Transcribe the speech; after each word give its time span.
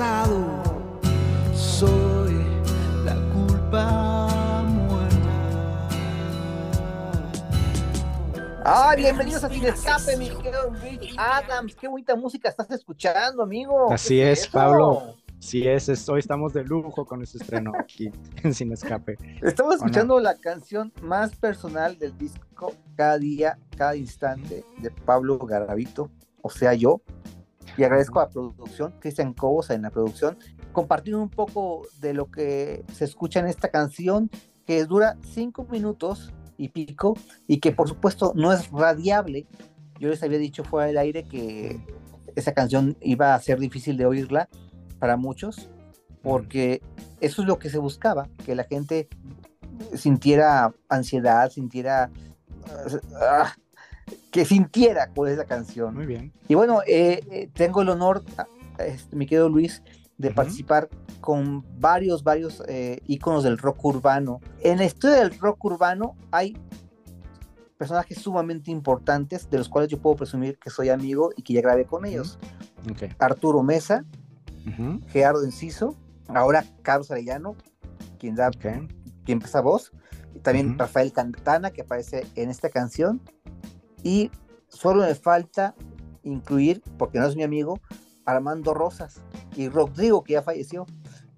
Pasado. 0.00 0.62
Soy 1.54 2.32
la 3.04 3.14
culpa 3.34 4.62
muerta. 4.64 5.88
Ah, 8.64 8.94
bienvenidos 8.96 9.44
a 9.44 9.50
Sin 9.50 9.64
Escape, 9.66 10.16
mi 10.16 10.30
querido 10.30 10.72
Rich 10.82 11.14
Adams. 11.18 11.74
Qué 11.74 11.86
bonita 11.86 12.16
música 12.16 12.48
estás 12.48 12.70
escuchando, 12.70 13.42
amigo. 13.42 13.92
Así 13.92 14.16
¿Qué 14.16 14.32
es? 14.32 14.48
Pablo. 14.48 15.16
Sí 15.38 15.68
es, 15.68 15.88
es- 15.90 16.08
hoy 16.08 16.20
estamos 16.20 16.54
de 16.54 16.64
lujo 16.64 17.04
con 17.04 17.22
este 17.22 17.36
estreno 17.38 17.72
aquí 17.78 18.10
en 18.42 18.54
Sin 18.54 18.72
Escape. 18.72 19.18
Estamos 19.42 19.76
escuchando 19.76 20.18
la 20.18 20.36
canción 20.38 20.92
más 21.02 21.34
personal 21.36 21.98
del 21.98 22.16
disco 22.16 22.74
Cada 22.96 23.18
día, 23.18 23.58
cada 23.76 23.96
instante 23.96 24.64
de 24.78 24.90
Pablo 24.90 25.38
Garavito, 25.38 26.10
o 26.40 26.48
sea, 26.48 26.72
yo. 26.72 27.02
Y 27.80 27.84
agradezco 27.84 28.20
a 28.20 28.24
la 28.24 28.28
producción, 28.28 28.92
Cristian 29.00 29.32
Cobos 29.32 29.70
en 29.70 29.80
la 29.80 29.88
producción, 29.88 30.36
compartir 30.70 31.16
un 31.16 31.30
poco 31.30 31.86
de 31.98 32.12
lo 32.12 32.30
que 32.30 32.84
se 32.92 33.06
escucha 33.06 33.40
en 33.40 33.46
esta 33.46 33.70
canción, 33.70 34.28
que 34.66 34.84
dura 34.84 35.16
cinco 35.22 35.64
minutos 35.64 36.30
y 36.58 36.68
pico, 36.68 37.16
y 37.46 37.58
que 37.58 37.72
por 37.72 37.88
supuesto 37.88 38.34
no 38.36 38.52
es 38.52 38.70
radiable. 38.70 39.46
Yo 39.98 40.10
les 40.10 40.22
había 40.22 40.36
dicho 40.36 40.62
fuera 40.62 40.88
del 40.88 40.98
aire 40.98 41.24
que 41.26 41.82
esa 42.36 42.52
canción 42.52 42.98
iba 43.00 43.34
a 43.34 43.40
ser 43.40 43.58
difícil 43.58 43.96
de 43.96 44.04
oírla 44.04 44.50
para 44.98 45.16
muchos, 45.16 45.70
porque 46.22 46.82
eso 47.22 47.40
es 47.40 47.48
lo 47.48 47.58
que 47.58 47.70
se 47.70 47.78
buscaba, 47.78 48.28
que 48.44 48.54
la 48.54 48.64
gente 48.64 49.08
sintiera 49.94 50.74
ansiedad, 50.90 51.50
sintiera 51.50 52.10
ah, 53.18 53.54
que 54.30 54.44
sintiera 54.44 55.10
cuál 55.14 55.32
es 55.32 55.38
la 55.38 55.44
canción. 55.44 55.94
Muy 55.94 56.06
bien. 56.06 56.32
Y 56.48 56.54
bueno, 56.54 56.82
eh, 56.86 57.20
eh, 57.30 57.50
tengo 57.52 57.82
el 57.82 57.88
honor, 57.88 58.22
mi 59.12 59.26
querido 59.26 59.48
Luis, 59.48 59.82
de 60.18 60.28
Ujú. 60.28 60.36
participar 60.36 60.88
con 61.20 61.64
varios, 61.80 62.22
varios 62.22 62.62
eh, 62.68 63.00
íconos 63.06 63.42
del 63.44 63.58
rock 63.58 63.84
urbano. 63.84 64.40
En 64.62 64.78
la 64.78 64.84
historia 64.84 65.16
del 65.16 65.38
rock 65.38 65.64
urbano 65.64 66.14
hay 66.30 66.56
personajes 67.78 68.18
sumamente 68.18 68.70
importantes 68.70 69.48
de 69.48 69.56
los 69.56 69.68
cuales 69.68 69.90
yo 69.90 69.98
puedo 69.98 70.16
presumir 70.16 70.58
que 70.58 70.68
soy 70.68 70.90
amigo 70.90 71.30
y 71.36 71.42
que 71.42 71.54
ya 71.54 71.62
grabé 71.62 71.86
con 71.86 72.04
ellos. 72.04 72.38
Ok. 72.90 73.14
Arturo 73.18 73.62
Mesa, 73.62 74.04
Ujú, 74.66 75.00
Gerardo 75.08 75.42
Enciso, 75.44 75.96
ahora 76.28 76.64
Carlos 76.82 77.10
Arellano, 77.10 77.56
quien 78.18 78.34
da 78.34 78.48
ok. 78.48 78.60
quien 78.60 78.88
empieza 79.26 79.62
voz, 79.62 79.92
y 80.34 80.40
también. 80.40 80.78
Rafael 80.78 81.12
Cantana, 81.12 81.70
que 81.70 81.80
aparece 81.80 82.26
en 82.36 82.50
esta 82.50 82.68
canción, 82.68 83.22
y 84.02 84.30
solo 84.68 85.02
me 85.02 85.14
falta 85.14 85.74
incluir, 86.22 86.82
porque 86.98 87.18
no 87.18 87.26
es 87.26 87.36
mi 87.36 87.42
amigo, 87.42 87.80
Armando 88.24 88.74
Rosas 88.74 89.20
y 89.56 89.68
Rodrigo, 89.68 90.22
que 90.22 90.34
ya 90.34 90.42
falleció, 90.42 90.86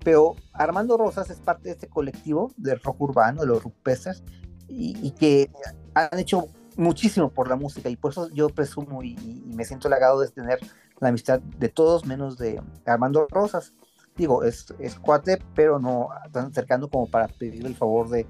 pero 0.05 0.35
Armando 0.53 0.97
Rosas 0.97 1.31
es 1.31 1.39
parte 1.39 1.65
de 1.65 1.73
este 1.73 1.89
colectivo 1.89 2.53
del 2.57 2.81
rock 2.81 3.01
urbano, 3.01 3.43
de 3.43 3.47
los 3.47 3.63
rupestres, 3.63 4.23
y, 4.69 4.97
y 5.07 5.13
que 5.13 5.51
han 5.95 6.19
hecho 6.19 6.49
muchísimo 6.77 7.31
por 7.31 7.49
la 7.49 7.57
música, 7.57 7.89
y 7.89 7.97
por 7.97 8.13
eso 8.13 8.29
yo 8.31 8.49
presumo 8.49 9.03
y, 9.03 9.13
y 9.13 9.55
me 9.55 9.65
siento 9.65 9.89
halagado 9.89 10.21
de 10.21 10.29
tener 10.29 10.59
la 11.01 11.09
amistad 11.09 11.41
de 11.41 11.69
todos, 11.69 12.07
menos 12.07 12.39
de 12.39 12.63
Armando 12.87 13.27
Rosas. 13.29 13.73
Digo, 14.17 14.45
es, 14.45 14.67
es 14.79 14.95
cuate, 14.99 15.43
pero 15.55 15.79
no 15.79 16.09
tan 16.33 16.53
cercano 16.53 16.89
como 16.89 17.07
para 17.07 17.29
pedirle 17.29 17.69
el 17.69 17.75
favor 17.75 18.09
de 18.09 18.27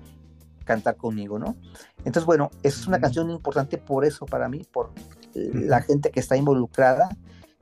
cantar 0.65 0.97
conmigo, 0.97 1.39
¿no? 1.39 1.57
Entonces, 1.99 2.25
bueno, 2.25 2.51
es 2.63 2.87
una 2.87 2.99
canción 3.01 3.31
importante 3.31 3.79
por 3.79 4.05
eso, 4.05 4.27
para 4.27 4.49
mí, 4.49 4.63
por 4.73 4.91
la 5.35 5.81
gente 5.83 6.11
que 6.11 6.21
está 6.21 6.37
involucrada, 6.37 7.09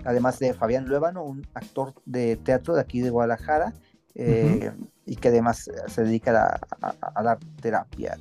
además 0.04 0.38
de 0.38 0.54
Fabián 0.54 0.86
Luébano, 0.86 1.22
un 1.24 1.46
actor 1.54 1.94
de 2.04 2.36
teatro 2.36 2.74
de 2.74 2.80
aquí 2.80 3.00
de 3.00 3.10
Guadalajara, 3.10 3.74
eh, 4.14 4.72
y 5.06 5.16
que 5.16 5.28
además 5.28 5.68
eh, 5.68 5.72
se 5.86 6.02
dedica 6.02 6.58
a, 6.80 6.86
a- 6.88 7.12
a 7.14 7.22
dar 7.22 7.38
terapia 7.60 8.18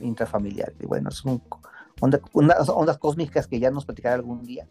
intrafamiliar. 0.00 0.72
Y 0.80 0.86
bueno, 0.86 1.08
es 1.08 1.24
un, 1.24 1.42
onda- 2.00 2.20
unas 2.32 2.68
ondas 2.68 2.98
cósmicas 2.98 3.46
que 3.46 3.58
ya 3.58 3.70
nos 3.70 3.84
platicará 3.86 4.14
algún 4.16 4.42
día. 4.44 4.66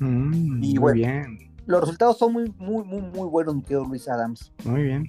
Mm, 0.00 0.62
Y 0.62 0.68
muy 0.74 0.78
bueno. 0.78 0.94
bien, 0.96 1.38
Los 1.66 1.80
resultados 1.80 2.18
son 2.18 2.32
muy, 2.32 2.52
muy, 2.58 2.84
muy, 2.84 3.02
muy 3.02 3.28
buenos, 3.28 3.54
mi 3.56 3.62
querido 3.62 3.84
Luis 3.84 4.08
Adams. 4.08 4.52
muy 4.64 4.82
bien, 4.84 5.04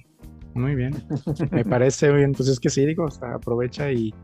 muy 0.54 0.74
bien. 0.74 0.94
Me 1.50 1.64
parece 1.64 2.12
bien. 2.12 2.32
Pues 2.32 2.48
es 2.48 2.60
que 2.60 2.70
sí, 2.70 2.84
digo, 2.86 3.06
hasta 3.06 3.34
aprovecha 3.34 3.90
y, 3.92 4.14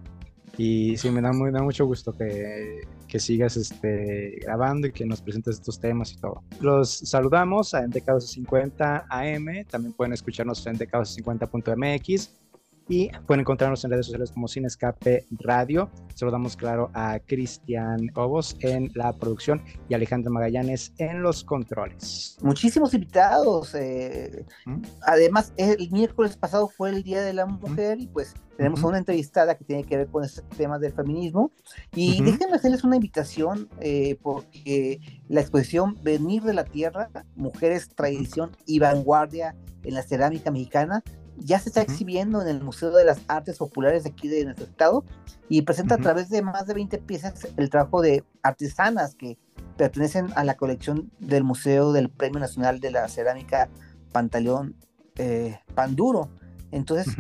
y 0.57 0.97
sí, 0.97 1.11
me 1.11 1.21
da, 1.21 1.33
muy, 1.33 1.51
da 1.51 1.63
mucho 1.63 1.87
gusto 1.87 2.13
que, 2.13 2.83
que 3.09 3.19
sigas 3.19 3.57
este, 3.57 4.39
grabando 4.43 4.87
y 4.87 4.93
que 4.93 5.05
nos 5.05 5.21
presentes 5.21 5.57
estos 5.57 5.81
temas 5.81 6.13
y 6.13 6.17
todo. 6.17 6.43
Los 6.61 6.91
saludamos 6.91 7.75
en 7.75 7.91
DK50 7.91 9.05
AM, 9.09 9.65
también 9.69 9.93
pueden 9.93 10.13
escucharnos 10.13 10.67
en 10.67 10.79
DK50.mx 10.79 12.44
y 12.89 13.09
pueden 13.27 13.41
encontrarnos 13.41 13.85
en 13.85 13.91
redes 13.91 14.07
sociales 14.07 14.31
como 14.33 14.49
Sin 14.49 14.65
Escape 14.65 15.27
Radio. 15.39 15.91
Saludamos, 16.15 16.57
claro, 16.57 16.91
a 16.95 17.19
Cristian 17.19 18.09
Cobos 18.09 18.57
en 18.61 18.91
la 18.95 19.13
producción 19.13 19.63
y 19.89 19.95
Alejandro 19.95 20.31
Magallanes 20.33 20.93
en 20.99 21.23
los 21.23 21.45
controles. 21.45 22.37
muchísimos 22.43 22.93
invitados. 22.95 23.75
eh, 23.75 24.45
¿Mm? 24.67 24.83
Además, 25.03 25.53
el 25.57 25.91
miércoles 25.91 26.37
pasado 26.37 26.69
fue 26.69 26.91
el 26.91 27.03
Día 27.03 27.23
de 27.23 27.33
la 27.33 27.47
Mujer 27.47 28.01
y 28.01 28.07
pues 28.07 28.35
tenemos 28.57 28.83
a 28.83 28.87
una 28.87 28.99
entrevistada 28.99 29.57
que 29.57 29.65
tiene 29.65 29.85
que 29.85 29.97
ver 29.97 30.07
con 30.09 30.25
este 30.25 30.43
tema 30.57 30.79
del 30.79 30.93
feminismo. 30.93 31.51
Y 31.95 32.23
déjenme 32.23 32.57
hacerles 32.57 32.85
una 32.85 32.97
invitación 32.97 33.69
eh, 33.81 34.17
porque 34.23 35.01
la 35.29 35.41
exposición 35.41 35.99
Venir 36.03 36.43
de 36.43 36.55
la 36.55 36.65
Tierra, 36.65 37.11
Mujeres, 37.35 37.89
Tradición 37.89 38.57
y 38.67 38.79
Vanguardia 38.79 39.57
en 39.83 39.95
la 39.95 40.03
Cerámica 40.03 40.51
Mexicana 40.51 41.03
ya 41.39 41.59
se 41.59 41.69
está 41.69 41.83
exhibiendo 41.83 42.41
en 42.43 42.49
el 42.49 42.63
Museo 42.63 42.91
de 42.91 43.05
las 43.05 43.21
Artes 43.29 43.59
Populares 43.59 44.05
de 44.05 44.11
aquí 44.11 44.29
de 44.29 44.45
nuestro 44.45 44.67
estado 44.67 45.05
y 45.49 45.63
presenta 45.63 45.97
a 45.97 45.99
través 45.99 46.29
de 46.31 46.43
más 46.43 46.67
de 46.67 46.75
20 46.75 46.99
piezas 46.99 47.49
el 47.57 47.71
trabajo 47.71 48.03
de 48.03 48.25
artesanas 48.43 49.15
que 49.15 49.39
pertenecen 49.77 50.29
a 50.37 50.45
la 50.45 50.57
colección 50.57 51.11
del 51.19 51.45
Museo 51.45 51.93
del 51.93 52.09
Premio 52.09 52.41
Nacional 52.41 52.81
de 52.81 52.91
la 52.91 53.09
Cerámica 53.09 53.69
Pantaleón 54.13 54.77
eh, 55.17 55.59
Panduro. 55.75 56.31
Entonces, 56.71 57.15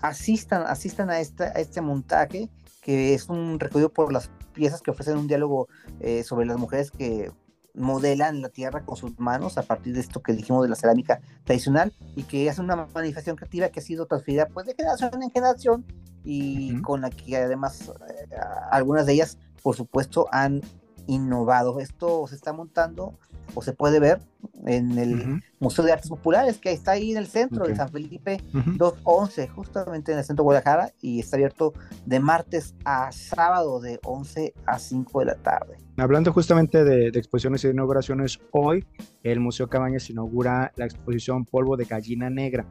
asistan, 0.00 0.64
asistan 0.66 1.10
a, 1.10 1.20
esta, 1.20 1.44
a 1.44 1.60
este 1.60 1.80
montaje, 1.80 2.50
que 2.82 3.14
es 3.14 3.28
un 3.28 3.58
recorrido 3.58 3.92
por 3.92 4.12
las 4.12 4.30
piezas 4.52 4.80
que 4.80 4.90
ofrecen 4.90 5.18
un 5.18 5.28
diálogo 5.28 5.68
eh, 6.00 6.22
sobre 6.22 6.46
las 6.46 6.58
mujeres 6.58 6.90
que 6.90 7.30
modelan 7.76 8.42
la 8.42 8.48
tierra 8.48 8.84
con 8.84 8.96
sus 8.96 9.18
manos 9.18 9.58
a 9.58 9.62
partir 9.62 9.94
de 9.94 10.00
esto 10.00 10.22
que 10.22 10.32
dijimos 10.32 10.62
de 10.62 10.68
la 10.68 10.76
cerámica 10.76 11.20
tradicional 11.44 11.92
y 12.14 12.22
que 12.24 12.48
hace 12.48 12.60
una 12.60 12.76
manifestación 12.76 13.36
creativa 13.36 13.68
que 13.68 13.80
ha 13.80 13.82
sido 13.82 14.06
transferida 14.06 14.48
pues 14.48 14.66
de 14.66 14.74
generación 14.74 15.22
en 15.22 15.30
generación 15.30 15.84
y 16.24 16.74
Ujú. 16.74 16.82
con 16.82 17.00
la 17.02 17.10
que 17.10 17.36
además 17.36 17.92
eh, 18.08 18.36
algunas 18.70 19.06
de 19.06 19.12
ellas 19.12 19.38
por 19.62 19.76
supuesto 19.76 20.26
han 20.32 20.62
innovado. 21.06 21.80
Esto 21.80 22.26
se 22.26 22.34
está 22.34 22.52
montando 22.52 23.18
o 23.54 23.62
se 23.62 23.72
puede 23.72 24.00
ver 24.00 24.20
en 24.66 24.98
el. 24.98 25.42
Museo 25.58 25.84
de 25.84 25.92
Artes 25.92 26.10
Populares 26.10 26.58
que 26.58 26.70
está 26.70 26.92
ahí 26.92 27.12
en 27.12 27.16
el 27.16 27.26
centro 27.26 27.66
de 27.66 27.74
San 27.74 27.88
Felipe 27.88 28.40
Ujú. 28.52 28.72
211, 28.72 29.48
justamente 29.48 30.12
en 30.12 30.18
el 30.18 30.24
centro 30.24 30.42
de 30.42 30.46
Guadalajara, 30.46 30.92
y 31.00 31.20
está 31.20 31.36
abierto 31.36 31.72
de 32.04 32.20
martes 32.20 32.74
a 32.84 33.10
sábado 33.12 33.80
de 33.80 33.98
11 34.04 34.52
a 34.66 34.78
5 34.78 35.20
de 35.20 35.24
la 35.26 35.34
tarde. 35.36 35.78
Hablando 35.96 36.32
justamente 36.32 36.84
de, 36.84 37.10
de 37.10 37.18
exposiciones 37.18 37.64
y 37.64 37.68
de 37.68 37.72
inauguraciones, 37.72 38.38
hoy 38.50 38.84
el 39.22 39.40
Museo 39.40 39.68
Cabañas 39.68 40.10
inaugura 40.10 40.72
la 40.76 40.84
exposición 40.84 41.46
Polvo 41.46 41.76
de 41.76 41.86
Gallina 41.86 42.28
Negra, 42.28 42.66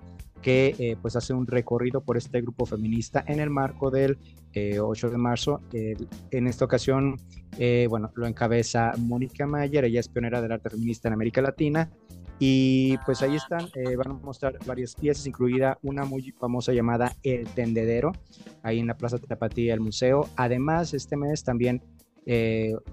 que 0.46 0.76
eh, 0.78 0.96
pues 1.02 1.16
hace 1.16 1.34
un 1.34 1.48
recorrido 1.48 2.02
por 2.02 2.18
este 2.18 2.40
grupo 2.40 2.68
feminista 2.68 3.24
en 3.26 3.40
el 3.40 3.50
marco 3.50 3.90
del 3.90 4.20
eh, 4.54 4.80
8 4.80 5.10
de 5.10 5.18
marzo. 5.18 5.60
En 5.74 6.46
esta 6.46 6.66
ocasión, 6.66 7.18
eh, 7.58 7.88
bueno, 7.90 8.12
lo 8.14 8.28
encabeza 8.28 8.92
Mónica 9.00 9.48
Mayer, 9.48 9.86
ella 9.86 10.00
es 10.00 10.08
pionera 10.08 10.44
del 10.44 10.52
arte 10.52 10.70
feminista 10.70 11.08
en 11.08 11.16
América 11.16 11.42
Latina. 11.42 11.90
Y 12.38 12.96
pues 13.08 13.24
ahí 13.24 13.36
están, 13.36 13.70
eh, 13.74 13.96
van 13.96 14.12
a 14.12 14.14
mostrar 14.14 14.60
varias 14.68 14.94
piezas, 14.94 15.26
incluida 15.26 15.80
una 15.82 16.06
muy 16.06 16.32
famosa 16.40 16.74
llamada 16.74 17.16
El 17.24 17.48
Tendedero, 17.48 18.12
ahí 18.62 18.78
en 18.78 18.86
la 18.86 18.98
Plaza 18.98 19.18
Tapatía 19.18 19.74
del 19.74 19.82
museo. 19.82 20.30
Además, 20.36 20.94
este 20.94 21.18
mes 21.18 21.44
también 21.44 21.82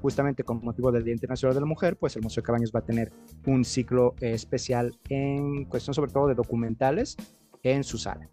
justamente 0.03 0.45
con 0.45 0.63
motivo 0.63 0.93
del 0.93 1.05
Día 1.05 1.15
Internacional 1.15 1.55
de 1.55 1.61
la 1.61 1.67
Mujer, 1.67 1.97
pues 1.97 2.15
el 2.17 2.23
Museo 2.23 2.43
Cabañas 2.43 2.71
va 2.71 2.81
a 2.81 2.85
tener 2.85 3.13
un 3.47 3.65
ciclo 3.65 4.15
especial 4.21 4.99
en 5.09 5.65
cuestión 5.65 5.95
sobre 5.95 6.13
todo 6.13 6.27
de 6.27 6.35
documentales 6.35 7.17
en 7.63 7.85
su 7.85 7.99
sala. 7.99 8.29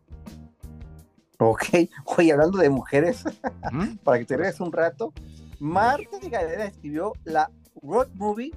Ok, 1.39 1.63
oye, 2.17 2.31
hablando 2.31 2.57
de 2.57 2.69
mujeres, 2.69 3.23
para 4.03 4.19
que 4.19 4.25
te 4.25 4.37
veas 4.37 4.59
un 4.59 4.71
rato, 4.71 5.13
Marta 5.59 6.19
de 6.19 6.29
Galera 6.29 6.65
escribió 6.65 7.13
la 7.23 7.49
road 7.81 8.09
movie 8.13 8.51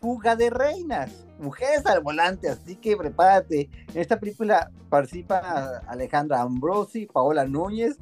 Fuga 0.00 0.36
de 0.36 0.50
Reinas, 0.50 1.26
mujeres 1.38 1.84
al 1.86 2.00
volante, 2.00 2.48
así 2.48 2.76
que 2.76 2.96
prepárate. 2.96 3.70
En 3.94 4.00
esta 4.00 4.20
película 4.20 4.70
participa 4.90 5.82
Alejandra 5.86 6.42
Ambrosi, 6.42 7.06
Paola 7.06 7.46
Núñez 7.46 7.96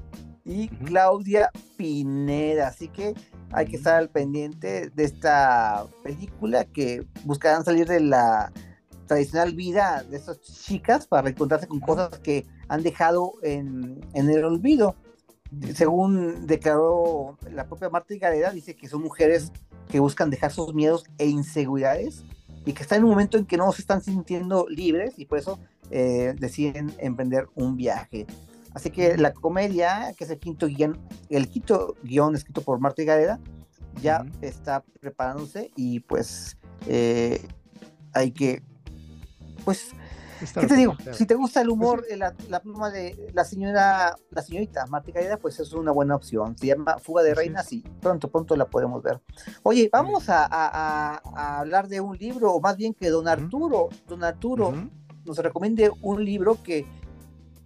y 0.44 0.68
Claudia 0.68 1.50
Pineda, 1.76 2.68
así 2.68 2.88
que 2.88 3.14
hay 3.52 3.66
que 3.66 3.76
estar 3.76 3.94
al 3.94 4.10
pendiente 4.10 4.90
de 4.90 5.04
esta 5.04 5.86
película 6.02 6.64
que 6.64 7.06
buscarán 7.24 7.64
salir 7.64 7.86
de 7.86 8.00
la 8.00 8.52
tradicional 9.06 9.54
vida 9.54 10.04
de 10.08 10.16
estas 10.16 10.40
chicas 10.40 11.06
para 11.06 11.22
reencontrarse 11.22 11.66
con 11.66 11.80
cosas 11.80 12.18
que 12.18 12.46
han 12.68 12.82
dejado 12.82 13.34
en, 13.42 14.00
el 14.14 14.44
olvido. 14.44 14.96
Según 15.74 16.46
declaró 16.46 17.38
la 17.50 17.66
propia 17.66 17.88
Marta 17.88 18.14
Gareda, 18.18 18.50
dice 18.50 18.74
que 18.74 18.88
son 18.88 19.02
mujeres 19.02 19.52
que 19.88 20.00
buscan 20.00 20.30
dejar 20.30 20.50
sus 20.50 20.74
miedos 20.74 21.04
e 21.18 21.28
inseguridades 21.28 22.24
y 22.66 22.72
que 22.72 22.82
están 22.82 22.98
en 22.98 23.04
un 23.04 23.10
momento 23.10 23.36
en 23.38 23.44
que 23.44 23.56
no 23.56 23.70
se 23.72 23.82
están 23.82 24.02
sintiendo 24.02 24.66
libres 24.68 25.14
y 25.18 25.26
por 25.26 25.38
eso 25.38 25.58
eh, 25.90 26.34
deciden 26.38 26.92
emprender 26.98 27.48
un 27.54 27.76
viaje. 27.76 28.26
Así 28.72 28.90
que 28.90 29.16
la 29.16 29.32
comedia, 29.32 30.12
que 30.16 30.24
es 30.24 30.30
el 30.30 30.38
quinto 30.38 30.66
guion, 30.66 30.98
el 31.28 31.48
quinto 31.48 31.94
guion 32.02 32.34
escrito 32.34 32.62
por 32.62 32.80
Marta 32.80 33.04
Gareda, 33.04 33.38
ya 34.02 34.26
está 34.40 34.82
preparándose 35.00 35.70
y 35.76 36.00
pues 36.00 36.56
eh, 36.88 37.46
hay 38.12 38.32
que, 38.32 38.62
pues, 39.64 39.90
¿qué 40.54 40.66
te 40.66 40.76
digo? 40.76 40.96
Si 41.12 41.26
te 41.26 41.34
gusta 41.34 41.60
el 41.60 41.68
pues 41.68 41.76
humor, 41.76 42.04
eh, 42.10 42.16
la, 42.16 42.60
pluma 42.60 42.90
de 42.90 43.30
la 43.32 43.44
señora, 43.44 44.16
la 44.30 44.42
señorita 44.42 44.86
Marta 44.86 45.12
Gareda, 45.12 45.36
pues 45.36 45.58
es 45.60 45.72
una 45.72 45.92
buena 45.92 46.14
opción. 46.14 46.56
Se 46.58 46.66
llama 46.66 46.98
Fuga 46.98 47.22
de 47.22 47.34
Reinas 47.34 47.72
y 47.72 47.80
pronto, 47.80 48.30
pronto 48.30 48.56
la 48.56 48.66
podemos 48.66 49.02
ver. 49.02 49.20
Oye, 49.62 49.88
vamos 49.92 50.28
a, 50.28 51.16
hablar 51.58 51.88
de 51.88 52.00
un 52.00 52.16
libro, 52.16 52.52
o 52.52 52.60
más 52.60 52.76
bien 52.76 52.94
que 52.94 53.08
don 53.10 53.28
Arturo, 53.28 53.88
don 54.06 54.24
Arturo 54.24 54.74
nos 55.24 55.38
recomiende 55.38 55.90
un 56.02 56.24
libro 56.24 56.62
que 56.62 56.86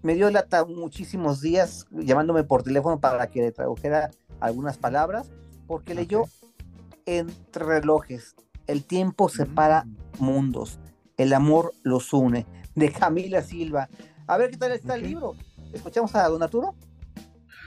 me 0.02 0.14
dio 0.14 0.30
lata 0.30 0.64
muchísimos 0.64 1.40
días 1.40 1.86
llamándome 1.90 2.44
por 2.44 2.62
teléfono 2.62 3.00
para 3.00 3.26
que 3.28 3.40
le 3.40 3.52
tradujera 3.52 4.10
algunas 4.40 4.78
palabras, 4.78 5.30
porque 5.66 5.94
leyó 5.94 6.24
Entre 7.04 7.64
relojes, 7.64 8.36
el 8.66 8.84
tiempo 8.84 9.28
separa 9.28 9.84
mm. 9.84 10.24
mundos, 10.24 10.78
el 11.18 11.34
amor 11.34 11.74
los 11.82 12.12
une, 12.12 12.46
de 12.74 12.90
Camila 12.90 13.42
Silva. 13.42 13.88
A 14.26 14.38
ver 14.38 14.50
qué 14.50 14.56
tal 14.56 14.72
está 14.72 14.94
el 14.94 15.02
libro. 15.02 15.34
¿Escuchamos 15.74 16.14
a 16.14 16.28
Don 16.28 16.42
Arturo? 16.42 16.74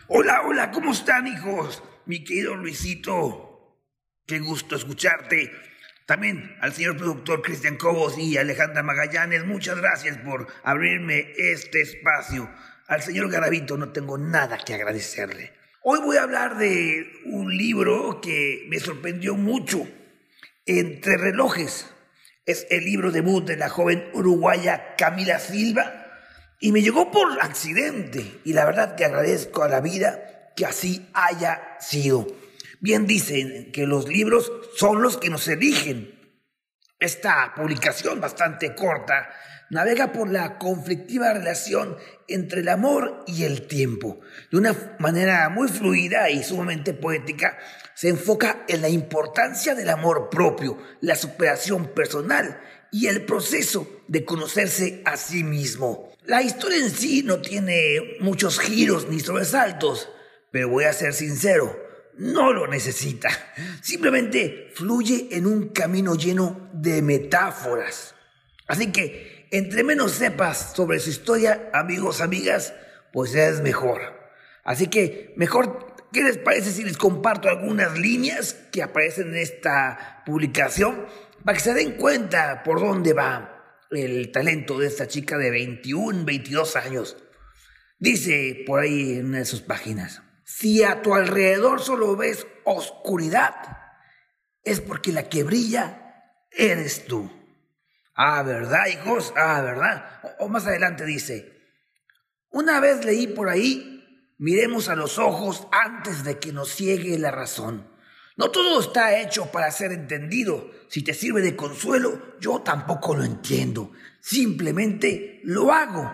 Hola, 0.08 0.42
hola, 0.46 0.72
¿cómo 0.72 0.92
están, 0.92 1.28
hijos? 1.28 1.84
Mi 2.06 2.24
querido 2.24 2.56
Luisito, 2.56 3.78
qué 4.26 4.40
gusto 4.40 4.76
escucharte. 4.76 5.52
También 6.08 6.56
al 6.62 6.74
señor 6.74 6.98
productor 6.98 7.42
Cristian 7.42 7.78
Cobos 7.78 8.18
y 8.18 8.38
Alejandra 8.38 8.84
Magallanes, 8.84 9.46
muchas 9.46 9.78
gracias 9.78 10.18
por 10.18 10.48
abrirme 10.64 11.34
este 11.38 11.82
espacio. 11.82 12.50
Al 12.88 13.02
señor 13.02 13.30
Garavito 13.30 13.78
no 13.78 13.92
tengo 13.92 14.18
nada 14.18 14.58
que 14.58 14.74
agradecerle. 14.74 15.54
Hoy 15.84 16.00
voy 16.00 16.18
a 16.18 16.24
hablar 16.24 16.58
de 16.58 17.06
un 17.26 17.56
libro 17.56 18.20
que 18.22 18.66
me 18.70 18.80
sorprendió 18.80 19.36
mucho. 19.36 19.88
Entre 20.66 21.18
relojes. 21.18 21.92
Es 22.46 22.66
el 22.70 22.86
libro 22.86 23.12
debut 23.12 23.46
de 23.46 23.58
la 23.58 23.70
joven 23.70 24.10
uruguaya 24.14 24.96
Camila 24.98 25.40
Silva 25.40 26.08
y 26.60 26.72
me 26.72 26.82
llegó 26.82 27.12
por 27.12 27.40
accidente 27.42 28.40
y 28.44 28.54
la 28.54 28.66
verdad 28.66 28.96
que 28.96 29.06
agradezco 29.06 29.64
a 29.64 29.68
la 29.68 29.82
vida 29.82 30.54
que 30.56 30.66
así 30.66 31.08
haya 31.14 31.78
sido. 31.80 32.28
Bien 32.80 33.06
dicen 33.06 33.72
que 33.72 33.86
los 33.86 34.08
libros 34.08 34.52
son 34.76 35.02
los 35.02 35.18
que 35.18 35.30
nos 35.30 35.48
eligen. 35.48 36.20
Esta 37.00 37.54
publicación 37.56 38.20
bastante 38.20 38.74
corta 38.74 39.30
navega 39.72 40.12
por 40.12 40.30
la 40.30 40.58
conflictiva 40.58 41.34
relación 41.34 41.98
entre 42.28 42.62
el 42.62 42.70
amor 42.70 43.24
y 43.26 43.44
el 43.44 43.68
tiempo. 43.68 44.20
De 44.52 44.58
una 44.58 44.76
manera 45.00 45.48
muy 45.50 45.68
fluida 45.68 46.30
y 46.30 46.44
sumamente 46.44 46.94
poética, 46.94 47.58
se 48.02 48.10
enfoca 48.10 48.66
en 48.68 48.82
la 48.82 48.90
importancia 48.90 49.76
del 49.76 49.88
amor 49.88 50.32
propio, 50.32 50.76
la 51.02 51.16
superación 51.16 51.94
personal 51.94 52.60
y 52.92 53.06
el 53.06 53.26
proceso 53.26 54.02
de 54.08 54.26
conocerse 54.26 55.04
a 55.06 55.18
sí 55.18 55.44
mismo. 55.44 56.12
La 56.26 56.42
historia 56.42 56.80
en 56.80 56.90
sí 56.90 57.22
no 57.22 57.42
tiene 57.42 58.18
muchos 58.20 58.60
giros 58.60 59.08
ni 59.08 59.20
sobresaltos, 59.20 60.10
pero 60.50 60.68
voy 60.70 60.86
a 60.86 60.94
ser 60.94 61.14
sincero, 61.14 61.80
no 62.18 62.52
lo 62.52 62.66
necesita. 62.66 63.30
Simplemente 63.84 64.72
fluye 64.74 65.28
en 65.34 65.46
un 65.46 65.70
camino 65.70 66.16
lleno 66.16 66.72
de 66.74 67.04
metáforas. 67.04 68.16
Así 68.66 68.92
que, 68.92 69.48
entre 69.52 69.84
menos 69.84 70.14
sepas 70.14 70.74
sobre 70.76 71.00
su 71.00 71.12
historia, 71.12 71.70
amigos, 71.72 72.20
amigas, 72.20 72.74
pues 73.14 73.36
es 73.36 73.62
mejor. 73.62 74.22
Así 74.64 74.88
que, 74.88 75.34
mejor, 75.38 75.91
¿qué 76.12 76.24
les 76.24 76.38
parece 76.38 76.72
si 76.72 76.84
les 76.84 76.98
comparto 76.98 77.50
algunas 77.50 77.98
líneas 77.98 78.54
que 78.72 78.84
aparecen 78.84 79.30
en 79.30 79.38
esta 79.38 80.24
publicación 80.26 81.06
para 81.44 81.58
que 81.58 81.64
se 81.64 81.74
den 81.74 81.94
cuenta 81.94 82.64
por 82.64 82.80
dónde 82.80 83.14
va 83.14 83.86
el 83.92 84.32
talento 84.32 84.80
de 84.80 84.88
esta 84.88 85.08
chica 85.08 85.38
de 85.38 85.52
21, 85.52 86.26
22 86.26 86.76
años? 86.76 87.18
Dice 88.00 88.64
por 88.66 88.80
ahí 88.80 89.20
en 89.20 89.28
una 89.28 89.40
de 89.40 89.46
sus 89.46 89.62
páginas. 89.62 90.22
Si 90.44 90.84
a 90.84 91.02
tu 91.02 91.14
alrededor 91.14 91.82
solo 91.82 92.16
ves 92.16 92.48
oscuridad, 92.64 93.56
es 94.64 94.82
porque 94.82 95.12
la 95.12 95.30
que 95.30 95.44
brilla 95.44 96.02
eres 96.52 97.06
tú. 97.06 97.32
Ah, 98.16 98.44
¿verdad, 98.44 98.88
hijos? 98.88 99.34
Ah, 99.36 99.62
¿verdad? 99.62 100.06
O, 100.40 100.50
más 100.50 100.68
adelante 100.68 101.06
dice, 101.06 101.58
una 102.50 102.80
vez 102.80 103.06
leí 103.06 103.28
por 103.28 103.50
ahí, 103.50 103.91
miremos 104.42 104.90
a 104.90 104.96
los 104.96 105.20
ojos 105.20 105.68
antes 105.72 106.24
de 106.24 106.40
que 106.40 106.52
nos 106.52 106.70
ciegue 106.70 107.18
la 107.20 107.30
razón. 107.30 107.88
No 108.36 108.50
todo 108.50 108.82
está 108.82 109.20
hecho 109.20 109.52
para 109.52 109.70
ser 109.70 109.92
entendido. 109.92 110.72
Si 110.88 111.04
te 111.04 111.14
sirve 111.14 111.42
de 111.42 111.56
consuelo, 111.56 112.40
yo 112.40 112.62
tampoco 112.62 113.16
lo 113.16 113.24
entiendo. 113.24 113.92
Simplemente 114.20 115.42
lo 115.44 115.72
hago. 115.72 116.12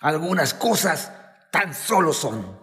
Algunas 0.00 0.52
cosas 0.52 1.10
tan 1.50 1.72
solo 1.72 2.12
son. 2.12 2.60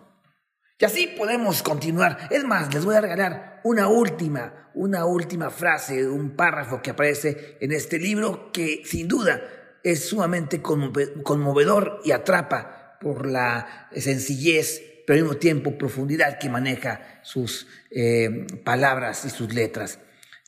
Y 0.78 0.86
así 0.86 1.08
podemos 1.08 1.64
continuar. 1.64 2.28
Es 2.30 2.44
más, 2.44 2.72
les 2.72 2.86
voy 2.86 2.94
a 2.94 3.02
regalar 3.02 3.62
una 3.64 3.88
última, 3.88 4.70
una 4.76 5.06
última 5.06 5.50
frase, 5.50 6.08
un 6.08 6.36
párrafo 6.36 6.84
que 6.84 6.92
aparece 6.92 7.58
en 7.60 7.72
este 7.72 7.98
libro 7.98 8.52
que 8.52 8.84
sin 8.86 9.08
duda 9.08 9.42
es 9.84 10.10
sumamente 10.10 10.62
conmovedor 10.62 12.02
y 12.04 12.12
atrapa 12.12 13.00
por 13.02 13.26
la 13.26 13.90
sencillez, 13.96 14.97
pero 15.08 15.20
al 15.20 15.24
mismo 15.24 15.40
tiempo 15.40 15.78
profundidad 15.78 16.38
que 16.38 16.50
maneja 16.50 17.22
sus 17.24 17.66
eh, 17.92 18.46
palabras 18.66 19.24
y 19.24 19.30
sus 19.30 19.54
letras. 19.54 20.00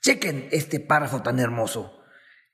Chequen 0.01 0.49
este 0.51 0.81
párrafo 0.81 1.21
tan 1.21 1.39
hermoso. 1.39 2.03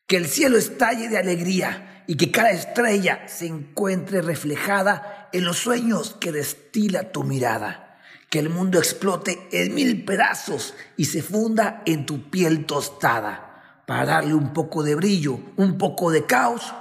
Que 0.05 0.17
el 0.17 0.27
cielo 0.27 0.55
estalle 0.55 1.09
de 1.09 1.17
alegría 1.17 2.03
y 2.05 2.15
que 2.15 2.29
cada 2.29 2.51
estrella 2.51 3.27
se 3.27 3.47
encuentre 3.47 4.21
reflejada 4.21 5.29
en 5.33 5.45
los 5.45 5.57
sueños 5.57 6.15
que 6.21 6.31
destila 6.31 7.11
tu 7.11 7.23
mirada. 7.23 7.97
Que 8.29 8.37
el 8.37 8.49
mundo 8.49 8.77
explote 8.77 9.39
en 9.51 9.73
mil 9.73 10.05
pedazos 10.05 10.75
y 10.97 11.05
se 11.05 11.23
funda 11.23 11.81
en 11.87 12.05
tu 12.05 12.29
piel 12.29 12.67
tostada 12.67 13.81
para 13.87 14.05
darle 14.05 14.35
un 14.35 14.53
poco 14.53 14.83
de 14.83 14.93
brillo, 14.93 15.39
un 15.55 15.79
poco 15.79 16.11
de 16.11 16.27
caos 16.27 16.71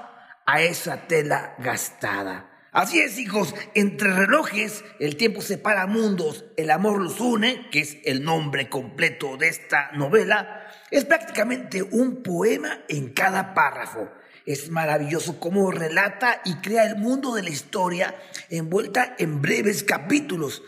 a 0.45 0.61
esa 0.61 1.07
tela 1.07 1.55
gastada. 1.61 2.51
Así 2.75 2.99
es, 2.99 3.21
hijos, 3.21 3.55
entre 3.75 4.13
relojes 4.13 4.85
el 4.99 5.15
tiempo 5.15 5.43
separa 5.43 5.87
mundos, 5.87 6.47
el 6.57 6.73
amor 6.73 7.01
los 7.01 7.21
une, 7.21 7.71
que 7.71 7.79
es 7.79 7.99
el 8.03 8.25
nombre 8.25 8.69
completo 8.69 9.37
de 9.37 9.47
esta 9.47 9.93
novela, 9.93 10.67
es 10.91 11.05
prácticamente 11.05 11.85
un 11.85 12.25
poema 12.25 12.81
en 12.89 13.11
cada 13.11 13.55
párrafo. 13.55 14.11
Es 14.45 14.71
maravilloso 14.71 15.39
cómo 15.39 15.71
relata 15.71 16.43
y 16.45 16.57
crea 16.57 16.83
el 16.83 16.97
mundo 16.97 17.37
de 17.37 17.45
la 17.45 17.51
historia 17.51 18.17
envuelta 18.51 19.15
en 19.21 19.41
breves 19.41 19.85
capítulos, 19.85 20.65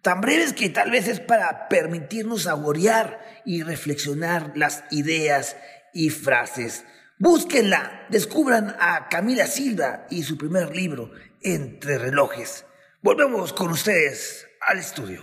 tan 0.00 0.22
breves 0.22 0.54
que 0.54 0.70
tal 0.70 0.90
vez 0.90 1.08
es 1.08 1.20
para 1.20 1.68
permitirnos 1.68 2.44
saborear 2.44 3.20
y 3.44 3.64
reflexionar 3.64 4.52
las 4.54 4.84
ideas 4.90 5.58
y 5.92 6.08
frases. 6.08 6.86
Búsquenla, 7.18 8.06
descubran 8.08 8.74
a 8.80 9.08
Camila 9.10 9.46
Silva 9.46 10.06
y 10.08 10.22
su 10.22 10.38
primer 10.38 10.74
libro, 10.74 11.12
Entre 11.42 11.96
relojes. 11.96 12.66
Volvemos 13.02 13.54
con 13.54 13.70
ustedes 13.70 14.46
al 14.68 14.78
estudio. 14.78 15.22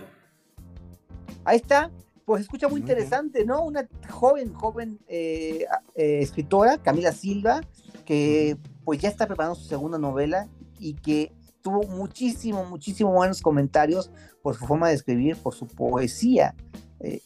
Ahí 1.44 1.58
está, 1.58 1.92
pues 2.24 2.42
escucha 2.42 2.66
muy 2.66 2.80
interesante, 2.80 3.44
¿no? 3.44 3.62
Una 3.62 3.88
joven, 4.08 4.52
joven 4.52 4.98
eh, 5.06 5.64
eh, 5.94 6.18
escritora, 6.20 6.78
Camila 6.78 7.12
Silva, 7.12 7.60
que 8.04 8.56
pues 8.84 9.00
ya 9.00 9.08
está 9.08 9.28
preparando 9.28 9.54
su 9.54 9.68
segunda 9.68 9.96
novela 9.96 10.48
y 10.80 10.94
que 10.94 11.32
tuvo 11.62 11.84
muchísimo, 11.84 12.64
muchísimo 12.64 13.12
buenos 13.12 13.40
comentarios 13.40 14.10
por 14.42 14.56
su 14.56 14.66
forma 14.66 14.88
de 14.88 14.94
escribir, 14.94 15.36
por 15.36 15.54
su 15.54 15.68
poesía. 15.68 16.56
Eh, 16.98 17.22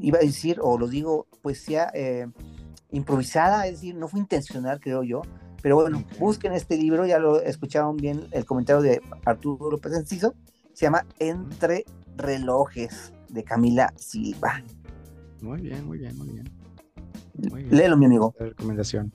iba 0.00 0.18
a 0.18 0.22
decir, 0.22 0.60
o 0.62 0.78
lo 0.78 0.86
digo, 0.86 1.26
poesía 1.42 1.92
improvisada, 2.92 3.66
es 3.66 3.72
decir, 3.72 3.96
no 3.96 4.06
fue 4.06 4.20
intencional, 4.20 4.78
creo 4.78 5.02
yo. 5.02 5.22
Pero 5.62 5.76
bueno, 5.76 6.04
busquen 6.18 6.52
este 6.52 6.76
libro, 6.76 7.06
ya 7.06 7.18
lo 7.18 7.40
escucharon 7.40 7.96
bien 7.96 8.26
el 8.30 8.44
comentario 8.44 8.82
de 8.82 9.00
Arturo 9.24 9.70
López 9.70 9.92
Enciso, 9.92 10.34
se 10.72 10.86
llama 10.86 11.04
Entre 11.18 11.84
Relojes 12.16 13.12
de 13.28 13.44
Camila 13.44 13.92
Silva. 13.96 14.62
Muy 15.42 15.60
bien, 15.60 15.86
muy 15.86 15.98
bien, 15.98 16.16
muy 16.16 16.28
bien. 16.28 16.50
Léelo, 17.70 17.96
mi 17.96 18.06
amigo. 18.06 18.34
recomendación. 18.38 19.12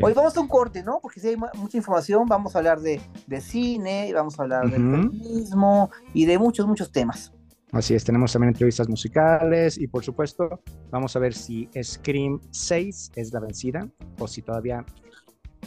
Hoy 0.00 0.12
vamos 0.14 0.36
a 0.36 0.40
un 0.40 0.48
corte, 0.48 0.82
¿no? 0.82 1.00
Porque 1.02 1.18
si 1.18 1.28
hay 1.28 1.36
mucha 1.36 1.76
información, 1.76 2.26
vamos 2.28 2.54
a 2.54 2.58
hablar 2.58 2.80
de, 2.80 3.00
cine, 3.40 4.12
vamos 4.14 4.38
a 4.38 4.42
hablar 4.42 4.66
de 4.66 4.76
feminismo 4.76 5.90
y 6.14 6.24
de 6.24 6.38
muchos, 6.38 6.66
muchos 6.66 6.92
temas. 6.92 7.32
Así 7.72 7.94
es, 7.94 8.04
tenemos 8.04 8.32
también 8.32 8.50
entrevistas 8.50 8.88
musicales 8.88 9.78
y 9.78 9.86
por 9.86 10.04
supuesto 10.04 10.60
vamos 10.90 11.16
a 11.16 11.18
ver 11.18 11.32
si 11.32 11.70
Scream 11.82 12.38
6 12.50 13.12
es 13.16 13.32
la 13.32 13.40
vencida 13.40 13.88
o 14.18 14.28
si 14.28 14.42
todavía 14.42 14.84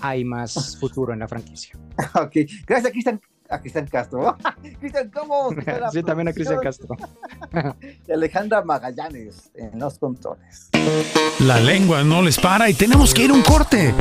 hay 0.02 0.24
más 0.24 0.78
futuro 0.80 1.14
en 1.14 1.20
la 1.20 1.28
franquicia. 1.28 1.78
ok, 2.16 2.36
gracias 2.66 2.92
Cristian 2.92 3.22
a 3.50 3.60
Cristian 3.60 3.88
Castro. 3.88 4.38
Cristian, 4.80 5.12
¿cómo? 5.14 5.50
sí, 5.92 6.04
también 6.04 6.28
a 6.28 6.34
Cristian 6.34 6.60
Castro. 6.60 6.96
y 8.08 8.12
Alejandra 8.12 8.64
Magallanes 8.64 9.52
en 9.56 9.80
los 9.80 10.00
controles. 10.00 10.70
La 11.40 11.60
lengua 11.60 12.04
no 12.04 12.22
les 12.22 12.40
para 12.40 12.70
y 12.70 12.74
tenemos 12.74 13.14
que 13.14 13.24
ir 13.24 13.32
a 13.32 13.34
un 13.34 13.42
corte. 13.42 13.94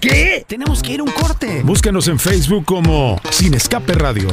¿Qué? 0.00 0.44
Tenemos 0.46 0.82
que 0.82 0.92
ir 0.92 1.00
a 1.00 1.04
un 1.04 1.10
corte. 1.12 1.62
Búscanos 1.62 2.08
en 2.08 2.18
Facebook 2.18 2.64
como 2.64 3.20
Sin 3.30 3.54
Escape 3.54 3.94
Radio. 3.94 4.28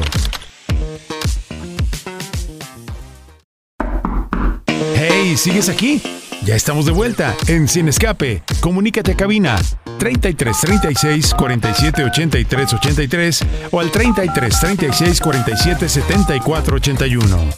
Hey, 4.95 5.38
¿sigues 5.38 5.69
aquí? 5.69 6.01
Ya 6.44 6.56
estamos 6.56 6.86
de 6.86 6.91
vuelta 6.91 7.36
en 7.48 7.67
Sin 7.67 7.88
Escape. 7.88 8.41
Comunícate 8.62 9.12
a 9.12 9.17
cabina 9.17 9.58
33 10.00 10.58
36 10.58 11.34
47 11.34 12.03
83 12.03 12.74
83 12.74 13.46
o 13.72 13.79
al 13.79 13.91
33 13.91 14.60
36 14.60 15.22
47 15.22 15.89
74 15.89 16.75
81. 16.75 17.50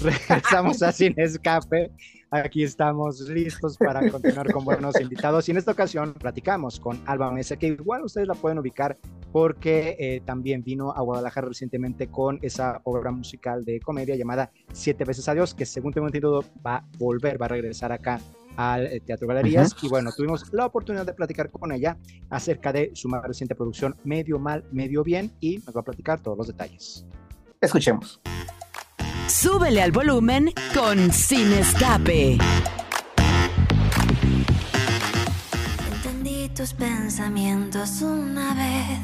Regresamos 0.00 0.82
a 0.82 0.92
Sin 0.92 1.14
Escape. 1.16 1.90
Aquí 2.34 2.62
estamos 2.62 3.20
listos 3.28 3.76
para 3.76 4.10
continuar 4.10 4.50
con 4.50 4.64
buenos 4.64 4.98
invitados 4.98 5.46
y 5.46 5.50
en 5.50 5.58
esta 5.58 5.72
ocasión 5.72 6.14
platicamos 6.14 6.80
con 6.80 6.98
Alba 7.04 7.30
Mesa, 7.30 7.56
que 7.56 7.66
igual 7.66 8.04
ustedes 8.04 8.26
la 8.26 8.32
pueden 8.32 8.58
ubicar 8.58 8.96
porque 9.32 9.96
eh, 9.98 10.22
también 10.24 10.64
vino 10.64 10.92
a 10.92 11.02
Guadalajara 11.02 11.48
recientemente 11.48 12.06
con 12.06 12.38
esa 12.40 12.80
obra 12.84 13.10
musical 13.10 13.66
de 13.66 13.80
comedia 13.80 14.16
llamada 14.16 14.50
Siete 14.72 15.04
veces 15.04 15.28
Adiós, 15.28 15.52
que 15.52 15.66
según 15.66 15.92
tengo 15.92 16.06
entendido 16.06 16.42
va 16.66 16.76
a 16.76 16.84
volver, 16.96 17.38
va 17.38 17.44
a 17.44 17.50
regresar 17.50 17.92
acá 17.92 18.18
al 18.56 18.86
eh, 18.86 19.00
Teatro 19.00 19.28
Galerías. 19.28 19.76
Y 19.82 19.90
bueno, 19.90 20.10
tuvimos 20.16 20.50
la 20.54 20.64
oportunidad 20.64 21.04
de 21.04 21.12
platicar 21.12 21.50
con 21.50 21.70
ella 21.70 21.98
acerca 22.30 22.72
de 22.72 22.92
su 22.94 23.10
más 23.10 23.22
reciente 23.24 23.54
producción, 23.54 23.94
Medio 24.04 24.38
Mal, 24.38 24.64
Medio 24.72 25.04
Bien, 25.04 25.30
y 25.38 25.58
nos 25.58 25.76
va 25.76 25.82
a 25.82 25.84
platicar 25.84 26.22
todos 26.22 26.38
los 26.38 26.46
detalles. 26.46 27.04
Escuchemos. 27.60 28.22
Súbele 29.28 29.82
al 29.82 29.92
volumen 29.92 30.50
con 30.74 31.10
Sin 31.10 31.52
Escape. 31.52 32.38
Entendí 35.92 36.48
tus 36.50 36.74
pensamientos 36.74 38.02
una 38.02 38.54
vez. 38.54 39.00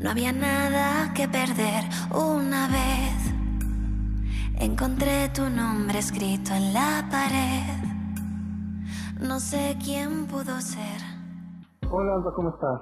No 0.00 0.10
había 0.10 0.32
nada 0.32 1.12
que 1.14 1.28
perder 1.28 1.84
una 2.12 2.68
vez. 2.68 3.34
Encontré 4.58 5.28
tu 5.30 5.48
nombre 5.50 5.98
escrito 5.98 6.54
en 6.54 6.72
la 6.72 7.06
pared. 7.10 7.84
No 9.20 9.40
sé 9.40 9.76
quién 9.82 10.26
pudo 10.26 10.60
ser. 10.60 11.00
Hola, 11.90 12.14
Alba, 12.14 12.32
¿cómo 12.34 12.50
estás? 12.50 12.80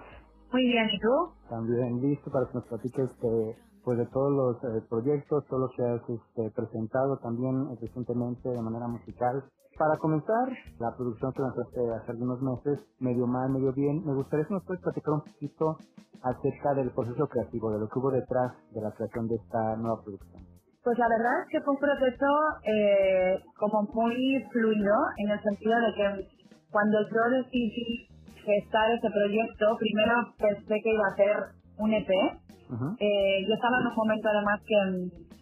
Muy 0.52 0.64
bien, 0.64 0.88
¿y 0.92 0.99
tú? 1.00 1.32
También, 1.49 2.00
listo 2.02 2.30
para 2.30 2.47
que 2.47 2.54
nos 2.54 2.64
platiques 2.64 3.09
de 3.23 3.56
pues 3.84 3.98
de 3.98 4.06
todos 4.06 4.30
los 4.32 4.56
eh, 4.64 4.84
proyectos, 4.88 5.44
todo 5.46 5.60
lo 5.60 5.68
que 5.76 5.82
has 5.82 6.02
este, 6.08 6.50
presentado 6.54 7.18
también 7.18 7.66
eh, 7.70 7.78
recientemente 7.80 8.48
de 8.48 8.62
manera 8.62 8.86
musical. 8.86 9.44
Para 9.78 9.96
comenzar, 9.96 10.48
la 10.78 10.94
producción 10.96 11.32
que 11.32 11.42
lanzaste 11.42 11.80
hace 11.94 12.12
algunos 12.12 12.40
meses, 12.42 12.78
medio 13.00 13.26
mal, 13.26 13.50
medio 13.50 13.72
bien, 13.72 14.04
me 14.04 14.14
gustaría 14.14 14.44
que 14.46 14.54
nos 14.54 14.64
puedes 14.64 14.82
platicar 14.82 15.14
un 15.14 15.22
poquito 15.22 15.76
acerca 16.22 16.74
del 16.74 16.90
proceso 16.92 17.26
creativo, 17.26 17.72
de 17.72 17.80
lo 17.80 17.88
que 17.88 17.98
hubo 17.98 18.10
detrás 18.10 18.52
de 18.70 18.80
la 18.80 18.92
creación 18.92 19.26
de 19.28 19.36
esta 19.36 19.76
nueva 19.76 20.02
producción. 20.04 20.42
Pues 20.84 20.98
la 20.98 21.08
verdad 21.08 21.42
es 21.42 21.48
que 21.48 21.60
fue 21.62 21.74
un 21.74 21.80
proceso 21.80 22.26
eh, 22.64 23.38
como 23.56 23.82
muy 23.94 24.44
fluido, 24.52 24.94
en 25.18 25.30
el 25.30 25.42
sentido 25.42 25.74
de 25.80 25.94
que 25.94 26.28
cuando 26.70 26.98
yo 27.02 27.42
decidí 27.42 28.08
gestar 28.44 28.90
este 28.90 29.10
proyecto, 29.10 29.76
primero 29.78 30.14
pensé 30.38 30.74
que 30.82 30.90
iba 30.92 31.06
a 31.06 31.16
ser 31.16 31.62
un 31.82 31.92
EP, 31.94 32.10
eh, 32.10 33.44
yo 33.46 33.54
estaba 33.54 33.80
en 33.80 33.86
un 33.86 33.94
momento 33.94 34.28
además 34.28 34.60
que, 34.66 34.76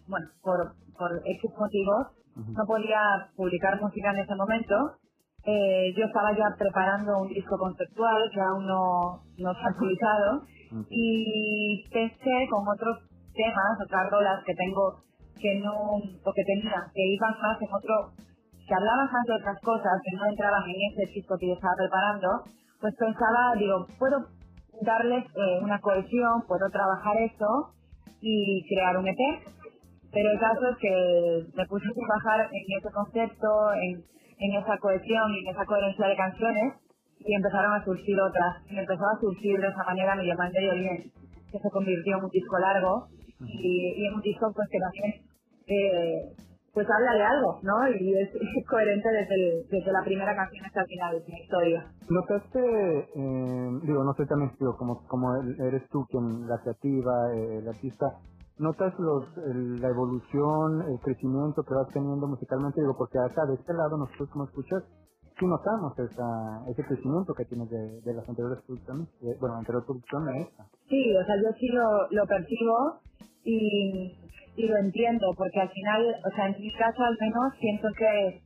bueno, 0.07 0.27
por, 0.41 0.73
por 0.97 1.11
X 1.25 1.51
motivos, 1.57 2.07
no 2.35 2.63
podía 2.65 2.99
publicar 3.35 3.79
música 3.79 4.11
en 4.11 4.19
ese 4.19 4.35
momento. 4.35 4.75
Eh, 5.43 5.93
yo 5.97 6.05
estaba 6.05 6.31
ya 6.37 6.45
preparando 6.57 7.19
un 7.19 7.29
disco 7.29 7.57
conceptual 7.57 8.29
que 8.33 8.41
aún 8.41 8.67
no, 8.67 9.23
no 9.37 9.53
se 9.53 9.61
ha 9.61 9.77
publicado. 9.77 10.43
Y 10.89 11.83
pensé 11.91 12.47
con 12.49 12.63
otros 12.67 12.99
temas, 13.33 13.75
otras 13.83 14.09
rolas 14.09 14.43
que 14.45 14.55
tengo 14.55 15.03
que 15.41 15.59
no, 15.59 15.97
o 15.97 16.31
que 16.33 16.43
tenía, 16.45 16.85
que 16.93 17.01
iban 17.01 17.33
más 17.41 17.57
en 17.59 17.67
otro, 17.73 18.13
que 18.67 18.73
hablaban 18.75 19.11
más 19.11 19.25
de 19.25 19.33
otras 19.33 19.59
cosas, 19.61 19.99
que 20.05 20.15
no 20.15 20.23
entraban 20.29 20.63
en 20.69 20.79
ese 20.93 21.11
disco 21.11 21.35
que 21.39 21.47
yo 21.47 21.53
estaba 21.53 21.73
preparando, 21.75 22.29
pues 22.79 22.93
pensaba, 22.95 23.55
digo, 23.57 23.87
puedo 23.97 24.27
darles 24.81 25.25
eh, 25.25 25.59
una 25.61 25.79
cohesión, 25.79 26.43
puedo 26.47 26.69
trabajar 26.69 27.17
eso 27.17 27.73
y 28.21 28.63
crear 28.67 28.97
un 28.97 29.07
EP. 29.07 29.17
Pero 30.11 30.29
el 30.31 30.39
caso 30.39 30.67
es 30.69 30.77
que 30.77 31.45
me 31.55 31.65
puse 31.67 31.87
a 31.87 31.93
trabajar 31.93 32.49
en 32.51 32.77
ese 32.77 32.91
concepto, 32.91 33.73
en, 33.73 34.03
en 34.39 34.61
esa 34.61 34.77
cohesión 34.77 35.31
y 35.31 35.47
en 35.47 35.55
esa 35.55 35.65
coherencia 35.65 36.07
de 36.07 36.15
canciones 36.15 36.73
y 37.25 37.33
empezaron 37.33 37.73
a 37.73 37.85
surgir 37.85 38.19
otras. 38.19 38.63
Y 38.69 38.77
empezó 38.77 39.03
a 39.03 39.19
surgir 39.19 39.59
de 39.59 39.67
esa 39.67 39.83
manera 39.85 40.15
Mi 40.15 40.27
Mal 40.33 40.51
Medio 40.51 40.73
Bien, 40.75 41.11
que 41.51 41.59
se 41.59 41.69
convirtió 41.69 42.17
en 42.17 42.23
un 42.23 42.29
disco 42.29 42.59
largo 42.59 43.07
y, 43.39 43.93
y 43.97 44.05
en 44.05 44.13
un 44.15 44.21
disco 44.21 44.51
pues 44.53 44.67
que 44.69 44.79
también 44.79 45.31
eh, 45.67 46.50
pues 46.73 46.87
habla 46.89 47.13
de 47.13 47.23
algo, 47.23 47.59
¿no? 47.63 47.87
Y 47.99 48.17
es, 48.17 48.29
coherente 48.69 49.09
desde, 49.09 49.65
desde 49.69 49.91
la 49.91 50.03
primera 50.03 50.35
canción 50.35 50.65
hasta 50.65 50.81
el 50.81 50.87
final 50.87 51.13
de 51.19 51.31
la 51.31 51.39
historia. 51.39 51.85
¿Notaste, 52.09 52.59
eh, 52.59 53.79
digo, 53.83 54.03
no 54.03 54.13
sé 54.13 54.25
también, 54.25 54.51
digo, 54.59 54.75
como, 54.77 55.05
como 55.07 55.35
eres 55.59 55.87
tú 55.89 56.05
quien, 56.09 56.47
la 56.47 56.59
creativa, 56.61 57.33
eh, 57.35 57.57
el 57.59 57.67
artista, 57.67 58.05
¿notas 58.57 58.93
los, 58.99 59.25
la 59.81 59.89
evolución, 59.89 60.81
el 60.89 60.99
crecimiento 60.99 61.63
que 61.63 61.73
vas 61.73 61.87
teniendo 61.93 62.27
musicalmente? 62.27 62.81
Digo, 62.81 62.95
porque 62.97 63.19
acá 63.19 63.45
de 63.45 63.55
este 63.55 63.73
lado 63.73 63.97
nosotros 63.97 64.29
como 64.29 64.45
escuchas, 64.45 64.83
sí 65.39 65.45
notamos 65.45 65.97
esa, 65.99 66.63
ese 66.69 66.83
crecimiento 66.83 67.33
que 67.33 67.45
tienes 67.45 67.69
de, 67.69 68.01
de 68.01 68.13
las 68.13 68.27
anteriores 68.29 68.63
producciones, 68.65 69.07
bueno, 69.39 69.55
la 69.55 69.59
anterior 69.59 69.85
producción 69.85 70.25
de 70.25 70.41
esta. 70.41 70.65
Sí, 70.87 71.15
o 71.17 71.25
sea, 71.25 71.35
yo 71.35 71.49
sí 71.59 71.67
lo, 71.69 72.07
lo 72.11 72.27
percibo 72.27 73.01
y 73.43 74.20
y 74.55 74.67
lo 74.67 74.77
entiendo, 74.77 75.33
porque 75.37 75.61
al 75.61 75.69
final, 75.69 76.15
o 76.25 76.35
sea, 76.35 76.47
en 76.47 76.59
mi 76.59 76.71
caso 76.73 77.03
al 77.03 77.17
menos 77.19 77.53
siento 77.59 77.87
que, 77.97 78.41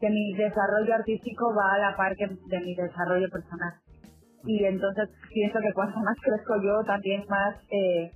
que 0.00 0.10
mi 0.10 0.34
desarrollo 0.34 0.94
artístico 0.94 1.54
va 1.54 1.74
a 1.74 1.90
la 1.90 1.96
par 1.96 2.16
de 2.16 2.60
mi 2.60 2.74
desarrollo 2.74 3.28
personal. 3.30 3.74
Y 4.44 4.64
entonces 4.64 5.08
pienso 5.32 5.60
que 5.60 5.72
cuanto 5.72 5.98
más 6.00 6.16
crezco 6.20 6.60
yo, 6.62 6.82
también 6.84 7.24
más 7.28 7.54
eh, 7.70 8.10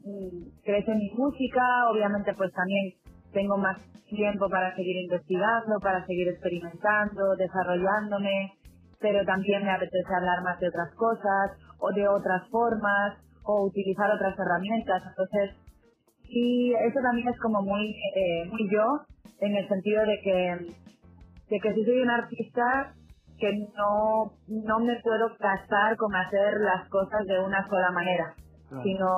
mm, 0.00 0.64
crece 0.64 0.94
mi 0.94 1.10
música, 1.16 1.62
obviamente 1.90 2.34
pues 2.34 2.52
también 2.52 2.94
tengo 3.32 3.56
más 3.58 3.78
tiempo 4.08 4.48
para 4.48 4.74
seguir 4.74 4.96
investigando, 5.04 5.78
para 5.80 6.04
seguir 6.06 6.28
experimentando, 6.28 7.36
desarrollándome, 7.36 8.52
pero 9.00 9.24
también 9.24 9.64
me 9.64 9.70
apetece 9.70 10.14
hablar 10.14 10.42
más 10.42 10.58
de 10.60 10.68
otras 10.68 10.94
cosas 10.94 11.52
o 11.78 11.92
de 11.92 12.08
otras 12.08 12.48
formas 12.50 13.18
o 13.44 13.66
utilizar 13.66 14.10
otras 14.10 14.38
herramientas. 14.38 15.02
Entonces, 15.08 15.56
y 16.32 16.72
eso 16.72 16.98
también 17.02 17.28
es 17.28 17.38
como 17.40 17.62
muy, 17.62 17.90
eh, 18.16 18.46
muy 18.50 18.68
yo, 18.70 18.84
en 19.40 19.54
el 19.54 19.68
sentido 19.68 20.02
de 20.06 20.18
que, 20.22 20.56
de 21.50 21.60
que 21.60 21.74
si 21.74 21.84
soy 21.84 22.00
un 22.00 22.10
artista 22.10 22.94
que 23.38 23.52
no, 23.76 24.32
no 24.48 24.78
me 24.80 24.98
puedo 25.02 25.36
casar 25.36 25.96
con 25.96 26.14
hacer 26.14 26.60
las 26.60 26.88
cosas 26.88 27.26
de 27.26 27.38
una 27.38 27.68
sola 27.68 27.90
manera. 27.90 28.34
sino 28.82 29.08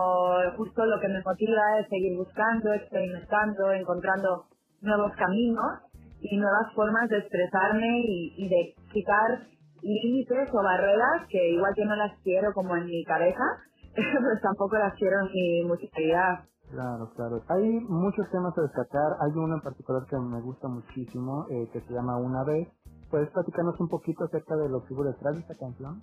justo 0.56 0.84
lo 0.84 0.98
que 0.98 1.06
me 1.06 1.22
motiva 1.22 1.78
es 1.78 1.88
seguir 1.88 2.16
buscando, 2.16 2.72
experimentando, 2.72 3.70
encontrando 3.70 4.46
nuevos 4.80 5.12
caminos 5.14 5.78
y 6.20 6.36
nuevas 6.36 6.74
formas 6.74 7.08
de 7.08 7.18
expresarme 7.18 8.00
y, 8.00 8.34
y 8.36 8.48
de 8.48 8.74
quitar 8.92 9.46
límites 9.80 10.48
o 10.52 10.62
barreras 10.62 11.28
que 11.28 11.50
igual 11.50 11.72
que 11.76 11.84
no 11.84 11.94
las 11.94 12.18
quiero 12.24 12.52
como 12.52 12.74
en 12.76 12.86
mi 12.86 13.04
cabeza, 13.04 13.44
pues 13.94 14.40
tampoco 14.42 14.76
las 14.76 14.94
quiero 14.94 15.20
en 15.20 15.32
mi 15.32 15.62
musicalidad. 15.68 16.40
Claro, 16.74 17.08
claro. 17.14 17.38
Hay 17.54 17.70
muchos 17.86 18.28
temas 18.32 18.50
a 18.58 18.62
destacar. 18.62 19.14
Hay 19.22 19.30
uno 19.36 19.54
en 19.54 19.62
particular 19.62 20.02
que 20.10 20.18
me 20.18 20.40
gusta 20.42 20.66
muchísimo, 20.66 21.46
eh, 21.50 21.70
que 21.72 21.80
se 21.80 21.92
llama 21.94 22.18
Una 22.18 22.42
vez. 22.42 22.66
¿Puedes 23.10 23.30
platicarnos 23.30 23.78
un 23.78 23.88
poquito 23.88 24.24
acerca 24.24 24.56
de 24.56 24.68
lo 24.68 24.82
que 24.82 24.94
hubo 24.94 25.04
detrás 25.04 25.34
de 25.34 25.40
esta 25.42 25.54
canción? 25.54 26.00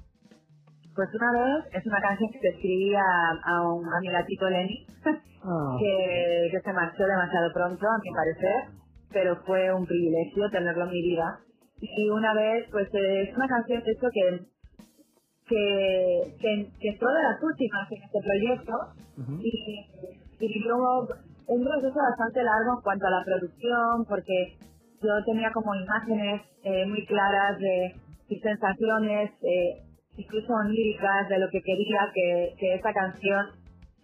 Pues 0.96 1.10
una 1.14 1.32
vez 1.36 1.66
es 1.76 1.86
una 1.86 2.00
canción 2.00 2.32
que 2.32 2.40
te 2.40 2.50
escribí 2.56 2.96
a, 2.96 3.04
a 3.44 3.68
un 3.68 3.84
a 3.84 4.00
mi 4.00 4.12
gatito 4.12 4.50
Lenny, 4.50 4.88
Ah, 5.44 5.76
que, 5.80 6.50
que 6.52 6.62
se 6.62 6.74
marchó 6.74 7.04
demasiado 7.04 7.52
pronto, 7.54 7.86
a 7.88 8.00
mi 8.00 8.12
parecer, 8.16 8.80
pero 9.12 9.36
fue 9.46 9.74
un 9.74 9.86
privilegio 9.86 10.50
tenerlo 10.52 10.86
en 10.86 10.92
mi 10.92 11.02
vida. 11.02 11.40
Y 11.82 12.10
una 12.12 12.34
vez, 12.34 12.68
pues 12.72 12.88
eh, 12.94 13.24
es 13.24 13.36
una 13.36 13.48
canción 13.48 13.84
de 13.84 13.92
hecho 13.92 14.08
que 14.14 14.48
que, 15.48 16.36
que, 16.40 16.72
que 16.80 16.90
entró 16.90 17.10
de 17.12 17.24
las 17.24 17.44
últimas 17.44 17.92
en 17.92 18.04
este 18.04 18.20
proyecto 18.24 18.74
y, 19.42 19.50
y 19.50 20.21
vivió 20.48 20.76
un 21.48 21.64
proceso 21.64 22.00
bastante 22.10 22.44
largo 22.44 22.78
en 22.78 22.82
cuanto 22.84 23.08
a 23.08 23.12
la 23.12 23.24
producción 23.26 24.06
porque 24.08 24.58
yo 25.02 25.12
tenía 25.26 25.52
como 25.52 25.76
imágenes 25.76 26.42
eh, 26.64 26.86
muy 26.86 27.06
claras 27.06 27.58
de 27.60 27.96
mis 28.30 28.42
sensaciones, 28.42 29.32
eh, 29.42 29.84
incluso 30.18 30.54
oníricas 30.54 31.30
de 31.30 31.40
lo 31.40 31.50
que 31.50 31.62
quería 31.62 32.12
que, 32.14 32.54
que 32.60 32.76
esa 32.76 32.94
canción 32.94 33.48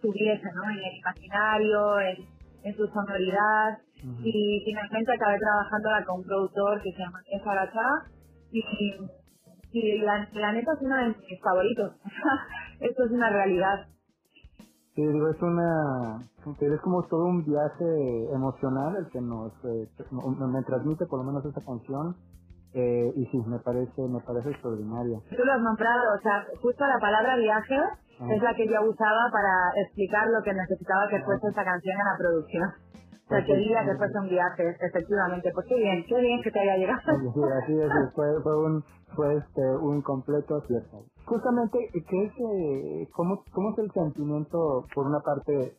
tuviese 0.02 0.44
¿no? 0.54 0.70
en 0.70 0.78
el 0.78 0.96
imaginario, 0.98 2.00
en, 2.00 2.16
en 2.64 2.76
su 2.76 2.86
sonoridad 2.88 3.78
y 4.22 4.62
finalmente 4.64 5.12
acabé 5.12 5.38
trabajándola 5.38 6.04
con 6.04 6.20
un 6.20 6.26
productor 6.26 6.80
que 6.82 6.92
se 6.92 6.98
llama 6.98 7.20
Esa 7.30 7.54
Gacha 7.54 7.88
y, 8.52 8.62
y 9.72 9.98
la, 9.98 10.28
la 10.32 10.52
neta 10.52 10.72
es 10.72 10.82
uno 10.82 10.96
de 10.96 11.08
mis 11.08 11.40
favoritos. 11.42 11.92
Esto 12.80 13.04
es 13.04 13.10
una 13.10 13.30
realidad. 13.30 13.86
Sí, 14.98 15.06
digo, 15.06 15.28
es 15.28 15.40
una... 15.40 16.26
Es 16.58 16.80
como 16.80 17.06
todo 17.06 17.26
un 17.26 17.44
viaje 17.44 18.34
emocional 18.34 18.96
el 18.96 19.06
que 19.10 19.20
nos... 19.20 19.52
eh, 19.62 19.86
me, 20.10 20.62
transmite 20.64 21.06
por 21.06 21.20
lo 21.20 21.24
menos 21.30 21.44
esta 21.46 21.60
canción. 21.62 22.16
Eh, 22.74 23.12
y 23.14 23.24
sí, 23.26 23.38
me 23.46 23.60
parece, 23.60 24.02
me 24.02 24.18
parece 24.26 24.50
extraordinaria. 24.50 25.20
Tú 25.30 25.44
lo 25.44 25.52
has 25.52 25.60
nombrado, 25.60 26.02
o 26.18 26.20
sea, 26.20 26.44
justo 26.60 26.84
la 26.84 26.98
palabra 26.98 27.36
viaje 27.36 27.78
es 28.28 28.42
la 28.42 28.52
que 28.56 28.66
yo 28.66 28.82
usaba 28.90 29.30
para 29.30 29.70
explicar 29.86 30.26
lo 30.34 30.42
que 30.42 30.52
necesitaba 30.52 31.06
que 31.06 31.22
fuese 31.22 31.46
esta 31.46 31.62
canción 31.62 31.94
en 31.94 32.04
la 32.04 32.18
producción. 32.18 32.68
O 33.22 33.28
sea, 33.28 33.44
quería 33.44 33.84
que 33.84 33.94
fuese 33.94 34.18
un 34.18 34.28
viaje, 34.28 34.76
efectivamente. 34.80 35.52
Pues 35.54 35.66
qué 35.68 35.76
bien, 35.76 36.04
qué 36.08 36.20
bien 36.20 36.42
que 36.42 36.50
te 36.50 36.58
haya 36.58 36.76
llegado. 36.76 37.00
Sí, 37.34 37.40
así 37.62 37.78
es, 37.78 37.92
fue, 38.16 38.42
fue 38.42 38.66
un, 38.66 38.82
fue 39.14 39.36
este, 39.36 39.62
un 39.80 40.02
completo 40.02 40.56
acierto. 40.56 41.06
Justamente, 41.28 41.78
¿qué 41.92 42.24
es, 42.24 42.32
eh, 42.40 43.08
cómo, 43.12 43.44
¿cómo 43.52 43.72
es 43.72 43.78
el 43.80 43.90
sentimiento, 43.92 44.86
por 44.94 45.06
una 45.06 45.20
parte, 45.20 45.76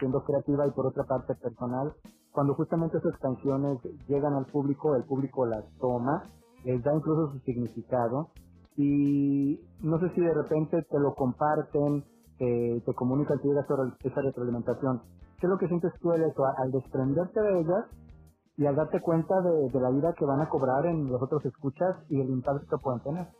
siendo 0.00 0.24
creativa 0.24 0.66
y 0.66 0.72
por 0.72 0.88
otra 0.88 1.04
parte 1.04 1.36
personal, 1.36 1.92
cuando 2.32 2.54
justamente 2.54 2.98
esas 2.98 3.16
canciones 3.20 3.78
llegan 4.08 4.34
al 4.34 4.46
público, 4.46 4.96
el 4.96 5.04
público 5.04 5.46
las 5.46 5.64
toma, 5.78 6.24
les 6.64 6.82
da 6.82 6.92
incluso 6.92 7.30
su 7.30 7.38
significado, 7.40 8.30
y 8.76 9.60
no 9.80 10.00
sé 10.00 10.10
si 10.10 10.22
de 10.22 10.34
repente 10.34 10.82
te 10.82 10.98
lo 10.98 11.14
comparten, 11.14 12.02
te, 12.36 12.82
te 12.84 12.94
comunican, 12.94 13.38
te 13.38 13.46
llega 13.46 13.60
esa, 13.60 14.22
retroalimentación. 14.22 15.02
¿Qué 15.38 15.46
es 15.46 15.50
lo 15.50 15.58
que 15.58 15.68
sientes 15.68 15.92
tú 16.00 16.10
el 16.10 16.24
hecho, 16.24 16.42
al 16.44 16.72
desprenderte 16.72 17.40
de 17.40 17.60
ellas 17.60 17.84
y 18.56 18.66
al 18.66 18.74
darte 18.74 19.00
cuenta 19.00 19.40
de, 19.40 19.70
de 19.70 19.80
la 19.80 19.90
vida 19.90 20.12
que 20.18 20.24
van 20.24 20.40
a 20.40 20.48
cobrar 20.48 20.84
en 20.86 21.08
los 21.08 21.22
otros 21.22 21.44
escuchas 21.46 21.96
y 22.08 22.20
el 22.20 22.28
impacto 22.28 22.66
que 22.68 22.82
pueden 22.82 23.00
tener? 23.02 23.39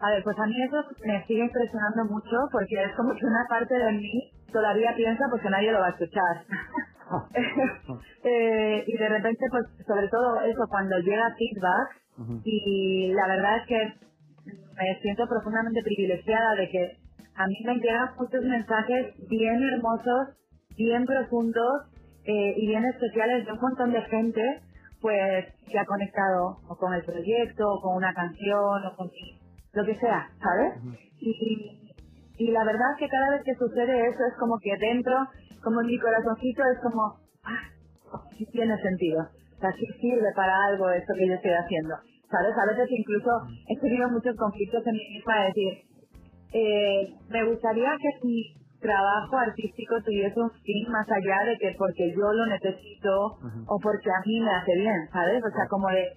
A 0.00 0.10
ver, 0.10 0.22
pues 0.24 0.38
a 0.38 0.46
mí 0.46 0.54
eso 0.62 0.82
me 1.04 1.24
sigue 1.26 1.44
impresionando 1.44 2.04
mucho 2.06 2.36
porque 2.50 2.82
es 2.84 2.92
como 2.96 3.14
que 3.14 3.26
una 3.26 3.44
parte 3.48 3.74
de 3.74 3.92
mí 3.92 4.30
todavía 4.52 4.94
piensa 4.96 5.24
pues 5.30 5.42
que 5.42 5.50
nadie 5.50 5.72
lo 5.72 5.80
va 5.80 5.86
a 5.86 5.90
escuchar. 5.90 6.44
Eh, 8.22 8.84
y 8.86 8.98
de 8.98 9.08
repente, 9.08 9.46
pues 9.50 9.64
sobre 9.86 10.06
todo 10.08 10.42
eso, 10.42 10.60
cuando 10.68 10.98
llega 10.98 11.34
feedback, 11.38 12.44
y 12.44 13.12
la 13.14 13.26
verdad 13.26 13.56
es 13.56 13.66
que 13.66 13.94
me 14.76 15.00
siento 15.00 15.26
profundamente 15.26 15.80
privilegiada 15.82 16.54
de 16.56 16.68
que 16.68 16.96
a 17.34 17.46
mí 17.46 17.54
me 17.64 17.76
llegan 17.76 18.10
muchos 18.18 18.44
mensajes 18.44 19.14
bien 19.30 19.62
hermosos, 19.62 20.36
bien 20.76 21.06
profundos 21.06 21.88
eh, 22.24 22.54
y 22.58 22.66
bien 22.66 22.84
especiales 22.84 23.46
de 23.46 23.52
un 23.52 23.60
montón 23.60 23.92
de 23.92 24.02
gente 24.02 24.60
pues 25.00 25.46
que 25.66 25.78
ha 25.78 25.86
conectado 25.86 26.58
o 26.68 26.76
con 26.76 26.92
el 26.92 27.02
proyecto 27.02 27.64
o 27.66 27.80
con 27.80 27.96
una 27.96 28.12
canción 28.12 28.84
o 28.84 28.96
con 28.96 29.08
lo 29.72 29.84
que 29.84 29.98
sea, 29.98 30.28
¿sabes? 30.42 30.74
Y, 31.20 31.80
y 32.38 32.50
la 32.50 32.64
verdad 32.64 32.92
es 32.94 32.98
que 32.98 33.08
cada 33.08 33.30
vez 33.30 33.42
que 33.44 33.54
sucede 33.54 34.08
eso 34.08 34.24
es 34.26 34.34
como 34.38 34.58
que 34.58 34.76
dentro, 34.78 35.14
como 35.62 35.80
en 35.82 35.86
mi 35.88 35.98
corazoncito 35.98 36.62
es 36.72 36.78
como, 36.82 37.02
ah, 37.44 37.62
sí 38.36 38.46
tiene 38.52 38.76
sentido, 38.80 39.20
o 39.20 39.60
sea, 39.60 39.72
sí 39.72 39.86
sirve 40.00 40.32
para 40.34 40.56
algo 40.66 40.90
esto 40.90 41.12
que 41.14 41.28
yo 41.28 41.34
estoy 41.34 41.52
haciendo, 41.52 41.94
¿sabes? 42.30 42.54
A 42.56 42.66
veces 42.66 42.88
incluso 42.90 43.30
he 43.68 43.78
tenido 43.78 44.08
muchos 44.08 44.36
conflictos 44.36 44.86
en 44.86 44.92
mi 44.94 45.08
misma 45.14 45.40
de 45.40 45.46
decir, 45.46 45.72
eh, 46.52 47.14
me 47.28 47.44
gustaría 47.44 47.90
que 48.00 48.26
mi 48.26 48.42
trabajo 48.80 49.36
artístico 49.36 50.00
tuviese 50.02 50.40
un 50.40 50.50
fin 50.50 50.90
más 50.90 51.06
allá 51.10 51.50
de 51.50 51.58
que 51.58 51.74
porque 51.78 52.10
yo 52.16 52.32
lo 52.32 52.46
necesito 52.46 53.38
o 53.66 53.78
porque 53.82 54.08
a 54.08 54.26
mí 54.26 54.40
me 54.40 54.50
hace 54.50 54.74
bien, 54.74 55.08
¿sabes? 55.12 55.42
O 55.44 55.50
sea, 55.50 55.68
como 55.68 55.88
de, 55.88 56.08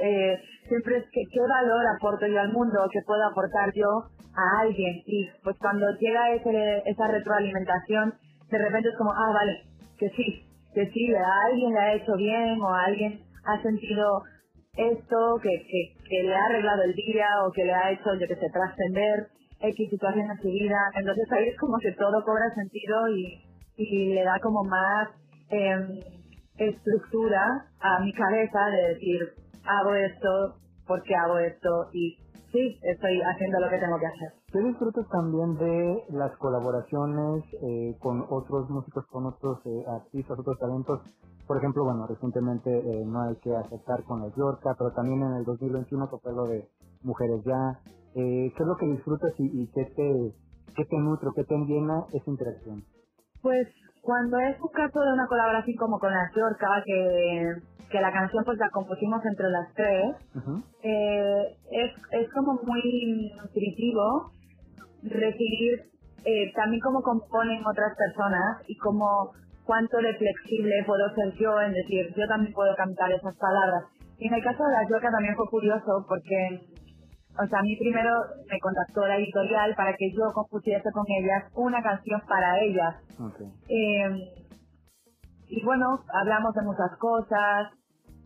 eh, 0.00 0.38
siempre 0.68 0.98
es 0.98 1.04
que 1.10 1.22
qué 1.32 1.40
valor 1.40 1.84
aporto 1.96 2.26
yo 2.26 2.40
al 2.40 2.52
mundo, 2.52 2.88
qué 2.92 3.00
puedo 3.06 3.24
aportar 3.24 3.72
yo 3.74 3.88
a 4.34 4.60
alguien. 4.60 5.02
Y 5.06 5.28
pues 5.42 5.56
cuando 5.58 5.86
llega 5.98 6.34
ese, 6.34 6.82
esa 6.86 7.08
retroalimentación, 7.08 8.14
de 8.50 8.58
repente 8.58 8.88
es 8.88 8.96
como, 8.96 9.12
ah, 9.12 9.32
vale, 9.32 9.62
que 9.98 10.08
sí, 10.10 10.44
que 10.74 10.86
sí, 10.90 11.14
a 11.14 11.46
alguien 11.46 11.72
le 11.72 11.80
ha 11.80 11.94
hecho 11.94 12.14
bien 12.16 12.60
o 12.60 12.68
a 12.68 12.84
alguien 12.84 13.20
ha 13.44 13.62
sentido 13.62 14.22
esto, 14.76 15.40
que, 15.42 15.50
que, 16.08 16.22
le 16.22 16.34
ha 16.34 16.44
arreglado 16.50 16.82
el 16.82 16.94
día 16.94 17.26
o 17.44 17.52
que 17.52 17.64
le 17.64 17.74
ha 17.74 17.90
hecho, 17.90 18.14
yo 18.14 18.28
que 18.28 18.36
sé, 18.36 18.46
trascender 18.52 19.28
X 19.60 19.90
situación 19.90 20.30
en 20.30 20.38
su 20.38 20.48
vida. 20.48 20.78
Entonces 20.94 21.26
ahí 21.32 21.48
es 21.48 21.58
como 21.58 21.78
que 21.78 21.92
todo 21.92 22.22
cobra 22.24 22.54
sentido 22.54 23.08
y, 23.08 23.42
y 23.76 24.14
le 24.14 24.22
da 24.22 24.38
como 24.40 24.62
más 24.64 25.08
em, 25.50 25.98
estructura 26.58 27.66
a 27.80 28.00
mi 28.00 28.12
cabeza 28.12 28.66
de 28.70 28.94
decir, 28.94 29.20
hago 29.64 29.94
esto, 29.94 30.56
porque 30.86 31.14
hago 31.14 31.38
esto 31.38 31.88
y 31.92 32.16
sí, 32.52 32.78
estoy 32.82 33.20
haciendo 33.22 33.60
lo 33.60 33.68
que 33.68 33.78
tengo 33.78 33.98
que 33.98 34.06
hacer. 34.06 34.32
¿Qué 34.52 34.60
disfrutas 34.60 35.06
también 35.08 35.56
de 35.56 36.04
las 36.10 36.36
colaboraciones 36.38 37.44
eh, 37.62 37.96
con 38.00 38.24
otros 38.30 38.70
músicos, 38.70 39.06
con 39.06 39.26
otros 39.26 39.58
eh, 39.66 39.84
artistas, 39.88 40.38
otros 40.38 40.58
talentos? 40.58 41.00
Por 41.46 41.58
ejemplo, 41.58 41.84
bueno, 41.84 42.06
recientemente 42.06 42.70
eh, 42.70 43.04
no 43.06 43.22
hay 43.22 43.36
que 43.36 43.54
aceptar 43.56 44.04
con 44.04 44.20
la 44.20 44.28
Yorka, 44.34 44.74
pero 44.78 44.92
también 44.92 45.22
en 45.22 45.32
el 45.34 45.44
2021 45.44 46.10
que 46.10 46.18
fue 46.18 46.32
lo 46.32 46.44
de 46.46 46.68
Mujeres 47.02 47.42
Ya. 47.44 47.80
Eh, 48.14 48.52
¿Qué 48.56 48.62
es 48.62 48.66
lo 48.66 48.76
que 48.76 48.86
disfrutas 48.86 49.32
y, 49.38 49.62
y 49.62 49.66
qué, 49.68 49.84
te, 49.84 50.34
qué 50.74 50.84
te 50.84 50.98
nutre, 50.98 51.30
qué 51.36 51.44
te 51.44 51.56
llena 51.56 52.04
esa 52.12 52.30
interacción? 52.30 52.82
Pues 53.40 53.68
cuando 54.08 54.38
es 54.40 54.56
un 54.58 54.72
caso 54.72 55.00
de 55.00 55.12
una 55.12 55.26
colaboración 55.26 55.76
como 55.76 55.98
con 55.98 56.10
la 56.10 56.30
Yorka, 56.34 56.82
que, 56.82 57.60
que 57.90 58.00
la 58.00 58.10
canción 58.10 58.42
pues 58.42 58.56
la 58.56 58.70
compusimos 58.70 59.20
entre 59.22 59.50
las 59.50 59.68
tres, 59.74 60.16
eh, 60.82 61.56
es, 61.70 61.92
es 62.12 62.32
como 62.32 62.54
muy 62.64 62.80
nutritivo 63.36 64.32
recibir 65.02 65.92
eh, 66.24 66.50
también 66.56 66.80
cómo 66.80 67.02
componen 67.02 67.60
otras 67.66 67.92
personas 67.98 68.64
y 68.66 68.78
cómo 68.78 69.32
cuánto 69.66 69.98
de 69.98 70.14
flexible 70.14 70.72
puedo 70.86 71.14
ser 71.14 71.34
yo 71.34 71.60
en 71.60 71.74
decir, 71.74 72.08
yo 72.16 72.26
también 72.28 72.54
puedo 72.54 72.74
cantar 72.76 73.12
esas 73.12 73.36
palabras. 73.36 73.92
Y 74.16 74.28
en 74.28 74.32
el 74.32 74.42
caso 74.42 74.64
de 74.64 74.72
la 74.72 74.88
Yorka 74.88 75.10
también 75.10 75.36
fue 75.36 75.50
curioso 75.50 76.06
porque, 76.08 76.64
o 77.38 77.46
sea, 77.46 77.60
a 77.60 77.62
mí 77.62 77.76
primero 77.76 78.10
me 78.50 78.58
contactó 78.58 79.06
la 79.06 79.16
editorial 79.16 79.74
para 79.76 79.94
que 79.94 80.10
yo 80.10 80.32
compusiese 80.34 80.90
con 80.92 81.04
ellas 81.08 81.44
una 81.54 81.82
canción 81.82 82.20
para 82.28 82.60
ellas. 82.60 82.96
Eh, 83.68 84.10
y 85.48 85.64
bueno, 85.64 85.86
hablamos 86.12 86.54
de 86.54 86.62
muchas 86.62 86.96
cosas, 86.98 87.72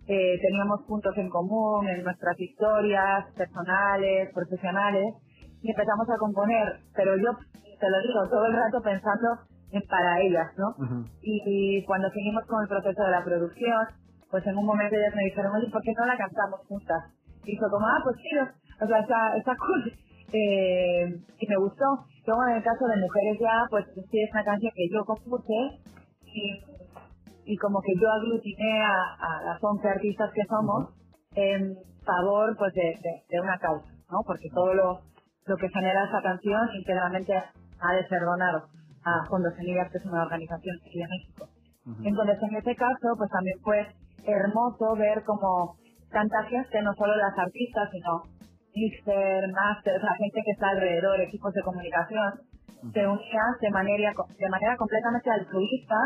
eh, 0.08 0.38
teníamos 0.40 0.82
puntos 0.88 1.16
en 1.16 1.28
común 1.28 1.86
en 1.88 2.02
nuestras 2.02 2.38
historias 2.40 3.26
personales, 3.36 4.30
profesionales, 4.34 5.14
y 5.62 5.70
empezamos 5.70 6.08
a 6.10 6.18
componer, 6.18 6.80
pero 6.96 7.16
yo 7.16 7.30
te 7.78 7.90
lo 7.90 8.02
digo 8.02 8.28
todo 8.30 8.46
el 8.46 8.54
rato 8.54 8.80
pensando 8.82 9.28
en 9.70 9.82
para 9.88 10.20
ellas, 10.20 10.50
¿no? 10.58 10.74
y, 11.22 11.42
y 11.78 11.84
cuando 11.84 12.10
seguimos 12.10 12.44
con 12.46 12.62
el 12.62 12.68
proceso 12.68 13.02
de 13.04 13.10
la 13.10 13.24
producción, 13.24 13.86
pues 14.30 14.46
en 14.46 14.56
un 14.56 14.66
momento 14.66 14.96
ellas 14.96 15.14
me 15.14 15.24
dijeron, 15.24 15.54
oye, 15.54 15.70
¿por 15.70 15.82
qué 15.82 15.92
no 15.96 16.06
la 16.06 16.16
cantamos 16.16 16.60
juntas? 16.66 17.04
Y 17.44 17.56
fue 17.56 17.70
como, 17.70 17.86
ah, 17.86 18.00
pues 18.02 18.16
sí, 18.16 18.30
o 18.82 18.86
sea, 18.86 18.98
está, 19.00 19.36
está 19.36 19.54
cool. 19.56 19.92
eh, 20.32 21.06
y 21.40 21.46
me 21.46 21.56
gustó. 21.56 21.84
Luego 22.26 22.42
en 22.48 22.56
el 22.56 22.62
caso 22.62 22.86
de 22.86 22.96
Mujeres 23.00 23.38
Ya, 23.40 23.64
pues 23.70 23.84
sí 23.94 24.18
es 24.20 24.30
una 24.32 24.44
canción 24.44 24.72
que 24.74 24.88
yo 24.92 25.04
compuse 25.04 25.58
y, 26.24 26.60
y 27.44 27.56
como 27.56 27.80
que 27.80 27.94
yo 28.00 28.10
aglutiné 28.10 28.82
a, 28.82 28.94
a 29.18 29.42
las 29.44 29.58
11 29.62 29.88
artistas 29.88 30.30
que 30.34 30.44
somos 30.48 30.88
en 31.34 31.74
favor 32.04 32.56
pues 32.58 32.72
de, 32.74 32.82
de, 33.02 33.12
de 33.28 33.40
una 33.40 33.58
causa, 33.58 33.88
¿no? 34.10 34.18
Porque 34.26 34.48
todo 34.54 34.74
lo, 34.74 35.00
lo 35.46 35.56
que 35.56 35.68
genera 35.68 36.04
esa 36.04 36.22
canción 36.22 36.60
íntegramente 36.74 37.32
ha 37.34 37.92
de 37.94 38.06
ser 38.08 38.20
donado 38.22 38.68
a 39.04 39.26
Fondos 39.28 39.54
Semillas, 39.56 39.90
que 39.90 39.98
es 39.98 40.06
una 40.06 40.22
organización 40.22 40.76
aquí 40.80 40.98
de 40.98 41.08
México. 41.08 41.48
Entonces, 42.04 42.38
en 42.42 42.56
ese 42.56 42.76
caso, 42.76 43.08
pues 43.18 43.28
también 43.30 43.58
fue 43.64 43.86
hermoso 44.24 44.94
ver 44.96 45.24
como 45.24 45.74
tanta 46.12 46.44
gente, 46.44 46.80
no 46.82 46.92
solo 46.94 47.16
las 47.16 47.36
artistas, 47.36 47.90
sino 47.90 48.22
mixer, 48.74 49.48
master, 49.52 50.02
la 50.02 50.14
gente 50.14 50.40
que 50.44 50.50
está 50.52 50.68
alrededor, 50.70 51.20
equipos 51.20 51.52
de 51.52 51.62
comunicación, 51.62 52.32
se 52.92 53.06
unían 53.06 53.52
de 53.60 53.70
manera, 53.70 54.12
de 54.38 54.48
manera 54.48 54.76
completamente 54.76 55.30
altruista 55.30 55.96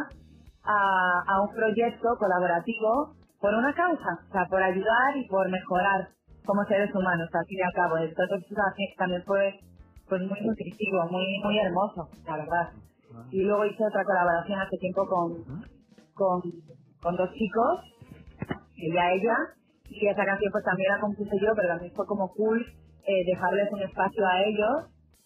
a, 0.65 1.23
a 1.27 1.43
un 1.43 1.55
proyecto 1.55 2.09
colaborativo 2.19 3.15
por 3.41 3.55
una 3.55 3.73
causa, 3.75 4.19
o 4.29 4.33
sea, 4.33 4.47
por 4.47 4.63
ayudar 4.63 5.17
y 5.17 5.27
por 5.29 5.49
mejorar 5.49 6.09
como 6.45 6.65
seres 6.65 6.95
humanos, 6.95 7.29
al 7.33 7.45
fin 7.47 7.59
y 7.59 7.63
al 7.63 7.73
cabo. 7.73 7.99
Entonces, 7.99 8.47
eso 8.51 8.63
también 8.97 9.23
fue 9.25 9.59
pues 10.09 10.23
muy 10.23 10.41
nutritivo, 10.41 11.05
muy 11.11 11.27
muy 11.43 11.59
hermoso, 11.59 12.09
la 12.27 12.37
verdad. 12.37 12.71
Y 13.31 13.43
luego 13.43 13.65
hice 13.67 13.85
otra 13.85 14.05
colaboración 14.05 14.61
hace 14.61 14.77
tiempo 14.79 15.07
con, 15.07 15.45
con, 16.15 16.43
con 17.03 17.17
dos 17.17 17.33
chicos, 17.33 17.81
ella 18.77 19.13
ella, 19.13 19.37
y 19.88 20.09
esa 20.09 20.25
canción 20.25 20.53
pues 20.53 20.64
también 20.64 20.92
la 20.92 21.01
compuse 21.01 21.37
yo, 21.40 21.53
pero 21.55 21.68
también 21.68 21.92
fue 21.94 22.07
como 22.07 22.29
cool 22.35 22.61
eh, 23.07 23.25
dejarles 23.27 23.72
un 23.72 23.83
espacio 23.83 24.27
a 24.27 24.42
ellos 24.42 24.75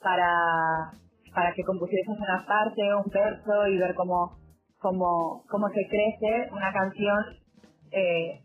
para, 0.03 0.93
para 1.35 1.53
que 1.55 1.63
compusiesen 1.65 2.17
una 2.19 2.45
parte, 2.47 2.83
un 2.95 3.11
verso 3.11 3.67
y 3.69 3.79
ver 3.79 3.95
cómo, 3.95 4.37
cómo, 4.79 5.45
cómo 5.49 5.69
se 5.69 5.87
crece 5.89 6.51
una 6.53 6.73
canción 6.73 7.19
eh, 7.93 8.41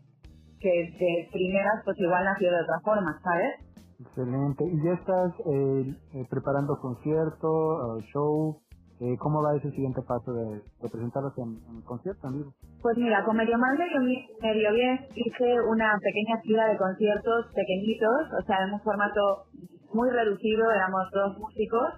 que 0.60 0.70
de 0.98 1.28
primeras 1.32 1.82
pues 1.84 1.98
igual 2.00 2.24
nació 2.24 2.50
de 2.50 2.62
otra 2.62 2.80
forma, 2.84 3.20
¿sabes? 3.22 3.66
Excelente. 4.00 4.64
¿Y 4.64 4.84
ya 4.84 4.92
estás 4.92 5.32
eh, 5.46 5.94
eh, 6.14 6.26
preparando 6.28 6.78
concierto, 6.80 7.98
eh, 7.98 8.04
show? 8.12 8.60
Eh, 8.98 9.16
¿Cómo 9.18 9.42
va 9.42 9.54
ese 9.56 9.70
siguiente 9.72 10.00
paso 10.08 10.32
de, 10.32 10.62
de 10.80 10.88
presentarlos 10.88 11.36
en, 11.36 11.60
en 11.68 11.82
concierto 11.82 12.28
en 12.28 12.32
vivo? 12.38 12.50
Pues 12.80 12.96
mira, 12.96 13.24
con 13.24 13.36
Medio 13.36 13.58
Mal 13.58 13.76
Medio, 13.76 14.00
Mi- 14.00 14.26
Medio 14.40 14.72
Bien 14.72 14.98
hice 15.14 15.60
una 15.68 15.98
pequeña 16.00 16.40
gira 16.42 16.68
de 16.68 16.78
conciertos 16.78 17.46
pequeñitos, 17.54 18.32
o 18.40 18.42
sea, 18.46 18.64
en 18.64 18.72
un 18.72 18.80
formato 18.80 19.44
muy 19.92 20.08
reducido, 20.10 20.70
éramos 20.70 21.04
dos 21.12 21.38
músicos, 21.38 21.88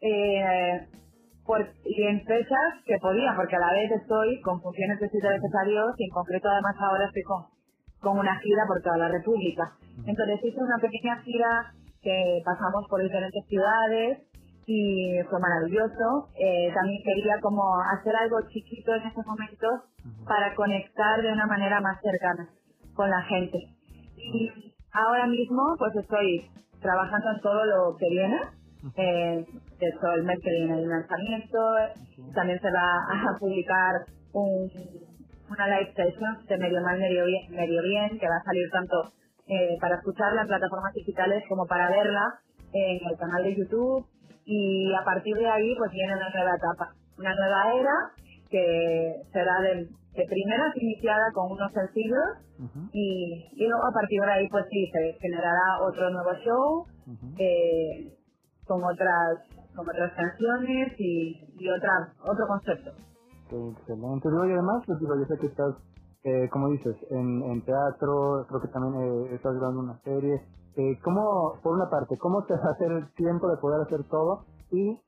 eh, 0.00 0.88
por, 1.44 1.60
y 1.84 2.02
en 2.04 2.24
fechas 2.24 2.70
que 2.86 2.96
podía, 3.02 3.34
porque 3.36 3.56
a 3.56 3.60
la 3.60 3.72
vez 3.72 3.90
estoy 4.00 4.40
con 4.40 4.60
funciones 4.62 4.98
de 5.00 5.08
siete 5.10 5.28
veces 5.28 5.50
a 5.60 5.66
Dios 5.68 5.92
y 5.98 6.04
en 6.04 6.10
concreto 6.10 6.48
además 6.48 6.76
ahora 6.80 7.04
estoy 7.06 7.22
con, 7.22 7.42
con 8.00 8.18
una 8.18 8.38
gira 8.40 8.62
por 8.66 8.80
toda 8.82 8.96
la 8.96 9.08
República. 9.08 9.72
Entonces 10.06 10.40
hice 10.44 10.58
una 10.60 10.78
pequeña 10.80 11.20
gira 11.22 11.72
que 12.02 12.40
pasamos 12.46 12.86
por 12.88 13.02
diferentes 13.02 13.44
ciudades 13.46 14.29
y 14.70 15.18
fue 15.28 15.40
maravilloso. 15.40 16.30
Eh, 16.38 16.70
también 16.72 17.02
quería 17.02 17.34
como 17.42 17.60
hacer 17.92 18.14
algo 18.14 18.38
chiquito 18.50 18.94
en 18.94 19.02
ese 19.02 19.20
momento 19.26 19.66
para 20.28 20.54
conectar 20.54 21.20
de 21.20 21.32
una 21.32 21.46
manera 21.46 21.80
más 21.80 22.00
cercana 22.00 22.48
con 22.94 23.10
la 23.10 23.20
gente. 23.22 23.58
Y 24.16 24.48
ahora 24.92 25.26
mismo 25.26 25.74
pues 25.76 25.96
estoy 25.96 26.48
trabajando 26.80 27.32
en 27.34 27.40
todo 27.40 27.64
lo 27.64 27.96
que 27.98 28.06
viene. 28.10 28.40
Eh, 28.96 29.44
de 29.80 29.86
hecho, 29.88 30.12
el 30.14 30.22
mes 30.22 30.38
que 30.40 30.50
viene 30.50 30.74
hay 30.74 30.84
un 30.84 30.90
lanzamiento. 30.90 31.58
También 32.32 32.60
se 32.60 32.70
va 32.70 32.94
a 33.10 33.38
publicar 33.40 34.06
un, 34.34 34.70
una 35.50 35.66
live 35.66 35.92
session 35.96 36.46
de 36.46 36.58
Medio 36.58 36.80
Mal, 36.80 36.96
Medio 36.96 37.24
Bien, 37.24 37.50
Medio 37.50 37.82
Bien 37.82 38.18
que 38.20 38.28
va 38.28 38.36
a 38.36 38.44
salir 38.44 38.70
tanto 38.70 39.10
eh, 39.48 39.76
para 39.80 39.96
escucharla 39.96 40.42
en 40.42 40.46
plataformas 40.46 40.94
digitales 40.94 41.42
como 41.48 41.66
para 41.66 41.90
verla 41.90 42.22
en 42.72 43.00
el 43.10 43.18
canal 43.18 43.42
de 43.42 43.56
YouTube. 43.56 44.06
Y 44.44 44.92
a 44.94 45.04
partir 45.04 45.36
de 45.36 45.48
ahí, 45.48 45.74
pues 45.76 45.90
viene 45.92 46.14
una 46.14 46.30
nueva 46.30 46.56
etapa, 46.56 46.94
una 47.18 47.34
nueva 47.34 47.74
era 47.74 47.96
que 48.50 49.22
será 49.32 49.60
de, 49.60 49.86
de 49.86 50.26
primeras 50.26 50.76
iniciada 50.76 51.30
con 51.32 51.52
unos 51.52 51.72
sencillos 51.72 52.46
y, 52.92 53.48
y 53.52 53.66
luego 53.68 53.86
a 53.86 53.92
partir 53.92 54.20
de 54.20 54.32
ahí, 54.32 54.48
pues 54.48 54.64
sí, 54.70 54.90
se 54.92 55.12
generará 55.20 55.80
otro 55.80 56.10
nuevo 56.10 56.32
show 56.44 56.86
eh, 57.38 58.12
con 58.66 58.82
otras 58.84 59.46
con 59.74 59.88
otras 59.88 60.12
canciones 60.12 60.92
y, 60.98 61.54
y 61.58 61.70
otra 61.70 62.12
otro 62.22 62.46
concepto. 62.48 62.90
Excelente. 63.50 64.28
Y 64.28 64.52
además, 64.52 64.82
pues 64.86 64.98
digo, 65.00 65.14
yo 65.16 65.24
sé 65.26 65.40
que 65.40 65.46
estás, 65.46 65.74
eh, 66.24 66.48
como 66.50 66.68
dices, 66.70 66.96
en, 67.10 67.42
en 67.42 67.64
teatro, 67.64 68.46
creo 68.48 68.60
que 68.60 68.68
también 68.68 68.94
eh, 69.02 69.34
estás 69.34 69.54
grabando 69.54 69.80
una 69.80 69.98
serie. 70.00 70.42
Eh, 70.76 70.98
¿Cómo, 71.02 71.54
por 71.62 71.74
una 71.74 71.90
parte, 71.90 72.16
cómo 72.18 72.44
te 72.44 72.54
va 72.54 72.70
hacer 72.72 72.92
el 72.92 73.12
tiempo 73.14 73.48
de 73.48 73.56
poder 73.58 73.82
hacer 73.82 74.04
todo? 74.08 74.44
Y 74.70 74.98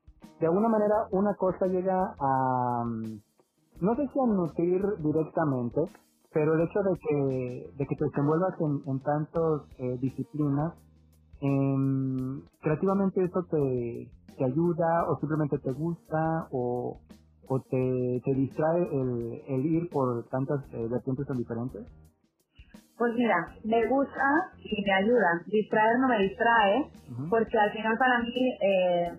de 0.40 0.46
alguna 0.46 0.68
manera 0.68 1.07
una 1.12 1.35
cosa 1.35 1.66
llega 1.66 2.14
a, 2.18 2.85
mm, 2.85 3.20
no 3.81 3.96
sé 3.96 4.09
si 4.12 4.20
a 4.20 4.27
nutrir 4.27 4.83
directamente, 4.98 5.81
pero 6.33 6.55
el 6.55 6.62
hecho 6.62 6.81
de 6.83 6.98
que, 6.98 7.72
de 7.77 7.87
que 7.87 7.96
te 7.96 8.05
desenvuelvas 8.07 8.55
en, 8.61 8.83
en 8.87 9.01
tantas 9.03 9.62
eh, 9.79 9.98
disciplinas, 10.01 10.75
em, 11.40 12.42
creativamente 12.61 13.25
eso 13.25 13.42
te, 13.51 14.11
te 14.37 14.44
ayuda 14.44 15.05
o 15.09 15.16
simplemente 15.18 15.59
te 15.59 15.72
gusta 15.72 16.48
o, 16.53 16.98
o 17.48 17.61
te, 17.61 18.20
te 18.25 18.35
distrae 18.35 18.83
el, 18.92 19.42
el 19.48 19.66
ir 19.66 19.90
por 19.90 20.25
tantas 20.29 20.64
eh, 20.72 20.88
vertientes 20.90 21.27
tan 21.27 21.37
diferentes? 21.38 21.87
Pues 22.98 23.14
mira, 23.14 23.37
me 23.64 23.87
gusta 23.87 24.24
y 24.59 24.83
me 24.83 24.92
ayuda. 24.92 25.40
Distraer 25.46 25.98
no 25.98 26.09
me 26.09 26.18
distrae, 26.18 26.87
porque 27.31 27.59
al 27.59 27.72
final 27.72 27.96
para 27.98 28.18
mí 28.20 28.35
eh, 28.61 29.12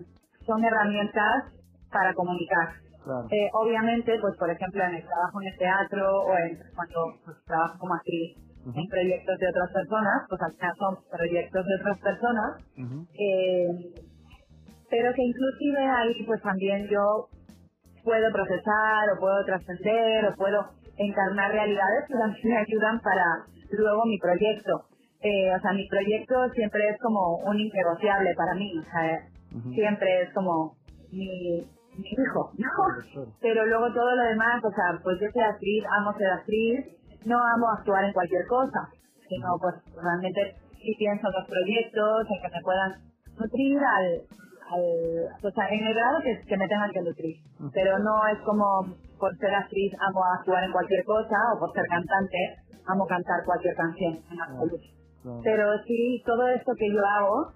son 0.46 0.64
herramientas 0.64 1.52
para 1.90 2.14
comunicar. 2.14 2.68
Claro. 3.04 3.26
Eh, 3.30 3.50
obviamente, 3.52 4.18
pues 4.20 4.34
por 4.38 4.50
ejemplo, 4.50 4.82
en 4.82 4.94
el 4.94 5.06
trabajo 5.06 5.42
en 5.42 5.48
el 5.48 5.58
teatro 5.58 6.22
o 6.24 6.36
en, 6.38 6.58
cuando 6.74 7.20
pues, 7.24 7.36
trabajo 7.44 7.78
como 7.78 7.94
actriz 7.94 8.38
en 8.64 8.86
proyectos 8.88 9.38
de 9.38 9.48
otras 9.48 9.70
personas, 9.72 10.22
pues 10.28 10.40
al 10.40 10.52
final 10.54 10.72
son 10.78 10.96
proyectos 11.10 11.66
de 11.66 11.74
otras 11.80 11.98
personas, 12.00 12.50
eh, 13.12 13.92
pero 14.88 15.12
que 15.12 15.22
inclusive 15.22 15.80
ahí 15.84 16.24
pues 16.24 16.40
también 16.40 16.88
yo 16.88 17.28
puedo 18.02 18.32
procesar 18.32 19.10
o 19.12 19.20
puedo 19.20 19.44
trascender 19.44 20.24
o 20.26 20.34
puedo 20.36 20.64
encarnar 20.96 21.52
realidades 21.52 22.04
que 22.08 22.14
también 22.14 22.48
me 22.48 22.56
ayudan 22.56 23.00
para 23.00 23.24
luego 23.78 24.04
mi 24.06 24.18
proyecto. 24.18 24.86
Eh, 25.20 25.54
o 25.54 25.60
sea, 25.60 25.72
mi 25.72 25.88
proyecto 25.88 26.34
siempre 26.52 26.88
es 26.90 27.00
como 27.00 27.38
un 27.38 27.58
innegociable 27.58 28.34
para 28.36 28.54
mí, 28.54 28.72
o 28.78 28.82
sea, 28.82 29.20
siempre 29.72 30.22
es 30.22 30.34
como 30.34 30.76
mi, 31.10 31.64
mi 31.96 32.08
hijo, 32.08 32.52
¿no? 32.58 33.24
Pero 33.40 33.64
luego 33.64 33.92
todo 33.94 34.14
lo 34.16 34.24
demás, 34.24 34.62
o 34.62 34.70
sea, 34.70 35.00
pues 35.02 35.18
yo 35.20 35.26
soy 35.32 35.42
actriz, 35.42 35.84
amo 35.98 36.12
ser 36.18 36.30
actriz, 36.30 36.86
no 37.24 37.38
amo 37.38 37.70
actuar 37.78 38.04
en 38.04 38.12
cualquier 38.12 38.46
cosa, 38.46 38.88
sino 39.28 39.48
pues 39.60 39.74
realmente 39.96 40.56
sí 40.76 40.94
pienso 40.98 41.26
en 41.28 41.32
los 41.32 41.48
proyectos, 41.48 42.26
en 42.28 42.42
que 42.42 42.56
me 42.56 42.62
puedan 42.62 42.92
nutrir 43.38 43.78
al, 43.78 44.06
al 44.70 44.82
o 45.42 45.50
sea, 45.50 45.68
en 45.70 45.86
el 45.86 45.94
grado 45.94 46.20
que, 46.22 46.46
que 46.46 46.56
me 46.56 46.68
tengan 46.68 46.90
que 46.90 47.00
nutrir. 47.00 47.36
Pero 47.72 47.98
no 47.98 48.26
es 48.28 48.38
como 48.40 48.94
por 49.18 49.36
ser 49.38 49.54
actriz 49.54 49.92
amo 50.00 50.20
actuar 50.38 50.64
en 50.64 50.72
cualquier 50.72 51.04
cosa 51.04 51.36
o 51.54 51.58
por 51.60 51.72
ser 51.72 51.86
cantante 51.88 52.38
amo 52.86 53.06
cantar 53.06 53.44
cualquier 53.44 53.74
canción 53.74 54.18
en 54.30 54.40
absoluto. 54.40 54.84
Pero 55.42 55.72
sí, 55.86 56.22
todo 56.26 56.48
esto 56.48 56.72
que 56.78 56.92
yo 56.92 57.00
hago, 57.00 57.52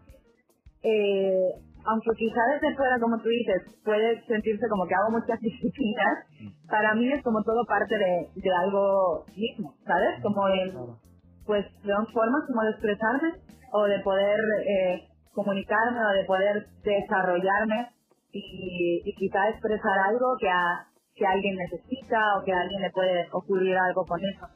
eh, 0.83 1.53
aunque 1.85 2.11
quizá 2.17 2.41
desde 2.55 2.75
fuera, 2.77 2.99
como 2.99 3.19
tú 3.19 3.29
dices, 3.29 3.63
puede 3.85 4.25
sentirse 4.25 4.67
como 4.69 4.87
que 4.87 4.95
hago 4.95 5.11
muchas 5.11 5.39
disciplinas, 5.41 6.25
para 6.69 6.95
mí 6.95 7.13
es 7.13 7.23
como 7.23 7.43
todo 7.43 7.65
parte 7.67 7.95
de, 7.97 8.29
de 8.35 8.51
algo 8.63 9.25
mismo, 9.37 9.75
¿sabes? 9.85 10.23
Como 10.23 10.49
en, 10.49 10.73
pues 11.45 11.67
son 11.85 12.07
formas 12.07 12.45
como 12.47 12.63
de 12.63 12.71
expresarme 12.71 13.33
o 13.73 13.85
de 13.85 13.99
poder 14.01 14.41
eh, 14.67 15.09
comunicarme 15.35 16.01
o 16.01 16.11
de 16.11 16.25
poder 16.25 16.67
desarrollarme 16.83 17.89
y, 18.33 19.03
y 19.05 19.15
quizá 19.15 19.49
expresar 19.51 19.99
algo 20.09 20.37
que 20.41 20.49
a, 20.49 20.88
que 21.19 21.27
alguien 21.27 21.57
necesita 21.57 22.39
o 22.39 22.45
que 22.45 22.53
a 22.53 22.61
alguien 22.61 22.83
le 22.83 22.91
puede 22.91 23.27
ocurrir 23.33 23.77
algo 23.77 24.05
con 24.07 24.21
eso. 24.21 24.47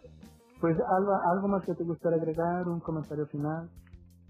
Pues 0.60 0.76
algo, 0.78 1.12
algo 1.34 1.48
más 1.48 1.64
que 1.64 1.74
te 1.74 1.82
gustaría 1.84 2.18
agregar, 2.18 2.68
un 2.68 2.80
comentario 2.80 3.26
final. 3.26 3.68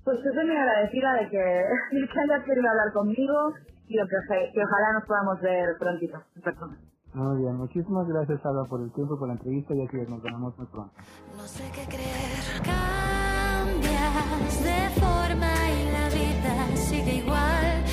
Pues 0.05 0.19
yo 0.25 0.31
estoy 0.31 0.47
muy 0.47 0.57
agradecida 0.57 1.13
de 1.15 1.29
que, 1.29 1.39
de 1.93 2.09
que 2.09 2.21
hayas 2.21 2.45
querido 2.45 2.69
hablar 2.71 2.93
conmigo 2.93 3.53
y 3.87 3.97
lo 3.97 4.07
que, 4.07 4.17
que 4.53 4.65
ojalá 4.65 4.93
nos 4.95 5.05
podamos 5.05 5.41
ver 5.43 5.77
prontito 5.79 6.19
en 6.37 6.43
persona. 6.43 6.79
Muy 7.15 7.43
bien, 7.43 7.57
muchísimas 7.57 8.09
gracias 8.09 8.41
Alba 8.47 8.65
por 8.65 8.81
el 8.81 8.91
tiempo, 8.95 9.19
por 9.19 9.29
la 9.29 9.35
entrevista 9.35 9.75
y 9.75 9.83
así 9.87 9.99
nos 10.11 10.23
vemos 10.23 10.57
muy 10.57 10.67
pronto. 10.67 10.95
No 11.37 11.43
sé 11.43 11.71
qué 11.77 11.85
creer. 11.85 12.33
Cambias 12.65 14.57
de 14.65 14.89
forma 14.99 15.53
y 15.69 15.93
la 15.93 16.09
vida 16.09 16.77
sigue 16.77 17.17
igual. 17.17 17.85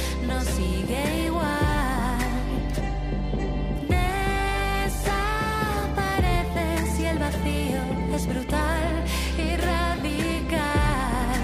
es 8.19 8.27
brutal 8.27 9.05
y 9.37 9.55
radical. 9.55 11.41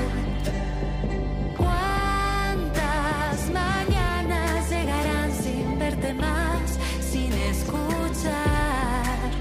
¿Cuántas 1.56 3.50
mañanas 3.54 4.70
llegarán 4.70 5.32
sin 5.32 5.80
verte 5.80 6.14
más, 6.14 6.78
sin 7.00 7.32
escuchar? 7.52 9.32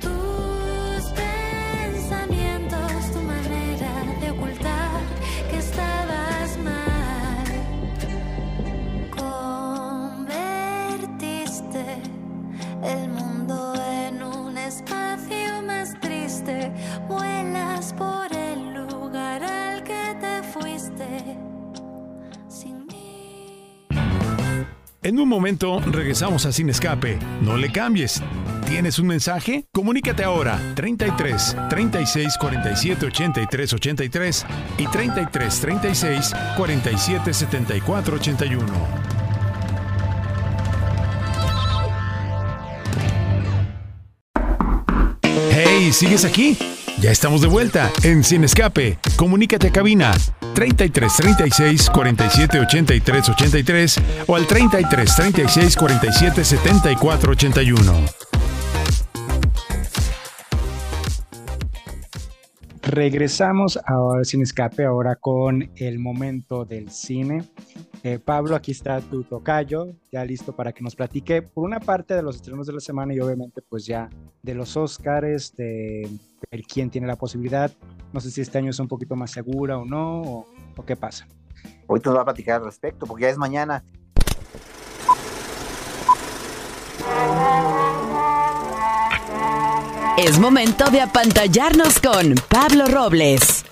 Tus 0.00 1.04
pensamientos, 1.22 3.12
tu 3.12 3.20
manera 3.20 3.92
de 4.20 4.30
ocultar 4.30 5.00
que 5.50 5.58
estabas 5.58 6.58
mal. 6.70 7.46
Convertiste 10.98 11.84
el 12.82 13.08
mundo 13.08 13.31
En 25.04 25.18
un 25.18 25.28
momento 25.28 25.80
regresamos 25.80 26.46
a 26.46 26.52
Sin 26.52 26.70
Escape. 26.70 27.18
No 27.40 27.56
le 27.56 27.72
cambies. 27.72 28.22
¿Tienes 28.68 29.00
un 29.00 29.08
mensaje? 29.08 29.66
Comunícate 29.72 30.22
ahora 30.22 30.60
33 30.76 31.56
36 31.68 32.36
47 32.38 33.06
83 33.06 33.72
83 33.72 34.46
y 34.78 34.86
33 34.86 35.60
36 35.60 36.32
47 36.56 37.34
74 37.34 38.16
81. 38.16 38.66
Hey, 45.50 45.92
¿sigues 45.92 46.24
aquí? 46.24 46.56
Ya 47.00 47.10
estamos 47.10 47.40
de 47.40 47.48
vuelta 47.48 47.90
en 48.04 48.22
Sin 48.22 48.44
Escape. 48.44 48.98
Comunícate 49.16 49.68
a 49.68 49.72
cabina 49.72 50.12
33 50.54 51.12
36 51.16 51.90
47 51.90 52.60
83 52.60 53.28
83 53.28 54.00
o 54.26 54.36
al 54.36 54.46
33 54.46 55.16
36 55.16 55.76
47 55.76 56.44
74 56.44 57.32
81. 57.32 58.22
Regresamos 62.82 63.78
ahora 63.86 64.24
sin 64.24 64.42
escape, 64.42 64.84
ahora 64.84 65.16
con 65.16 65.70
el 65.76 65.98
momento 65.98 66.64
del 66.64 66.90
cine. 66.90 67.44
Eh, 68.02 68.18
Pablo, 68.18 68.56
aquí 68.56 68.72
está 68.72 69.00
tu 69.00 69.22
tocayo, 69.22 69.94
ya 70.10 70.24
listo 70.24 70.54
para 70.54 70.72
que 70.72 70.82
nos 70.82 70.96
platique 70.96 71.42
por 71.42 71.64
una 71.64 71.78
parte 71.78 72.14
de 72.14 72.22
los 72.22 72.36
estrenos 72.36 72.66
de 72.66 72.72
la 72.74 72.80
semana 72.80 73.14
y 73.14 73.20
obviamente 73.20 73.62
pues 73.62 73.86
ya 73.86 74.10
de 74.42 74.54
los 74.54 74.76
Oscars, 74.76 75.54
de 75.56 76.10
ver 76.50 76.62
quién 76.62 76.90
tiene 76.90 77.06
la 77.06 77.16
posibilidad. 77.16 77.70
No 78.12 78.20
sé 78.20 78.30
si 78.30 78.40
este 78.40 78.58
año 78.58 78.70
es 78.70 78.78
un 78.78 78.88
poquito 78.88 79.16
más 79.16 79.30
segura 79.30 79.78
o 79.78 79.84
no, 79.84 80.22
o, 80.22 80.46
o 80.76 80.84
qué 80.84 80.96
pasa. 80.96 81.26
Ahorita 81.88 82.10
nos 82.10 82.18
va 82.18 82.22
a 82.22 82.26
platicar 82.26 82.60
al 82.60 82.64
respecto, 82.66 83.06
porque 83.06 83.22
ya 83.22 83.28
es 83.30 83.38
mañana. 83.38 83.84
Es 90.18 90.38
momento 90.38 90.90
de 90.90 91.00
apantallarnos 91.00 91.98
con 92.00 92.34
Pablo 92.48 92.86
Robles. 92.86 93.64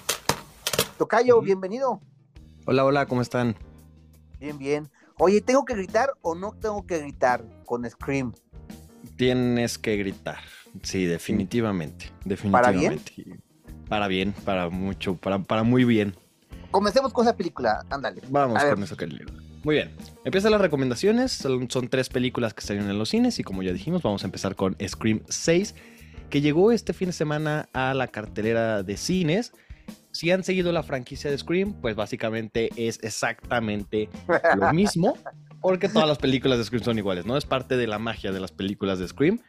Tocayo, 0.98 1.40
bienvenido. 1.40 2.00
Hola, 2.66 2.84
hola, 2.84 3.06
¿cómo 3.06 3.22
están? 3.22 3.56
Bien, 4.38 4.58
bien. 4.58 4.90
Oye, 5.18 5.42
¿tengo 5.42 5.64
que 5.64 5.74
gritar 5.74 6.10
o 6.22 6.34
no 6.34 6.52
tengo 6.52 6.86
que 6.86 6.98
gritar 6.98 7.44
con 7.66 7.88
Scream? 7.88 8.32
Tienes 9.16 9.78
que 9.78 9.96
gritar. 9.96 10.40
Sí, 10.82 11.04
definitivamente. 11.06 12.10
Definitivamente. 12.24 13.12
¿Para 13.88 14.08
bien? 14.08 14.32
Para 14.44 14.68
mucho, 14.70 15.16
para, 15.16 15.40
para 15.40 15.62
muy 15.62 15.84
bien. 15.84 16.14
Comencemos 16.70 17.12
con 17.12 17.26
esa 17.26 17.36
película, 17.36 17.84
ándale. 17.90 18.22
Vamos 18.28 18.58
A 18.58 18.68
con 18.68 18.76
ver. 18.76 18.84
eso 18.84 18.96
que 18.96 19.06
le 19.06 19.24
Muy 19.64 19.74
bien. 19.76 19.90
Empiezan 20.24 20.52
las 20.52 20.60
recomendaciones. 20.60 21.32
Son, 21.32 21.68
son 21.70 21.88
tres 21.88 22.08
películas 22.08 22.54
que 22.54 22.62
salieron 22.62 22.88
en 22.90 22.98
los 22.98 23.08
cines 23.08 23.38
y 23.40 23.42
como 23.42 23.62
ya 23.62 23.72
dijimos, 23.72 24.02
vamos 24.02 24.22
a 24.22 24.26
empezar 24.26 24.54
con 24.54 24.76
Scream 24.86 25.22
6, 25.28 25.74
que 26.30 26.40
llegó 26.40 26.70
este 26.70 26.92
fin 26.92 27.08
de 27.08 27.12
semana 27.12 27.68
a 27.72 27.92
la 27.94 28.06
cartelera 28.06 28.84
de 28.84 28.96
cines. 28.96 29.52
Si 30.12 30.30
han 30.30 30.44
seguido 30.44 30.70
la 30.70 30.84
franquicia 30.84 31.30
de 31.30 31.38
Scream, 31.38 31.72
pues 31.80 31.96
básicamente 31.96 32.70
es 32.76 33.00
exactamente 33.02 34.08
lo 34.56 34.72
mismo, 34.72 35.16
porque 35.60 35.88
todas 35.88 36.08
las 36.08 36.18
películas 36.18 36.58
de 36.58 36.64
Scream 36.64 36.84
son 36.84 36.98
iguales, 36.98 37.26
¿no? 37.26 37.36
Es 37.36 37.44
parte 37.44 37.76
de 37.76 37.86
la 37.88 37.98
magia 37.98 38.30
de 38.30 38.38
las 38.40 38.52
películas 38.52 38.98
de 39.00 39.08
Scream, 39.08 39.40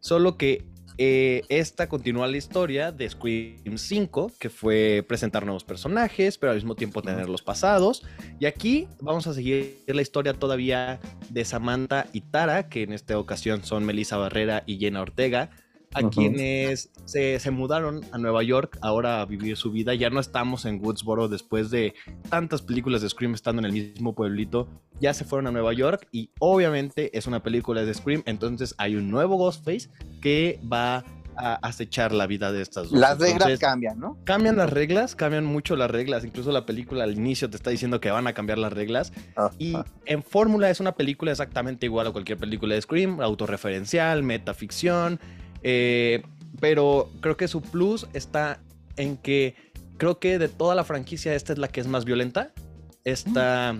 solo 0.00 0.36
que 0.36 0.64
eh, 1.00 1.42
esta 1.48 1.88
continúa 1.88 2.26
la 2.26 2.36
historia 2.36 2.90
de 2.90 3.08
Scream 3.08 3.78
5, 3.78 4.32
que 4.40 4.50
fue 4.50 5.04
presentar 5.08 5.44
nuevos 5.44 5.62
personajes, 5.62 6.38
pero 6.38 6.50
al 6.50 6.56
mismo 6.56 6.74
tiempo 6.74 7.02
tener 7.02 7.28
los 7.28 7.40
pasados. 7.40 8.04
Y 8.40 8.46
aquí 8.46 8.88
vamos 9.00 9.28
a 9.28 9.32
seguir 9.32 9.78
la 9.86 10.02
historia 10.02 10.34
todavía 10.34 10.98
de 11.30 11.44
Samantha 11.44 12.06
y 12.12 12.22
Tara, 12.22 12.68
que 12.68 12.82
en 12.82 12.92
esta 12.92 13.16
ocasión 13.16 13.62
son 13.62 13.84
Melissa 13.84 14.16
Barrera 14.16 14.64
y 14.66 14.78
Jenna 14.78 15.00
Ortega, 15.00 15.50
a 15.94 16.08
quienes 16.08 16.90
se, 17.04 17.38
se 17.38 17.50
mudaron 17.50 18.04
a 18.12 18.18
Nueva 18.18 18.42
York 18.42 18.78
ahora 18.82 19.20
a 19.20 19.24
vivir 19.26 19.56
su 19.56 19.70
vida. 19.70 19.94
Ya 19.94 20.10
no 20.10 20.20
estamos 20.20 20.64
en 20.64 20.84
Woodsboro 20.84 21.28
después 21.28 21.70
de 21.70 21.94
tantas 22.28 22.62
películas 22.62 23.02
de 23.02 23.08
Scream 23.08 23.34
estando 23.34 23.60
en 23.60 23.66
el 23.66 23.72
mismo 23.72 24.14
pueblito. 24.14 24.68
Ya 25.00 25.14
se 25.14 25.24
fueron 25.24 25.46
a 25.46 25.50
Nueva 25.50 25.72
York 25.72 26.08
y 26.12 26.30
obviamente 26.38 27.16
es 27.16 27.26
una 27.26 27.42
película 27.42 27.84
de 27.84 27.94
Scream. 27.94 28.22
Entonces 28.26 28.74
hay 28.78 28.96
un 28.96 29.10
nuevo 29.10 29.36
Ghostface 29.36 29.88
que 30.20 30.60
va 30.70 31.04
a 31.38 31.54
acechar 31.54 32.12
la 32.12 32.26
vida 32.26 32.52
de 32.52 32.62
estas 32.62 32.90
dos. 32.90 32.98
Las 32.98 33.18
reglas 33.18 33.34
Entonces, 33.34 33.60
cambian, 33.60 33.98
¿no? 33.98 34.18
Cambian 34.24 34.56
las 34.56 34.70
reglas, 34.70 35.14
cambian 35.14 35.44
mucho 35.44 35.76
las 35.76 35.90
reglas. 35.90 36.24
Incluso 36.24 36.52
la 36.52 36.66
película 36.66 37.04
al 37.04 37.12
inicio 37.12 37.48
te 37.48 37.56
está 37.56 37.70
diciendo 37.70 38.00
que 38.00 38.10
van 38.10 38.26
a 38.26 38.32
cambiar 38.32 38.58
las 38.58 38.72
reglas. 38.72 39.12
Y 39.58 39.74
en 40.04 40.22
fórmula 40.22 40.68
es 40.68 40.80
una 40.80 40.92
película 40.92 41.30
exactamente 41.30 41.86
igual 41.86 42.08
a 42.08 42.10
cualquier 42.10 42.38
película 42.38 42.74
de 42.74 42.82
Scream, 42.82 43.20
autorreferencial, 43.20 44.22
metaficción. 44.22 45.20
Eh, 45.62 46.22
pero 46.60 47.10
creo 47.20 47.36
que 47.36 47.48
su 47.48 47.60
plus 47.62 48.06
está 48.12 48.60
en 48.96 49.16
que 49.16 49.54
creo 49.96 50.18
que 50.18 50.38
de 50.38 50.48
toda 50.48 50.74
la 50.74 50.84
franquicia 50.84 51.34
esta 51.34 51.52
es 51.52 51.58
la 51.58 51.68
que 51.68 51.80
es 51.80 51.86
más 51.86 52.04
violenta. 52.04 52.52
Esta 53.04 53.76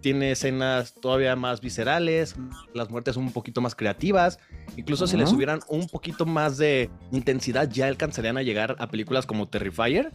tiene 0.00 0.32
escenas 0.32 0.94
todavía 0.94 1.36
más 1.36 1.60
viscerales, 1.60 2.34
las 2.74 2.90
muertes 2.90 3.16
un 3.16 3.30
poquito 3.32 3.60
más 3.60 3.74
creativas. 3.74 4.38
Incluso 4.76 5.06
si 5.06 5.16
les 5.16 5.28
Ujú. 5.28 5.36
hubieran 5.36 5.60
un 5.68 5.86
poquito 5.86 6.26
más 6.26 6.56
de 6.58 6.90
intensidad, 7.12 7.70
ya 7.70 7.86
alcanzarían 7.86 8.36
a 8.36 8.42
llegar 8.42 8.74
a 8.78 8.88
películas 8.88 9.26
como 9.26 9.48
Terrifier, 9.48 10.10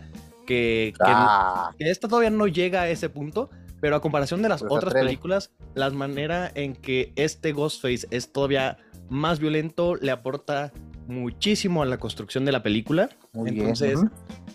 que, 0.45 0.93
Ah. 0.99 1.71
que 1.77 1.89
esta 1.89 2.07
todavía 2.07 2.29
no 2.31 2.47
llega 2.47 2.81
a 2.81 2.89
ese 2.89 3.09
punto, 3.09 3.49
pero 3.79 3.95
a 3.95 4.01
comparación 4.01 4.41
de 4.41 4.49
las 4.49 4.61
otras 4.63 4.85
atreve. 4.85 5.05
películas, 5.05 5.51
la 5.75 5.89
manera 5.91 6.51
en 6.55 6.75
que 6.75 7.13
este 7.15 7.53
Ghostface 7.53 8.07
es 8.11 8.31
todavía 8.33 8.77
más 9.09 9.39
violento 9.39 9.95
le 9.95 10.11
aporta 10.11 10.73
muchísimo 11.07 11.81
a 11.81 11.85
la 11.85 11.97
construcción 11.97 12.45
de 12.45 12.51
la 12.51 12.63
película. 12.63 13.09
Muy 13.33 13.51
bien, 13.51 13.61
Entonces, 13.61 13.97
ujú. 13.97 14.09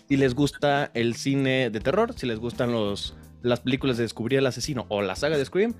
si 0.07 0.17
les 0.17 0.35
gusta 0.35 0.91
el 0.93 1.15
cine 1.15 1.69
de 1.69 1.79
terror, 1.79 2.13
si 2.15 2.27
les 2.27 2.39
gustan 2.39 2.71
los, 2.71 3.15
las 3.41 3.61
películas 3.61 3.97
de 3.97 4.03
descubrir 4.03 4.39
al 4.39 4.47
asesino 4.47 4.85
o 4.89 5.01
la 5.01 5.15
saga 5.15 5.37
de 5.37 5.45
Scream, 5.45 5.73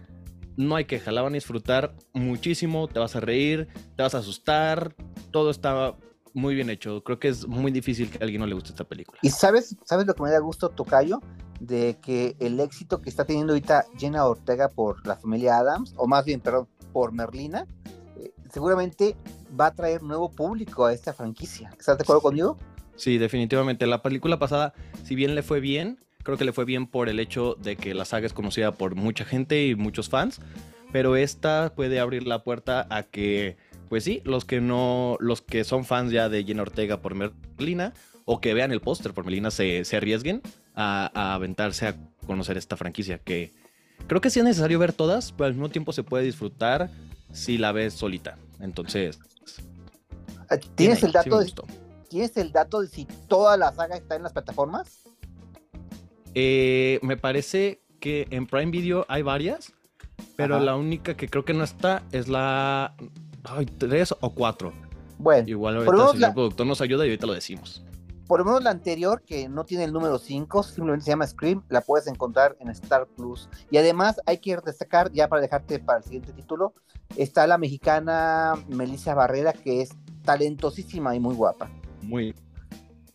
no 0.57 0.75
hay 0.75 0.85
queja, 0.85 1.11
la 1.11 1.21
van 1.21 1.33
a 1.33 1.35
disfrutar 1.35 1.95
muchísimo, 2.13 2.87
te 2.87 2.99
vas 2.99 3.15
a 3.15 3.19
reír, 3.19 3.67
te 3.95 4.03
vas 4.03 4.13
a 4.15 4.19
asustar, 4.19 4.95
todo 5.31 5.49
está 5.49 5.95
muy 6.33 6.55
bien 6.55 6.69
hecho. 6.69 7.03
Creo 7.03 7.19
que 7.19 7.29
es 7.29 7.47
muy 7.47 7.71
difícil 7.71 8.09
que 8.09 8.17
a 8.17 8.23
alguien 8.23 8.39
no 8.41 8.47
le 8.47 8.53
guste 8.53 8.69
esta 8.69 8.83
película. 8.83 9.19
¿Y 9.21 9.29
sabes, 9.29 9.75
sabes 9.85 10.05
lo 10.05 10.13
que 10.13 10.23
me 10.23 10.31
da 10.31 10.39
gusto, 10.39 10.69
Tocayo? 10.69 11.21
De 11.59 11.97
que 12.01 12.35
el 12.39 12.59
éxito 12.59 13.01
que 13.01 13.09
está 13.09 13.25
teniendo 13.25 13.53
ahorita 13.53 13.85
Jenna 13.97 14.25
Ortega 14.25 14.69
por 14.69 15.05
la 15.07 15.15
familia 15.15 15.57
Adams, 15.57 15.93
o 15.97 16.07
más 16.07 16.25
bien, 16.25 16.39
perdón, 16.39 16.67
por 16.91 17.11
Merlina, 17.11 17.67
seguramente 18.53 19.15
va 19.59 19.67
a 19.67 19.73
traer 19.73 20.03
nuevo 20.03 20.29
público 20.29 20.85
a 20.85 20.93
esta 20.93 21.11
franquicia. 21.11 21.71
¿Estás 21.77 21.97
de 21.97 22.03
acuerdo 22.03 22.21
conmigo? 22.21 22.57
Sí, 22.95 23.17
definitivamente. 23.17 23.87
La 23.87 24.03
película 24.03 24.37
pasada, 24.37 24.75
si 25.03 25.15
bien 25.15 25.33
le 25.33 25.41
fue 25.41 25.59
bien, 25.59 25.97
creo 26.21 26.37
que 26.37 26.45
le 26.45 26.53
fue 26.53 26.63
bien 26.63 26.85
por 26.85 27.09
el 27.09 27.19
hecho 27.19 27.55
de 27.55 27.75
que 27.75 27.95
la 27.95 28.05
saga 28.05 28.27
es 28.27 28.33
conocida 28.33 28.71
por 28.71 28.93
mucha 28.93 29.25
gente 29.25 29.65
y 29.65 29.75
muchos 29.75 30.07
fans, 30.07 30.39
pero 30.91 31.15
esta 31.15 31.73
puede 31.75 31.99
abrir 31.99 32.27
la 32.27 32.43
puerta 32.43 32.85
a 32.91 33.01
que, 33.01 33.57
pues 33.89 34.03
sí, 34.03 34.21
los 34.23 34.45
que 34.45 34.61
no, 34.61 35.17
los 35.19 35.41
que 35.41 35.63
son 35.63 35.83
fans 35.83 36.11
ya 36.11 36.29
de 36.29 36.43
Jenna 36.43 36.61
Ortega 36.61 37.01
por 37.01 37.15
Merlina 37.15 37.93
o 38.25 38.39
que 38.39 38.53
vean 38.53 38.71
el 38.71 38.81
póster 38.81 39.13
por 39.13 39.25
Merlina 39.25 39.49
se, 39.49 39.83
se 39.83 39.97
arriesguen 39.97 40.43
a, 40.75 41.09
a 41.15 41.33
aventarse 41.33 41.87
a 41.87 41.95
conocer 42.27 42.57
esta 42.57 42.77
franquicia 42.77 43.17
que 43.17 43.51
creo 44.07 44.21
que 44.21 44.29
sí 44.29 44.39
es 44.39 44.45
necesario 44.45 44.77
ver 44.77 44.93
todas, 44.93 45.31
pero 45.31 45.45
al 45.45 45.53
mismo 45.53 45.69
tiempo 45.69 45.91
se 45.91 46.03
puede 46.03 46.23
disfrutar 46.23 46.91
si 47.33 47.57
la 47.57 47.73
ves 47.73 47.93
solita. 47.93 48.37
Entonces, 48.61 49.19
Eh, 50.49 50.59
¿Tienes 50.75 51.03
el 51.03 51.09
sí 51.09 51.13
dato 51.13 51.39
de, 51.39 51.45
gustó. 51.45 51.65
¿Tienes 52.09 52.37
el 52.37 52.51
dato 52.51 52.79
de 52.81 52.87
si 52.87 53.05
toda 53.27 53.57
la 53.57 53.73
saga 53.73 53.95
está 53.97 54.15
en 54.15 54.23
las 54.23 54.31
plataformas? 54.33 55.01
Eh, 56.35 56.99
me 57.01 57.17
parece 57.17 57.81
que 57.99 58.27
en 58.31 58.47
Prime 58.47 58.71
Video 58.71 59.05
hay 59.07 59.21
varias, 59.21 59.73
pero 60.35 60.55
Ajá. 60.55 60.63
la 60.63 60.75
única 60.75 61.15
que 61.15 61.27
creo 61.27 61.45
que 61.45 61.53
no 61.53 61.63
está 61.63 62.03
es 62.11 62.27
la 62.27 62.95
ay, 63.43 63.65
tres 63.65 64.13
o 64.19 64.29
cuatro. 64.33 64.73
Bueno, 65.17 65.47
Igual 65.47 65.77
ahorita 65.77 65.93
el 65.95 65.99
señor 66.09 66.19
la- 66.19 66.33
productor 66.33 66.67
nos 66.67 66.81
ayuda 66.81 67.05
y 67.05 67.09
ahorita 67.09 67.27
lo 67.27 67.33
decimos. 67.33 67.83
por 68.27 68.39
lo 68.39 68.45
menos 68.45 68.63
la 68.63 68.71
anterior, 68.71 69.21
que 69.21 69.47
no 69.47 69.63
tiene 69.63 69.83
el 69.83 69.93
número 69.93 70.17
5, 70.17 70.63
simplemente 70.63 71.05
se 71.05 71.11
llama 71.11 71.27
Scream, 71.27 71.61
la 71.69 71.81
puedes 71.81 72.07
encontrar 72.07 72.55
en 72.59 72.69
Star 72.69 73.05
Plus. 73.05 73.47
Y 73.69 73.77
además 73.77 74.19
hay 74.25 74.37
que 74.39 74.57
destacar, 74.65 75.11
ya 75.11 75.27
para 75.27 75.41
dejarte 75.41 75.77
para 75.79 75.99
el 75.99 76.03
siguiente 76.05 76.31
título, 76.33 76.73
está 77.15 77.47
la 77.47 77.57
mexicana 77.57 78.53
Melissa 78.67 79.13
Barrera, 79.13 79.53
que 79.53 79.81
es 79.81 79.89
talentosísima 80.23 81.15
y 81.15 81.19
muy 81.19 81.35
guapa. 81.35 81.69
Muy. 82.01 82.33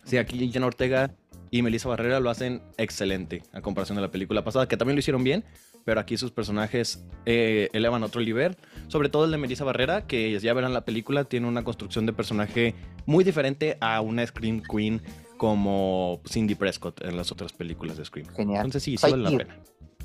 Sí, 0.05 0.17
aquí 0.17 0.51
Jenna 0.51 0.67
Ortega 0.67 1.15
y 1.51 1.63
Melissa 1.63 1.89
Barrera 1.89 2.21
lo 2.21 2.31
hacen 2.31 2.63
excelente 2.77 3.43
a 3.53 3.61
comparación 3.61 3.97
de 3.97 4.03
la 4.03 4.11
película 4.11 4.45
pasada, 4.45 4.69
que 4.69 4.77
también 4.77 4.97
lo 4.97 5.01
hicieron 5.01 5.25
bien, 5.25 5.45
pero 5.85 6.01
aquí 6.01 6.17
sus 6.17 6.31
personajes 6.31 7.05
eh, 7.27 7.69
elevan 7.73 8.03
otro 8.03 8.21
nivel. 8.21 8.57
Sobre 8.89 9.09
todo 9.09 9.25
el 9.25 9.31
de 9.31 9.39
Melissa 9.39 9.65
Barrera, 9.65 10.07
que 10.07 10.39
ya 10.39 10.53
verán 10.55 10.75
la 10.75 10.85
película, 10.85 11.25
tiene 11.25 11.47
una 11.47 11.65
construcción 11.65 12.07
de 12.07 12.13
personaje 12.13 12.75
muy 13.07 13.25
diferente 13.25 13.79
a 13.81 14.01
una 14.01 14.27
Scream 14.27 14.63
Queen 14.63 15.03
como 15.37 16.21
Cindy 16.27 16.55
Prescott 16.55 17.03
en 17.03 17.17
las 17.17 17.33
otras 17.33 17.53
películas 17.53 17.97
de 17.97 18.05
Scream. 18.05 18.29
Genial. 18.35 18.67
Entonces 18.67 18.83
sí, 18.83 18.97
sí 18.97 19.11
vale 19.11 19.23
la 19.23 19.31
pena. 19.31 19.57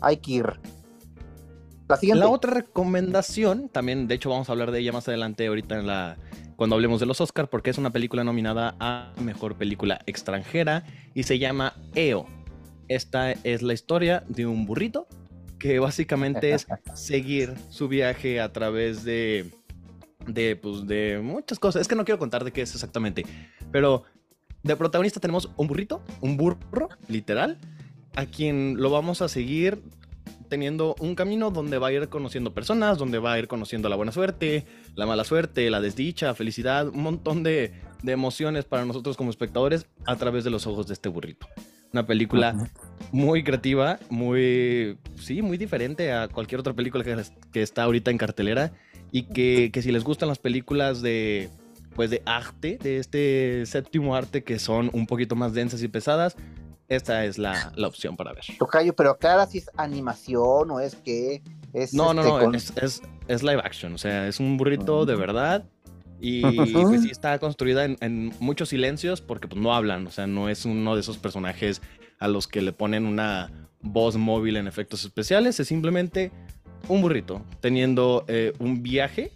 Hay 0.01 0.17
que 0.17 0.31
ir. 0.31 0.45
La 1.93 1.97
siguiente. 1.99 2.19
La 2.19 2.29
otra 2.29 2.51
recomendación, 2.51 3.69
también, 3.69 4.07
de 4.07 4.15
hecho, 4.15 4.29
vamos 4.29 4.49
a 4.49 4.51
hablar 4.51 4.71
de 4.71 4.79
ella 4.79 4.91
más 4.91 5.07
adelante, 5.07 5.45
ahorita 5.45 5.79
en 5.79 5.87
la. 5.87 6.17
Cuando 6.55 6.75
hablemos 6.75 6.99
de 6.99 7.05
los 7.05 7.21
Oscar, 7.21 7.49
porque 7.49 7.69
es 7.69 7.77
una 7.77 7.91
película 7.91 8.23
nominada 8.23 8.75
a 8.79 9.11
mejor 9.21 9.55
película 9.55 10.01
extranjera 10.05 10.85
y 11.13 11.23
se 11.23 11.39
llama 11.39 11.73
EO. 11.95 12.27
Esta 12.87 13.31
es 13.31 13.61
la 13.61 13.73
historia 13.73 14.23
de 14.27 14.45
un 14.45 14.65
burrito 14.65 15.07
que 15.59 15.79
básicamente 15.79 16.53
es 16.53 16.67
seguir 16.93 17.53
su 17.69 17.87
viaje 17.87 18.39
a 18.39 18.51
través 18.51 19.03
de, 19.03 19.51
de, 20.27 20.55
pues, 20.55 20.87
de 20.87 21.19
muchas 21.23 21.59
cosas. 21.59 21.81
Es 21.81 21.87
que 21.87 21.95
no 21.95 22.05
quiero 22.05 22.19
contar 22.19 22.43
de 22.43 22.51
qué 22.51 22.61
es 22.61 22.73
exactamente, 22.73 23.25
pero 23.71 24.03
de 24.63 24.75
protagonista 24.75 25.19
tenemos 25.19 25.49
un 25.57 25.67
burrito, 25.67 26.01
un 26.21 26.37
burro, 26.37 26.89
literal, 27.07 27.57
a 28.15 28.25
quien 28.25 28.75
lo 28.77 28.89
vamos 28.89 29.21
a 29.21 29.27
seguir 29.27 29.81
teniendo 30.53 30.95
un 30.99 31.15
camino 31.15 31.49
donde 31.49 31.79
va 31.79 31.87
a 31.87 31.91
ir 31.91 32.09
conociendo 32.09 32.53
personas, 32.53 32.99
donde 32.99 33.17
va 33.17 33.33
a 33.33 33.39
ir 33.39 33.47
conociendo 33.47 33.89
la 33.89 33.95
buena 33.95 34.11
suerte, 34.11 34.67
la 34.93 35.07
mala 35.07 35.23
suerte, 35.23 35.67
la 35.71 35.81
desdicha, 35.81 36.35
felicidad, 36.35 36.89
un 36.89 37.01
montón 37.01 37.41
de, 37.41 37.73
de 38.03 38.11
emociones 38.11 38.63
para 38.63 38.85
nosotros 38.85 39.17
como 39.17 39.31
espectadores 39.31 39.87
a 40.05 40.15
través 40.15 40.43
de 40.43 40.51
los 40.51 40.67
ojos 40.67 40.85
de 40.85 40.93
este 40.93 41.09
burrito. 41.09 41.47
Una 41.91 42.05
película 42.05 42.69
muy 43.11 43.43
creativa, 43.43 43.97
muy, 44.11 44.95
sí, 45.15 45.41
muy 45.41 45.57
diferente 45.57 46.11
a 46.11 46.27
cualquier 46.27 46.59
otra 46.59 46.73
película 46.73 47.03
que, 47.03 47.17
que 47.51 47.63
está 47.63 47.81
ahorita 47.81 48.11
en 48.11 48.19
cartelera 48.19 48.73
y 49.11 49.23
que, 49.23 49.71
que, 49.73 49.81
si 49.81 49.91
les 49.91 50.03
gustan 50.03 50.29
las 50.29 50.37
películas 50.37 51.01
de, 51.01 51.49
pues 51.95 52.11
de 52.11 52.21
arte, 52.27 52.77
de 52.79 52.99
este 52.99 53.65
séptimo 53.65 54.15
arte 54.15 54.43
que 54.43 54.59
son 54.59 54.91
un 54.93 55.07
poquito 55.07 55.35
más 55.35 55.55
densas 55.55 55.81
y 55.81 55.87
pesadas, 55.87 56.35
esta 56.87 57.25
es 57.25 57.37
la, 57.37 57.71
la 57.75 57.87
opción 57.87 58.15
para 58.15 58.33
ver. 58.33 58.43
Tocayo, 58.59 58.93
pero 58.95 59.11
aclara 59.11 59.45
si 59.47 59.59
es 59.59 59.69
animación 59.77 60.71
o 60.71 60.79
es 60.79 60.95
que 60.95 61.41
es... 61.73 61.93
No, 61.93 62.13
no, 62.13 62.21
este, 62.21 62.33
no, 62.33 62.39
con- 62.39 62.55
es, 62.55 62.73
es, 62.77 63.01
es 63.27 63.43
live 63.43 63.61
action, 63.63 63.93
o 63.93 63.97
sea, 63.97 64.27
es 64.27 64.39
un 64.39 64.57
burrito 64.57 65.05
de 65.05 65.15
verdad. 65.15 65.65
Y 66.19 66.41
pues 66.55 67.01
sí 67.01 67.09
está 67.11 67.37
construida 67.39 67.85
en, 67.85 67.97
en 68.01 68.33
muchos 68.39 68.69
silencios 68.69 69.21
porque 69.21 69.47
pues 69.47 69.61
no 69.61 69.73
hablan, 69.73 70.07
o 70.07 70.11
sea, 70.11 70.27
no 70.27 70.49
es 70.49 70.65
uno 70.65 70.95
de 70.95 71.01
esos 71.01 71.17
personajes 71.17 71.81
a 72.19 72.27
los 72.27 72.47
que 72.47 72.61
le 72.61 72.71
ponen 72.71 73.05
una 73.05 73.51
voz 73.81 74.15
móvil 74.15 74.55
en 74.55 74.67
efectos 74.67 75.03
especiales, 75.03 75.59
es 75.59 75.67
simplemente 75.67 76.31
un 76.87 77.01
burrito 77.01 77.43
teniendo 77.59 78.23
eh, 78.27 78.53
un 78.59 78.81
viaje 78.83 79.33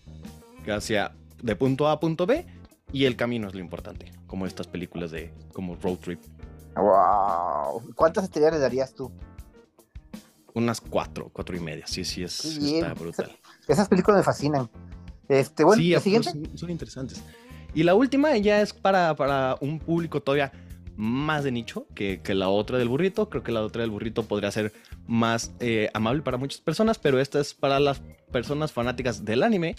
hacia 0.68 1.12
de 1.42 1.56
punto 1.56 1.88
A 1.88 1.94
a 1.94 2.00
punto 2.00 2.26
B 2.26 2.46
y 2.94 3.06
el 3.06 3.16
camino 3.18 3.48
es 3.48 3.54
lo 3.54 3.60
importante, 3.60 4.12
como 4.26 4.46
estas 4.46 4.68
películas 4.68 5.12
de 5.12 5.34
como 5.52 5.76
road 5.76 5.98
trip. 5.98 6.20
Wow. 6.78 7.94
¿Cuántas 7.96 8.26
estrellas 8.26 8.54
le 8.54 8.60
darías 8.60 8.94
tú? 8.94 9.12
Unas 10.54 10.82
cuatro, 10.82 11.30
cuatro 11.32 11.56
y 11.56 11.60
media, 11.60 11.86
sí, 11.86 12.04
sí, 12.04 12.24
es, 12.24 12.44
está 12.44 12.94
brutal. 12.94 13.38
Esas 13.68 13.88
películas 13.88 14.20
me 14.20 14.24
fascinan. 14.24 14.70
Este, 15.30 15.64
bueno, 15.64 15.82
sí, 15.82 15.92
la 15.92 16.00
siguiente. 16.00 16.32
Son, 16.32 16.58
son 16.58 16.70
interesantes. 16.70 17.22
Y 17.74 17.84
la 17.84 17.94
última 17.94 18.36
ya 18.38 18.62
es 18.62 18.74
para, 18.74 19.16
para 19.16 19.58
un 19.62 19.78
público 19.80 20.22
todavía 20.22 20.52
más 20.96 21.44
de 21.44 21.52
nicho 21.52 21.86
que, 21.94 22.22
que 22.22 22.34
la 22.34 22.50
otra 22.50 22.80
del 22.80 22.90
burrito. 22.90 23.30
Creo 23.30 23.44
que 23.44 23.52
la 23.52 23.62
otra 23.62 23.82
del 23.82 23.92
burrito 23.92 24.24
podría 24.24 24.52
ser 24.52 24.74
más 25.06 25.52
eh, 25.60 25.90
amable 25.94 26.24
para 26.24 26.38
muchas 26.38 26.60
personas, 26.60 26.98
pero 26.98 27.20
esta 27.20 27.40
es 27.40 27.54
para 27.54 27.80
las 27.80 28.02
personas 28.32 28.72
fanáticas 28.72 29.24
del 29.24 29.44
anime. 29.44 29.76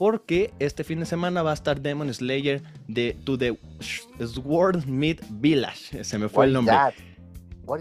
Porque 0.00 0.54
este 0.60 0.82
fin 0.82 1.00
de 1.00 1.04
semana 1.04 1.42
va 1.42 1.50
a 1.50 1.52
estar 1.52 1.82
Demon 1.82 2.12
Slayer 2.14 2.62
de 2.88 3.14
To 3.24 3.36
the 3.36 3.58
Sword 4.18 4.86
Meat 4.86 5.18
Village. 5.28 6.04
Se 6.04 6.16
me 6.16 6.30
fue 6.30 6.38
What 6.38 6.46
el 6.46 6.52
nombre. 6.54 6.74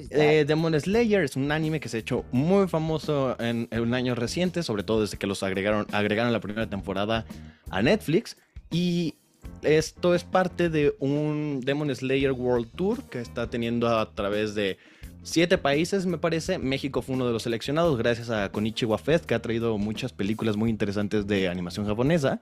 Eh, 0.09 0.43
Demon 0.45 0.77
Slayer 0.77 1.23
es 1.23 1.37
un 1.37 1.49
anime 1.49 1.79
que 1.79 1.87
se 1.87 1.95
ha 1.95 1.99
hecho 2.01 2.25
muy 2.33 2.67
famoso 2.67 3.37
en, 3.39 3.69
en 3.71 3.93
años 3.93 4.17
recientes, 4.17 4.65
sobre 4.65 4.83
todo 4.83 4.99
desde 4.99 5.15
que 5.17 5.27
los 5.27 5.43
agregaron, 5.43 5.87
agregaron 5.93 6.33
la 6.33 6.41
primera 6.41 6.69
temporada 6.69 7.25
a 7.69 7.81
Netflix. 7.81 8.35
Y 8.69 9.15
esto 9.61 10.15
es 10.15 10.23
parte 10.23 10.69
de 10.69 10.95
un 10.99 11.61
Demon 11.61 11.93
Slayer 11.93 12.31
World 12.31 12.69
Tour 12.75 13.03
que 13.09 13.19
está 13.19 13.49
teniendo 13.49 13.87
a 13.87 14.13
través 14.13 14.55
de 14.55 14.77
siete 15.23 15.57
países, 15.57 16.05
me 16.05 16.17
parece. 16.17 16.57
México 16.57 17.01
fue 17.01 17.15
uno 17.15 17.27
de 17.27 17.33
los 17.33 17.43
seleccionados 17.43 17.97
gracias 17.97 18.29
a 18.29 18.51
Konichiwa 18.51 18.97
Fest, 18.97 19.25
que 19.25 19.35
ha 19.35 19.41
traído 19.41 19.77
muchas 19.77 20.13
películas 20.13 20.55
muy 20.55 20.69
interesantes 20.69 21.27
de 21.27 21.47
animación 21.47 21.85
japonesa. 21.85 22.41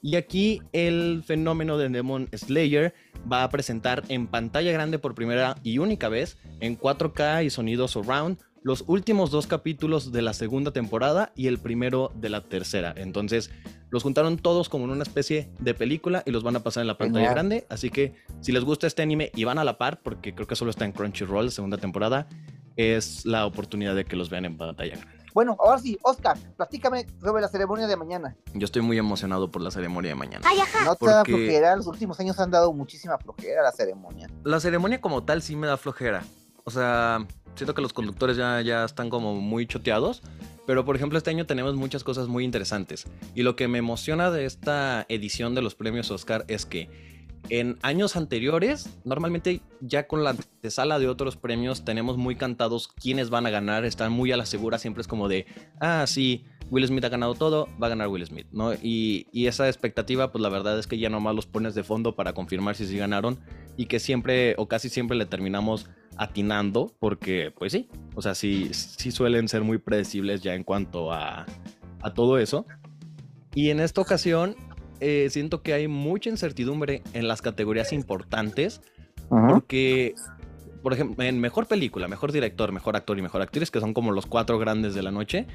Y 0.00 0.14
aquí 0.14 0.62
el 0.72 1.24
fenómeno 1.26 1.76
de 1.76 1.88
Demon 1.88 2.28
Slayer 2.32 2.94
va 3.30 3.42
a 3.42 3.50
presentar 3.50 4.04
en 4.08 4.28
pantalla 4.28 4.70
grande 4.70 4.98
por 4.98 5.14
primera 5.14 5.56
y 5.64 5.78
única 5.78 6.08
vez, 6.08 6.38
en 6.60 6.78
4K 6.78 7.44
y 7.44 7.50
sonido 7.50 7.88
surround, 7.88 8.38
los 8.68 8.84
últimos 8.86 9.30
dos 9.30 9.46
capítulos 9.46 10.12
de 10.12 10.20
la 10.20 10.34
segunda 10.34 10.72
temporada 10.72 11.32
y 11.34 11.46
el 11.46 11.56
primero 11.56 12.12
de 12.14 12.28
la 12.28 12.42
tercera. 12.42 12.92
Entonces 12.98 13.50
los 13.88 14.02
juntaron 14.02 14.36
todos 14.36 14.68
como 14.68 14.84
en 14.84 14.90
una 14.90 15.04
especie 15.04 15.50
de 15.58 15.72
película 15.72 16.22
y 16.26 16.32
los 16.32 16.42
van 16.42 16.54
a 16.56 16.60
pasar 16.60 16.82
en 16.82 16.86
la 16.88 16.98
pantalla 16.98 17.28
Genial. 17.30 17.34
grande. 17.34 17.66
Así 17.70 17.88
que 17.88 18.12
si 18.42 18.52
les 18.52 18.62
gusta 18.64 18.86
este 18.86 19.00
anime 19.00 19.32
y 19.34 19.44
van 19.44 19.58
a 19.58 19.64
la 19.64 19.78
par, 19.78 20.02
porque 20.02 20.34
creo 20.34 20.46
que 20.46 20.54
solo 20.54 20.70
está 20.70 20.84
en 20.84 20.92
Crunchyroll 20.92 21.50
segunda 21.50 21.78
temporada, 21.78 22.28
es 22.76 23.24
la 23.24 23.46
oportunidad 23.46 23.94
de 23.94 24.04
que 24.04 24.16
los 24.16 24.28
vean 24.28 24.44
en 24.44 24.58
pantalla 24.58 24.96
grande. 24.98 25.18
Bueno, 25.32 25.56
ahora 25.58 25.78
sí, 25.78 25.96
Oscar, 26.02 26.36
platícame 26.58 27.06
sobre 27.22 27.40
la 27.40 27.48
ceremonia 27.48 27.86
de 27.86 27.96
mañana. 27.96 28.36
Yo 28.52 28.66
estoy 28.66 28.82
muy 28.82 28.98
emocionado 28.98 29.50
por 29.50 29.62
la 29.62 29.70
ceremonia 29.70 30.10
de 30.10 30.14
mañana. 30.14 30.46
No 30.84 30.94
te 30.94 31.06
da 31.06 31.20
Porque- 31.24 31.32
flojera, 31.32 31.74
los 31.74 31.86
últimos 31.86 32.20
años 32.20 32.38
han 32.38 32.50
dado 32.50 32.70
muchísima 32.74 33.16
flojera 33.16 33.62
a 33.62 33.64
la 33.64 33.72
ceremonia. 33.72 34.28
La 34.44 34.60
ceremonia 34.60 35.00
como 35.00 35.24
tal 35.24 35.40
sí 35.40 35.56
me 35.56 35.66
da 35.66 35.78
flojera. 35.78 36.22
O 36.64 36.70
sea, 36.70 37.26
siento 37.58 37.74
que 37.74 37.82
los 37.82 37.92
conductores 37.92 38.36
ya, 38.36 38.60
ya 38.62 38.84
están 38.84 39.10
como 39.10 39.34
muy 39.40 39.66
choteados. 39.66 40.22
Pero 40.66 40.84
por 40.84 40.96
ejemplo 40.96 41.16
este 41.16 41.30
año 41.30 41.46
tenemos 41.46 41.74
muchas 41.76 42.04
cosas 42.04 42.28
muy 42.28 42.44
interesantes. 42.44 43.06
Y 43.34 43.42
lo 43.42 43.56
que 43.56 43.68
me 43.68 43.78
emociona 43.78 44.30
de 44.30 44.44
esta 44.44 45.06
edición 45.08 45.54
de 45.54 45.62
los 45.62 45.74
premios 45.74 46.10
Oscar 46.10 46.44
es 46.48 46.66
que 46.66 47.17
en 47.50 47.78
años 47.82 48.16
anteriores, 48.16 48.98
normalmente 49.04 49.60
ya 49.80 50.06
con 50.06 50.24
la 50.24 50.30
antesala 50.30 50.98
de 50.98 51.08
otros 51.08 51.36
premios 51.36 51.84
tenemos 51.84 52.16
muy 52.16 52.36
cantados 52.36 52.88
quiénes 52.88 53.30
van 53.30 53.46
a 53.46 53.50
ganar. 53.50 53.84
Están 53.84 54.12
muy 54.12 54.32
a 54.32 54.36
la 54.36 54.46
segura, 54.46 54.78
siempre 54.78 55.00
es 55.00 55.08
como 55.08 55.28
de, 55.28 55.46
ah, 55.80 56.04
sí, 56.06 56.44
Will 56.70 56.86
Smith 56.86 57.04
ha 57.04 57.08
ganado 57.08 57.34
todo, 57.34 57.68
va 57.82 57.86
a 57.86 57.90
ganar 57.90 58.08
Will 58.08 58.26
Smith, 58.26 58.46
¿no? 58.52 58.74
Y, 58.74 59.26
esa 59.32 59.66
expectativa, 59.68 60.30
pues 60.30 60.42
la 60.42 60.50
verdad 60.50 60.78
es 60.78 60.86
que 60.86 60.98
ya 60.98 61.08
nomás 61.08 61.34
los 61.34 61.46
pones 61.46 61.74
de 61.74 61.82
fondo 61.82 62.14
para 62.14 62.34
confirmar 62.34 62.74
si 62.76 62.86
sí 62.86 62.98
ganaron 62.98 63.38
y 63.78 63.86
que 63.86 63.98
siempre 63.98 64.54
o 64.58 64.68
casi 64.68 64.90
siempre 64.90 65.16
le 65.16 65.24
terminamos 65.24 65.88
atinando 66.18 66.94
porque, 66.98 67.52
pues 67.56 67.72
sí, 67.72 67.88
o 68.14 68.20
sea, 68.20 68.34
sí, 68.34 68.68
sí 68.72 69.10
suelen 69.10 69.48
ser 69.48 69.62
muy 69.62 69.78
predecibles 69.78 70.42
ya 70.42 70.54
en 70.54 70.64
cuanto 70.64 71.12
a, 71.12 71.46
a 72.02 72.12
todo 72.12 72.38
eso. 72.38 72.66
Y 73.54 73.70
en 73.70 73.80
esta 73.80 74.02
ocasión 74.02 74.54
eh, 75.00 75.28
siento 75.30 75.62
que 75.62 75.74
hay 75.74 75.88
mucha 75.88 76.30
incertidumbre 76.30 77.02
en 77.12 77.28
las 77.28 77.42
categorías 77.42 77.92
importantes 77.92 78.80
porque, 79.28 80.14
por 80.82 80.92
ejemplo, 80.94 81.22
en 81.24 81.38
mejor 81.38 81.66
película, 81.66 82.08
mejor 82.08 82.32
director, 82.32 82.72
mejor 82.72 82.96
actor 82.96 83.18
y 83.18 83.22
mejor 83.22 83.42
actriz, 83.42 83.70
que 83.70 83.80
son 83.80 83.92
como 83.92 84.12
los 84.12 84.26
cuatro 84.26 84.58
grandes 84.58 84.94
de 84.94 85.02
la 85.02 85.10
noche, 85.10 85.46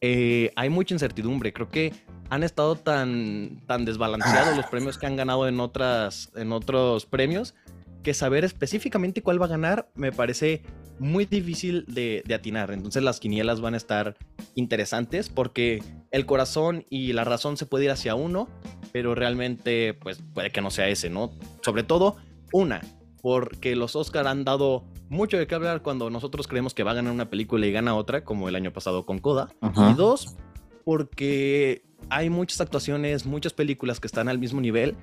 eh, 0.00 0.50
hay 0.56 0.68
mucha 0.68 0.94
incertidumbre. 0.94 1.52
Creo 1.52 1.68
que 1.68 1.92
han 2.28 2.42
estado 2.42 2.74
tan, 2.74 3.62
tan 3.66 3.84
desbalanceados 3.84 4.56
los 4.56 4.66
premios 4.66 4.98
que 4.98 5.06
han 5.06 5.16
ganado 5.16 5.46
en, 5.46 5.60
otras, 5.60 6.32
en 6.34 6.52
otros 6.52 7.06
premios 7.06 7.54
que 8.02 8.14
saber 8.14 8.44
específicamente 8.44 9.22
cuál 9.22 9.40
va 9.40 9.46
a 9.46 9.50
ganar 9.50 9.88
me 9.94 10.10
parece 10.10 10.62
muy 10.98 11.24
difícil 11.24 11.84
de, 11.86 12.24
de 12.26 12.34
atinar. 12.34 12.72
Entonces 12.72 13.02
las 13.04 13.20
quinielas 13.20 13.60
van 13.60 13.74
a 13.74 13.76
estar 13.76 14.16
interesantes 14.56 15.28
porque 15.28 15.82
el 16.10 16.26
corazón 16.26 16.84
y 16.90 17.12
la 17.12 17.22
razón 17.22 17.56
se 17.56 17.66
puede 17.66 17.84
ir 17.84 17.90
hacia 17.92 18.16
uno, 18.16 18.48
pero 18.92 19.14
realmente 19.14 19.94
pues 19.94 20.22
puede 20.34 20.50
que 20.50 20.60
no 20.60 20.70
sea 20.70 20.88
ese, 20.88 21.10
¿no? 21.10 21.32
Sobre 21.62 21.82
todo 21.82 22.16
una, 22.52 22.80
porque 23.22 23.74
los 23.76 23.96
Oscar 23.96 24.26
han 24.26 24.44
dado 24.44 24.84
mucho 25.08 25.38
de 25.38 25.46
qué 25.46 25.54
hablar 25.54 25.82
cuando 25.82 26.10
nosotros 26.10 26.46
creemos 26.46 26.74
que 26.74 26.82
va 26.82 26.92
a 26.92 26.94
ganar 26.94 27.12
una 27.12 27.30
película 27.30 27.66
y 27.66 27.72
gana 27.72 27.94
otra, 27.94 28.24
como 28.24 28.48
el 28.48 28.56
año 28.56 28.72
pasado 28.72 29.06
con 29.06 29.18
Coda. 29.18 29.48
Ajá. 29.60 29.90
Y 29.90 29.94
dos, 29.94 30.36
porque 30.84 31.82
hay 32.08 32.30
muchas 32.30 32.60
actuaciones, 32.60 33.26
muchas 33.26 33.52
películas 33.52 34.00
que 34.00 34.06
están 34.06 34.28
al 34.28 34.38
mismo 34.38 34.60
nivel 34.60 34.96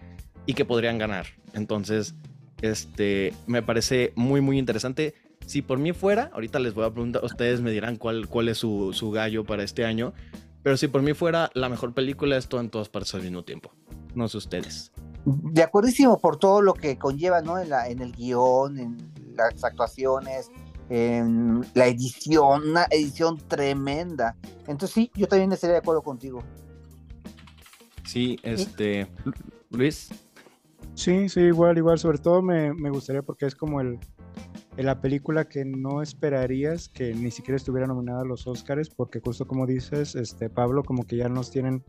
y 0.46 0.54
que 0.54 0.66
podrían 0.66 0.98
ganar. 0.98 1.28
Entonces, 1.54 2.16
este, 2.62 3.34
me 3.48 3.62
parece 3.62 4.14
muy, 4.16 4.42
muy 4.42 4.58
interesante. 4.58 5.14
Si 5.46 5.62
por 5.62 5.80
mí 5.80 5.94
fuera, 5.94 6.30
ahorita 6.34 6.60
les 6.60 6.74
voy 6.74 6.86
a 6.86 6.92
preguntar, 6.92 7.24
ustedes 7.24 7.62
me 7.62 7.72
dirán 7.72 7.96
cuál, 7.96 8.28
cuál 8.28 8.50
es 8.50 8.58
su, 8.58 8.92
su 8.94 9.12
gallo 9.12 9.44
para 9.46 9.64
este 9.64 9.86
año, 9.86 10.14
pero 10.64 10.78
si 10.78 10.88
por 10.88 11.02
mí 11.02 11.14
fuera, 11.14 11.50
la 11.54 11.70
mejor 11.70 11.94
película 11.94 12.38
es 12.38 12.48
todo 12.48 12.62
en 12.62 12.70
todas 12.70 12.90
partes 12.90 13.14
al 13.16 13.22
mismo 13.22 13.44
tiempo. 13.44 13.72
No 14.16 14.28
sé 14.28 14.38
ustedes. 14.38 14.92
De 15.26 15.64
acuerdísimo 15.64 16.20
por 16.20 16.38
todo 16.38 16.62
lo 16.62 16.74
que 16.74 16.98
conlleva, 16.98 17.42
¿no? 17.42 17.60
En, 17.60 17.70
la, 17.70 17.88
en 17.88 18.02
el 18.02 18.12
guion, 18.12 18.80
en 18.80 18.98
las 19.36 19.64
actuaciones, 19.64 20.50
en 20.90 21.62
la 21.74 21.88
edición, 21.88 22.70
una 22.70 22.88
edición 22.90 23.38
tremenda. 23.38 24.36
Entonces 24.68 24.92
sí, 24.92 25.12
yo 25.16 25.28
también 25.28 25.52
estaría 25.52 25.74
de 25.74 25.80
acuerdo 25.80 26.02
contigo. 26.02 26.44
Sí, 28.04 28.40
este, 28.44 29.08
Luis. 29.70 30.10
Sí, 30.96 31.30
sí, 31.30 31.42
igual, 31.42 31.78
igual. 31.78 32.00
Sobre 32.00 32.18
todo 32.18 32.42
me, 32.42 32.74
me 32.74 32.90
gustaría 32.90 33.22
porque 33.22 33.46
es 33.46 33.56
como 33.56 33.80
el, 33.80 34.00
en 34.80 34.86
la 34.86 35.02
película 35.02 35.50
que 35.50 35.66
no 35.66 36.02
esperarías 36.02 36.88
que 36.88 37.14
ni 37.14 37.32
siquiera 37.32 37.58
estuviera 37.58 37.86
nominada 37.86 38.22
a 38.22 38.26
los 38.26 38.48
Oscars, 38.48 38.90
porque 38.90 39.20
justo 39.20 39.46
como 39.46 39.68
dices, 39.68 40.16
este 40.16 40.50
Pablo, 40.50 40.84
como 40.84 41.06
que 41.06 41.18
ya 41.18 41.28
nos 41.28 41.52
tienen 41.52 41.84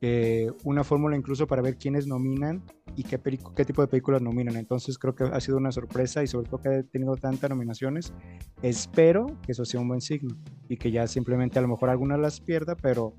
eh, 0.00 0.50
una 0.64 0.82
fórmula 0.82 1.16
incluso 1.16 1.46
para 1.46 1.62
ver 1.62 1.76
quiénes 1.76 2.08
nominan 2.08 2.64
y 2.96 3.04
qué, 3.04 3.20
qué 3.20 3.64
tipo 3.64 3.80
de 3.80 3.86
películas 3.86 4.22
nominan. 4.22 4.56
Entonces 4.56 4.98
creo 4.98 5.14
que 5.14 5.22
ha 5.22 5.40
sido 5.40 5.56
una 5.56 5.70
sorpresa 5.70 6.24
y 6.24 6.26
sobre 6.26 6.48
todo 6.48 6.60
que 6.60 6.68
ha 6.68 6.82
tenido 6.82 7.14
tantas 7.14 7.48
nominaciones. 7.48 8.12
Espero 8.60 9.38
que 9.42 9.52
eso 9.52 9.64
sea 9.64 9.78
un 9.78 9.86
buen 9.86 10.00
signo 10.00 10.34
y 10.68 10.78
que 10.78 10.90
ya 10.90 11.06
simplemente 11.06 11.60
a 11.60 11.62
lo 11.62 11.68
mejor 11.68 11.90
alguna 11.90 12.16
las 12.16 12.40
pierda, 12.40 12.74
pero 12.74 13.14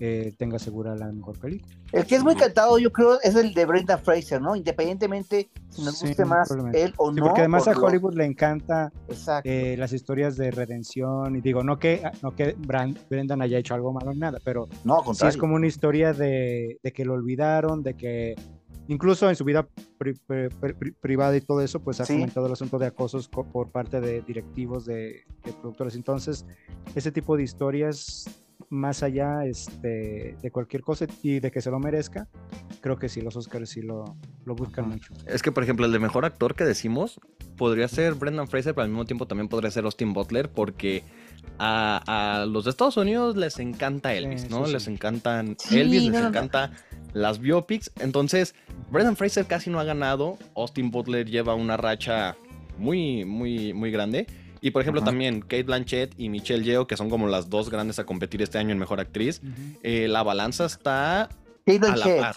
eh, 0.00 0.34
tenga 0.36 0.58
segura 0.58 0.94
la 0.96 1.10
mejor 1.12 1.38
película. 1.38 1.72
El 1.92 2.04
que 2.06 2.16
es 2.16 2.24
muy 2.24 2.34
cantado, 2.34 2.78
yo 2.78 2.90
creo, 2.92 3.20
es 3.22 3.34
el 3.36 3.54
de 3.54 3.64
Brenda 3.64 3.96
Fraser, 3.98 4.40
¿no? 4.42 4.56
Independientemente 4.56 5.50
si 5.70 5.82
nos 5.84 6.02
guste 6.02 6.24
más 6.24 6.50
él 6.72 6.92
o 6.96 7.12
sí, 7.12 7.20
no. 7.20 7.26
Porque 7.26 7.40
además 7.42 7.68
a 7.68 7.72
lo- 7.74 7.84
Hollywood 7.84 8.14
le 8.14 8.24
encanta 8.24 8.92
Exacto. 9.08 9.48
eh, 9.48 9.76
las 9.78 9.92
historias 9.92 10.36
de 10.36 10.50
redención. 10.50 11.36
Y 11.36 11.40
digo, 11.40 11.62
no 11.62 11.78
que, 11.78 12.02
no 12.22 12.34
que 12.34 12.56
Brendan 13.08 13.42
haya 13.42 13.58
hecho 13.58 13.74
algo 13.74 13.92
malo 13.92 14.12
ni 14.12 14.18
nada, 14.18 14.38
pero 14.44 14.68
No, 14.84 15.02
sí 15.14 15.26
es 15.26 15.36
como 15.36 15.54
una 15.54 15.66
historia 15.66 16.12
de, 16.12 16.78
de 16.82 16.92
que 16.92 17.04
lo 17.04 17.14
olvidaron, 17.14 17.82
de 17.82 17.94
que 17.94 18.34
incluso 18.88 19.30
en 19.30 19.36
su 19.36 19.44
vida 19.44 19.66
pri- 19.96 20.14
pri- 20.26 20.48
pri- 20.50 20.92
privada 21.00 21.36
y 21.36 21.40
todo 21.40 21.60
eso, 21.62 21.80
pues 21.80 22.00
ha 22.00 22.04
Sí. 22.04 22.14
comentado 22.14 22.46
el 22.46 22.52
asunto 22.52 22.78
de 22.78 22.86
acosos 22.86 23.28
co- 23.28 23.44
por 23.44 23.70
parte 23.70 24.00
de 24.00 24.20
directivos, 24.22 24.84
de, 24.84 25.22
de 25.44 25.52
productores. 25.60 25.94
Entonces, 25.94 26.44
ese 26.94 27.10
tipo 27.12 27.36
de 27.36 27.44
historias, 27.44 28.24
más 28.74 29.02
allá 29.02 29.44
este, 29.46 30.36
de 30.42 30.50
cualquier 30.50 30.82
cosa 30.82 31.06
y 31.22 31.38
de 31.40 31.50
que 31.50 31.60
se 31.60 31.70
lo 31.70 31.78
merezca, 31.78 32.28
creo 32.80 32.98
que 32.98 33.08
sí, 33.08 33.20
los 33.20 33.36
Oscars 33.36 33.70
sí 33.70 33.82
lo, 33.82 34.16
lo 34.44 34.54
buscan 34.54 34.88
mucho. 34.88 35.14
Es 35.26 35.42
que, 35.42 35.52
por 35.52 35.62
ejemplo, 35.62 35.86
el 35.86 35.92
de 35.92 35.98
mejor 36.00 36.24
actor 36.24 36.54
que 36.54 36.64
decimos 36.64 37.20
podría 37.56 37.86
ser 37.88 38.14
Brendan 38.14 38.48
Fraser, 38.48 38.74
pero 38.74 38.82
al 38.84 38.88
mismo 38.90 39.04
tiempo 39.04 39.26
también 39.26 39.48
podría 39.48 39.70
ser 39.70 39.84
Austin 39.84 40.12
Butler, 40.12 40.50
porque 40.50 41.04
a, 41.58 42.40
a 42.40 42.46
los 42.46 42.64
de 42.64 42.70
Estados 42.70 42.96
Unidos 42.96 43.36
les 43.36 43.58
encanta 43.60 44.12
Elvis, 44.12 44.42
Sí, 44.42 44.48
¿no? 44.50 44.66
sí. 44.66 44.72
Les 44.72 44.88
encantan 44.88 45.56
Sí, 45.58 45.78
Elvis, 45.78 46.06
no, 46.06 46.10
les 46.12 46.22
no. 46.22 46.28
encanta 46.28 46.72
las 47.12 47.38
biopics. 47.38 47.92
Entonces, 48.00 48.54
Brendan 48.90 49.16
Fraser 49.16 49.46
casi 49.46 49.70
no 49.70 49.78
ha 49.78 49.84
ganado. 49.84 50.36
Austin 50.56 50.90
Butler 50.90 51.30
lleva 51.30 51.54
una 51.54 51.76
racha 51.76 52.36
muy, 52.76 53.24
muy, 53.24 53.72
muy 53.72 53.92
grande. 53.92 54.26
Y 54.64 54.70
por 54.70 54.80
ejemplo, 54.80 55.02
Ajá. 55.02 55.10
también 55.10 55.40
Kate 55.42 55.62
Blanchett 55.64 56.14
y 56.18 56.30
Michelle 56.30 56.64
Yeoh, 56.64 56.86
que 56.86 56.96
son 56.96 57.10
como 57.10 57.28
las 57.28 57.50
dos 57.50 57.68
grandes 57.68 57.98
a 57.98 58.04
competir 58.06 58.40
este 58.40 58.56
año 58.56 58.70
en 58.72 58.78
mejor 58.78 58.98
actriz. 58.98 59.42
eh, 59.82 60.08
la 60.08 60.22
balanza 60.22 60.64
está 60.64 61.28
Kate 61.66 61.78
a 61.86 61.94
la 61.96 62.04
Blanchett. 62.06 62.20
par. 62.20 62.36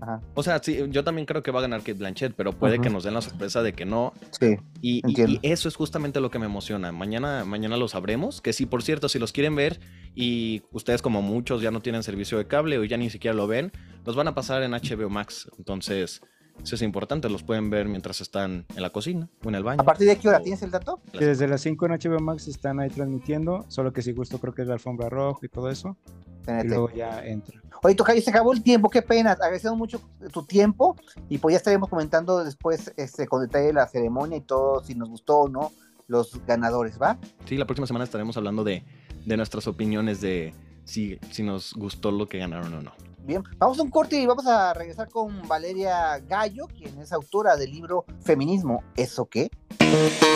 Ajá. 0.00 0.20
O 0.34 0.42
sea, 0.42 0.60
sí, 0.62 0.78
yo 0.90 1.04
también 1.04 1.24
creo 1.26 1.42
que 1.44 1.50
va 1.52 1.60
a 1.60 1.62
ganar 1.62 1.78
Kate 1.80 1.94
Blanchett, 1.94 2.34
pero 2.34 2.52
puede 2.52 2.74
Ajá. 2.74 2.82
que 2.82 2.90
nos 2.90 3.04
den 3.04 3.14
la 3.14 3.22
sorpresa 3.22 3.62
de 3.62 3.72
que 3.72 3.84
no. 3.86 4.12
Sí. 4.38 4.56
Y, 4.82 5.00
y 5.06 5.38
eso 5.42 5.68
es 5.68 5.76
justamente 5.76 6.20
lo 6.20 6.28
que 6.30 6.38
me 6.40 6.46
emociona. 6.46 6.90
Mañana, 6.90 7.44
mañana 7.44 7.76
lo 7.76 7.86
sabremos. 7.86 8.40
Que 8.40 8.52
sí, 8.52 8.66
por 8.66 8.82
cierto, 8.82 9.08
si 9.08 9.18
los 9.20 9.30
quieren 9.32 9.54
ver 9.54 9.78
y 10.14 10.62
ustedes 10.72 11.00
como 11.02 11.22
muchos 11.22 11.62
ya 11.62 11.70
no 11.70 11.80
tienen 11.80 12.02
servicio 12.02 12.36
de 12.36 12.46
cable 12.48 12.78
o 12.78 12.84
ya 12.84 12.96
ni 12.96 13.08
siquiera 13.10 13.34
lo 13.34 13.46
ven, 13.46 13.70
los 14.04 14.16
van 14.16 14.26
a 14.28 14.34
pasar 14.34 14.62
en 14.64 14.72
HBO 14.72 15.08
Max. 15.08 15.48
Entonces, 15.56 16.20
eso 16.62 16.74
es 16.76 16.82
importante. 16.82 17.28
Los 17.28 17.42
pueden 17.42 17.70
ver 17.70 17.86
mientras 17.88 18.20
están 18.20 18.66
en 18.74 18.82
la 18.82 18.90
cocina 18.90 19.28
o 19.44 19.48
en 19.48 19.54
el 19.54 19.62
baño. 19.62 19.80
¿A 19.80 19.84
partir 19.84 20.06
de 20.08 20.16
qué 20.16 20.28
hora 20.28 20.38
O- 20.38 20.42
tienes 20.42 20.62
el 20.62 20.70
dato? 20.70 21.00
Que 21.12 21.24
desde 21.26 21.46
las 21.48 21.60
5 21.62 21.86
en 21.86 21.92
HBO 21.92 22.20
Max 22.20 22.48
están 22.48 22.80
ahí 22.80 22.90
transmitiendo, 22.90 23.64
solo 23.68 23.92
que 23.92 24.02
si 24.02 24.12
gusto 24.12 24.38
creo 24.38 24.54
que 24.54 24.62
es 24.62 24.68
la 24.68 24.74
alfombra 24.74 25.08
roja 25.08 25.40
y 25.44 25.48
todo 25.48 25.68
eso, 25.70 25.96
y 26.42 26.46
TNT. 26.46 26.64
luego 26.68 26.90
ya 26.90 27.24
entra. 27.24 27.60
Oye, 27.82 27.94
Tocayo, 27.94 28.22
se 28.22 28.30
acabó 28.30 28.52
el 28.52 28.62
tiempo, 28.62 28.88
qué 28.88 29.02
pena. 29.02 29.32
Agradecemos 29.32 29.76
mucho 29.76 30.00
tu 30.32 30.44
tiempo 30.44 30.96
y 31.28 31.38
pues 31.38 31.52
ya 31.52 31.56
estaremos 31.58 31.88
comentando 31.90 32.42
después 32.44 32.92
este, 32.96 33.26
con 33.26 33.42
detalle 33.42 33.72
la 33.74 33.86
ceremonia 33.86 34.38
y 34.38 34.40
todo, 34.42 34.82
si 34.82 34.94
nos 34.94 35.08
gustó 35.10 35.40
o 35.40 35.48
no 35.48 35.70
los 36.06 36.38
ganadores, 36.46 37.00
¿va? 37.00 37.18
Sí, 37.46 37.56
la 37.56 37.66
próxima 37.66 37.86
semana 37.86 38.04
estaremos 38.04 38.36
hablando 38.36 38.62
de, 38.64 38.84
de 39.26 39.36
nuestras 39.36 39.66
opiniones 39.66 40.20
de 40.20 40.54
si, 40.84 41.18
si 41.30 41.42
nos 41.42 41.72
gustó 41.74 42.10
lo 42.10 42.26
que 42.26 42.38
ganaron 42.38 42.72
o 42.74 42.82
no. 42.82 42.92
Bien, 43.26 43.42
vamos 43.56 43.78
a 43.78 43.82
un 43.82 43.88
corte 43.88 44.20
y 44.20 44.26
vamos 44.26 44.46
a 44.46 44.74
regresar 44.74 45.08
con 45.08 45.48
Valeria 45.48 46.18
Gallo, 46.28 46.66
quien 46.66 46.98
es 47.00 47.10
autora 47.10 47.56
del 47.56 47.70
libro 47.72 48.04
Feminismo, 48.22 48.84
¿eso 48.96 49.24
qué? 49.24 49.48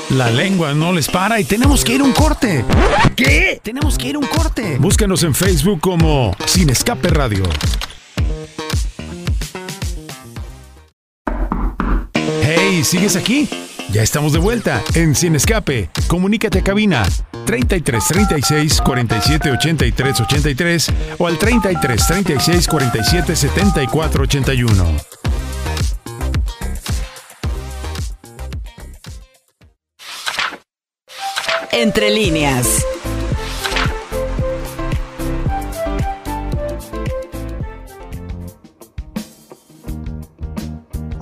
La 0.08 0.30
lengua 0.30 0.72
no 0.72 0.94
les 0.94 1.06
para 1.06 1.38
y 1.38 1.44
tenemos 1.44 1.84
que 1.84 1.96
ir 1.96 2.00
a 2.00 2.04
un 2.04 2.12
corte. 2.12 2.64
¿Qué? 3.14 3.60
Tenemos 3.62 3.98
que 3.98 4.08
ir 4.08 4.16
a 4.16 4.18
un 4.20 4.26
corte. 4.26 4.78
Búscanos 4.78 5.22
en 5.22 5.34
Facebook 5.34 5.82
como 5.82 6.32
Sin 6.46 6.70
Escape 6.70 7.08
Radio. 7.08 7.44
Hey, 12.42 12.82
¿sigues 12.84 13.16
aquí? 13.16 13.50
Ya 13.90 14.02
estamos 14.02 14.34
de 14.34 14.38
vuelta 14.38 14.82
en 14.94 15.14
Sin 15.14 15.34
Escape. 15.34 15.88
Comunícate 16.08 16.58
a 16.58 16.62
cabina 16.62 17.06
33 17.46 18.04
36 18.06 18.80
47 18.82 19.50
83 19.52 20.20
83 20.20 20.88
o 21.18 21.26
al 21.26 21.38
33 21.38 22.06
36 22.06 22.68
47 22.68 23.36
74 23.36 24.22
81. 24.24 24.96
Entre 31.72 32.10
líneas. 32.10 32.84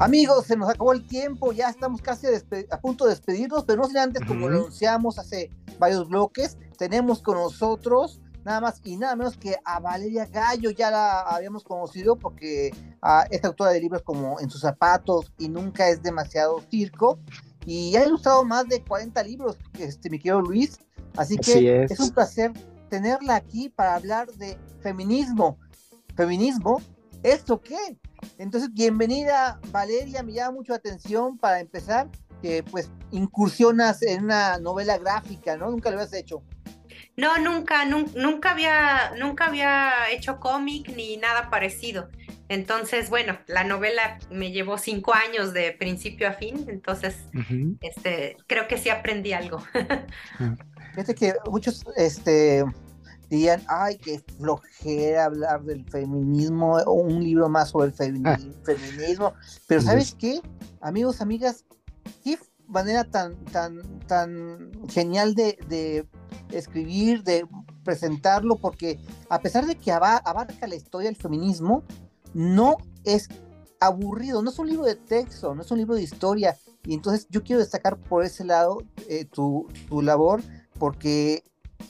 Amigos, 0.07 0.47
se 0.47 0.57
nos 0.57 0.69
acabó 0.69 0.93
el 0.93 1.05
tiempo, 1.05 1.53
ya 1.53 1.69
estamos 1.69 2.01
casi 2.01 2.29
a, 2.71 2.81
punto 2.81 3.07
de 3.07 3.11
despedirnos, 3.11 3.65
pero 3.65 3.83
no 3.83 3.89
sin 3.89 3.99
antes, 3.99 4.25
como 4.25 4.49
lo 4.49 4.59
anunciamos 4.59 5.19
hace 5.19 5.51
varios 5.81 6.09
bloques, 6.09 6.57
tenemos 6.79 7.21
con 7.21 7.35
nosotros 7.35 8.21
nada 8.45 8.61
más 8.61 8.81
y 8.85 8.97
nada 8.99 9.17
menos 9.17 9.37
que 9.37 9.57
a 9.65 9.81
Valeria 9.81 10.27
Gallo, 10.27 10.71
ya 10.71 10.93
la 10.93 11.23
habíamos 11.23 11.65
conocido 11.65 12.15
porque 12.15 12.71
ah, 13.03 13.27
es 13.33 13.45
autora 13.45 13.73
de 13.73 13.81
libros 13.81 14.03
como 14.03 14.39
En 14.39 14.49
sus 14.49 14.61
zapatos 14.61 15.33
y 15.39 15.49
Nunca 15.49 15.89
es 15.89 16.01
demasiado 16.05 16.63
circo, 16.71 17.19
y 17.67 17.97
ha 17.97 18.07
ilustrado 18.07 18.45
más 18.45 18.69
de 18.69 18.85
40 18.85 19.21
libros, 19.25 19.59
este, 19.77 20.09
mi 20.09 20.21
querido 20.21 20.41
Luis, 20.41 20.79
así 21.17 21.37
que 21.37 21.53
Así 21.53 21.69
es. 21.69 21.91
es 21.91 21.99
un 21.99 22.11
placer 22.11 22.53
tenerla 22.89 23.35
aquí 23.35 23.71
para 23.71 23.97
hablar 23.97 24.29
de 24.35 24.57
feminismo. 24.83 25.59
Feminismo, 26.15 26.81
¿esto 27.23 27.61
qué? 27.61 27.77
Entonces, 28.39 28.73
bienvenida 28.73 29.61
Valeria, 29.71 30.23
me 30.23 30.33
llama 30.33 30.53
mucho 30.53 30.73
la 30.73 30.79
atención 30.79 31.39
para 31.39 31.61
empezar, 31.61 32.09
que 32.43 32.63
pues 32.63 32.91
incursionas 33.11 34.03
en 34.03 34.25
una 34.25 34.59
novela 34.59 34.99
gráfica, 34.99 35.57
¿no? 35.57 35.71
Nunca 35.71 35.91
lo 35.91 35.97
habías 35.97 36.13
hecho. 36.15 36.43
No, 37.17 37.39
nunca, 37.39 37.85
nun- 37.85 38.13
nunca 38.15 38.51
había, 38.51 39.13
nunca 39.19 39.47
había 39.47 40.11
hecho 40.11 40.39
cómic 40.39 40.93
ni 40.95 41.17
nada 41.17 41.51
parecido. 41.51 42.09
Entonces, 42.49 43.11
bueno, 43.11 43.39
la 43.49 43.65
novela 43.65 44.19
me 44.31 44.53
llevó 44.53 44.79
cinco 44.79 45.15
años 45.15 45.53
de 45.53 45.73
principio 45.73 46.29
a 46.29 46.33
fin, 46.33 46.65
entonces, 46.69 47.17
este, 47.81 48.37
creo 48.47 48.69
que 48.69 48.79
sí 48.79 48.89
aprendí 48.89 49.33
algo. 49.33 49.59
Fíjate 50.95 51.15
que 51.15 51.35
muchos 51.51 51.85
este, 51.97 52.65
dirían, 53.29 53.63
ay, 53.69 53.99
qué 53.99 54.21
flojera 54.39 55.25
hablar 55.25 55.63
del 55.65 55.85
feminismo, 55.89 56.77
o 56.87 56.93
un 56.93 57.23
libro 57.23 57.49
más 57.49 57.71
sobre 57.71 57.89
el 57.89 57.95
femini- 57.95 58.53
feminismo. 58.65 59.33
Pero 59.67 59.81
¿sabes 59.83 60.09
es. 60.09 60.15
qué? 60.15 60.41
Amigos, 60.81 61.21
amigas, 61.21 61.65
qué 62.23 62.39
manera 62.69 63.05
tan, 63.05 63.37
tan, 63.47 63.83
tan 64.07 64.71
genial 64.89 65.35
de, 65.35 65.59
de 65.69 66.07
escribir, 66.51 67.23
de 67.23 67.47
presentarlo, 67.85 68.57
porque 68.57 68.99
a 69.29 69.41
pesar 69.41 69.67
de 69.67 69.77
que 69.77 69.93
aba- 69.93 70.17
abarca 70.19 70.67
la 70.67 70.75
historia 70.75 71.09
del 71.09 71.17
feminismo, 71.17 71.83
no 72.35 72.77
es 73.05 73.29
aburrido, 73.81 74.43
no 74.43 74.51
es 74.51 74.59
un 74.59 74.69
libro 74.69 74.85
de 74.85 74.97
texto, 74.97 75.55
no 75.55 75.63
es 75.63 75.71
un 75.71 75.79
libro 75.79 75.95
de 75.95 76.03
historia. 76.03 76.57
Y 76.85 76.95
entonces 76.95 77.27
yo 77.31 77.43
quiero 77.43 77.61
destacar 77.61 77.97
por 77.99 78.25
ese 78.25 78.45
lado 78.45 78.79
eh, 79.09 79.25
tu, 79.25 79.69
tu 79.89 80.03
labor, 80.03 80.43
porque 80.79 81.43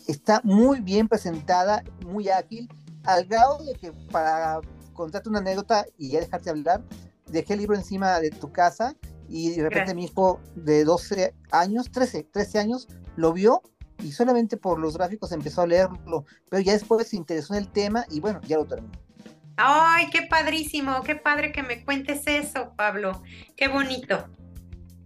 está 0.06 0.40
muy 0.44 0.80
bien 0.80 1.08
presentada, 1.08 1.82
muy 2.06 2.28
ágil, 2.28 2.68
al 3.04 3.24
grado 3.26 3.64
de 3.64 3.74
que 3.74 3.92
para 4.10 4.60
contarte 4.92 5.28
una 5.28 5.38
anécdota 5.38 5.86
y 5.98 6.10
ya 6.10 6.20
dejarte 6.20 6.50
hablar, 6.50 6.82
dejé 7.26 7.54
el 7.54 7.60
libro 7.60 7.76
encima 7.76 8.18
de 8.20 8.30
tu 8.30 8.52
casa 8.52 8.94
y 9.28 9.50
de 9.50 9.62
repente 9.62 9.92
Gracias. 9.92 9.96
mi 9.96 10.04
hijo 10.04 10.40
de 10.54 10.84
12 10.84 11.34
años, 11.50 11.90
13, 11.90 12.24
13 12.24 12.58
años, 12.58 12.88
lo 13.16 13.32
vio 13.32 13.62
y 14.02 14.12
solamente 14.12 14.56
por 14.56 14.78
los 14.78 14.96
gráficos 14.96 15.32
empezó 15.32 15.62
a 15.62 15.66
leerlo, 15.66 16.24
pero 16.48 16.62
ya 16.62 16.72
después 16.72 17.08
se 17.08 17.16
interesó 17.16 17.54
en 17.54 17.60
el 17.62 17.68
tema 17.70 18.04
y 18.10 18.20
bueno, 18.20 18.40
ya 18.46 18.56
lo 18.56 18.66
terminó. 18.66 18.92
Ay, 19.56 20.10
qué 20.10 20.22
padrísimo, 20.22 21.02
qué 21.02 21.16
padre 21.16 21.50
que 21.50 21.62
me 21.62 21.82
cuentes 21.82 22.26
eso, 22.26 22.74
Pablo. 22.76 23.22
Qué 23.56 23.68
bonito. 23.68 24.28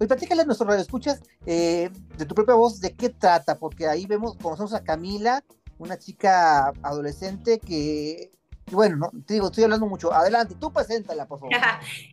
Pues 0.00 0.08
platícale 0.08 0.40
a 0.40 0.44
nuestros 0.46 0.66
radioescuchas 0.66 1.20
eh, 1.44 1.90
de 2.16 2.24
tu 2.24 2.34
propia 2.34 2.54
voz 2.54 2.80
de 2.80 2.94
qué 2.94 3.10
trata, 3.10 3.58
porque 3.58 3.86
ahí 3.86 4.06
vemos, 4.06 4.34
conocemos 4.40 4.72
a 4.72 4.82
Camila, 4.82 5.44
una 5.76 5.98
chica 5.98 6.72
adolescente 6.82 7.58
que 7.58 8.30
bueno, 8.70 8.96
no, 8.96 9.10
te 9.26 9.34
digo, 9.34 9.48
estoy 9.48 9.64
hablando 9.64 9.84
mucho. 9.84 10.10
Adelante, 10.10 10.54
tú 10.58 10.72
preséntala, 10.72 11.26
por 11.26 11.40
favor. 11.40 11.54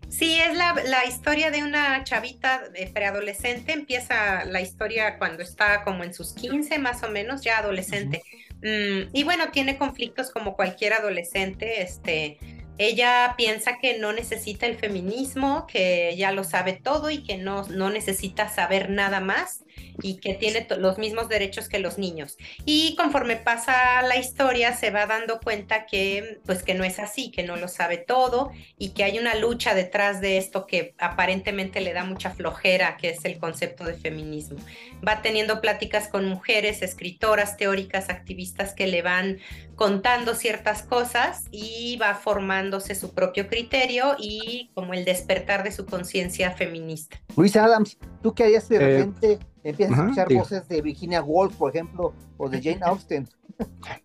Sí, 0.10 0.38
es 0.38 0.58
la, 0.58 0.74
la, 0.86 1.06
historia 1.06 1.50
de 1.50 1.64
una 1.64 2.04
chavita 2.04 2.64
preadolescente. 2.94 3.72
Empieza 3.72 4.44
la 4.44 4.60
historia 4.60 5.18
cuando 5.18 5.42
está 5.42 5.86
como 5.86 6.04
en 6.04 6.14
sus 6.14 6.34
15 6.34 6.80
más 6.80 7.04
o 7.04 7.10
menos, 7.10 7.42
ya 7.42 7.60
adolescente. 7.60 8.22
Mm, 8.56 9.12
y 9.14 9.24
bueno, 9.24 9.50
tiene 9.52 9.78
conflictos 9.78 10.30
como 10.30 10.58
cualquier 10.58 10.92
adolescente, 10.92 11.84
este 11.84 12.38
ella 12.78 13.36
piensa 13.38 13.80
que 13.80 13.98
no 13.98 14.14
necesita 14.14 14.66
el 14.66 14.78
feminismo, 14.78 15.66
que 15.68 16.16
ya 16.18 16.32
lo 16.32 16.44
sabe 16.44 16.74
todo 16.74 17.10
y 17.10 17.24
que 17.24 17.38
no, 17.38 17.64
no 17.68 17.90
necesita 17.90 18.50
saber 18.50 18.90
nada 18.90 19.20
más 19.20 19.64
y 20.02 20.18
que 20.18 20.34
tiene 20.36 20.68
los 20.78 20.98
mismos 20.98 21.28
derechos 21.30 21.70
que 21.70 21.80
los 21.80 21.98
niños. 21.98 22.38
Y 22.66 22.96
conforme 22.96 23.36
pasa 23.36 24.02
la 24.04 24.18
historia 24.18 24.76
se 24.76 24.92
va 24.92 25.06
dando 25.06 25.40
cuenta 25.40 25.86
que 25.86 26.40
pues 26.46 26.64
que 26.64 26.74
no 26.74 26.84
es 26.84 27.00
así, 27.00 27.32
que 27.32 27.44
no 27.44 27.56
lo 27.56 27.68
sabe 27.68 27.98
todo 27.98 28.52
y 28.78 28.90
que 28.90 29.04
hay 29.04 29.18
una 29.18 29.36
lucha 29.36 29.74
detrás 29.74 30.22
de 30.22 30.38
esto 30.38 30.66
que 30.68 30.94
aparentemente 31.00 31.82
le 31.82 31.94
da 31.94 32.04
mucha 32.04 32.32
flojera, 32.32 32.98
que 32.98 33.10
es 33.10 33.26
el 33.26 33.40
concepto 33.40 33.84
de 33.86 33.96
feminismo. 33.96 34.60
Va 35.08 35.22
teniendo 35.22 35.62
pláticas 35.62 36.08
con 36.08 36.26
mujeres, 36.26 36.82
escritoras, 36.82 37.58
teóricas, 37.58 38.10
activistas 38.10 38.74
que 38.74 38.88
le 38.88 39.02
van 39.02 39.40
contando 39.78 40.34
ciertas 40.34 40.82
cosas 40.82 41.46
y 41.52 41.98
va 42.02 42.16
formándose 42.16 42.96
su 42.96 43.14
propio 43.14 43.48
criterio 43.48 44.16
y 44.18 44.72
como 44.74 44.96
el 44.96 45.06
despertar 45.06 45.64
de 45.64 45.72
su 45.72 45.86
conciencia 45.86 46.52
feminista. 46.52 47.18
Luis 47.38 47.56
Adams, 47.56 47.98
¿tú 48.24 48.34
qué 48.34 48.46
harías 48.46 48.68
de 48.68 48.76
eh, 48.78 48.80
repente 48.80 49.40
empiezas 49.64 50.00
a 50.00 50.02
escuchar 50.02 50.34
voces 50.34 50.68
de 50.68 50.82
Virginia 50.82 51.22
Woolf, 51.22 51.56
por 51.56 51.70
ejemplo, 51.70 52.12
o 52.38 52.50
de 52.50 52.62
Jane 52.62 52.82
Austen? 52.82 53.30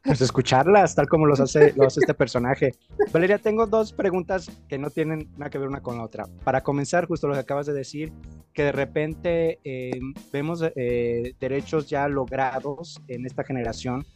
Pues 0.02 0.22
escucharlas, 0.22 0.94
tal 0.94 1.06
como 1.08 1.26
los 1.26 1.38
hace, 1.38 1.74
los 1.76 1.88
hace 1.88 2.00
este 2.00 2.14
personaje. 2.14 2.72
Valeria, 3.12 3.36
tengo 3.36 3.66
dos 3.66 3.92
preguntas 3.92 4.50
que 4.66 4.78
no 4.78 4.88
tienen 4.88 5.30
nada 5.36 5.50
que 5.50 5.58
ver 5.58 5.68
una 5.68 5.82
con 5.82 5.98
la 5.98 6.04
otra. 6.04 6.24
Para 6.42 6.62
comenzar, 6.62 7.06
justo 7.06 7.28
lo 7.28 7.34
que 7.34 7.40
acabas 7.40 7.66
de 7.66 7.74
decir, 7.74 8.14
que 8.54 8.64
de 8.64 8.72
repente 8.72 9.58
eh, 9.62 10.00
vemos 10.32 10.64
eh, 10.74 11.34
derechos 11.38 11.86
ya 11.86 12.08
logrados 12.08 13.02
en 13.08 13.26
esta 13.26 13.44
generación 13.44 14.06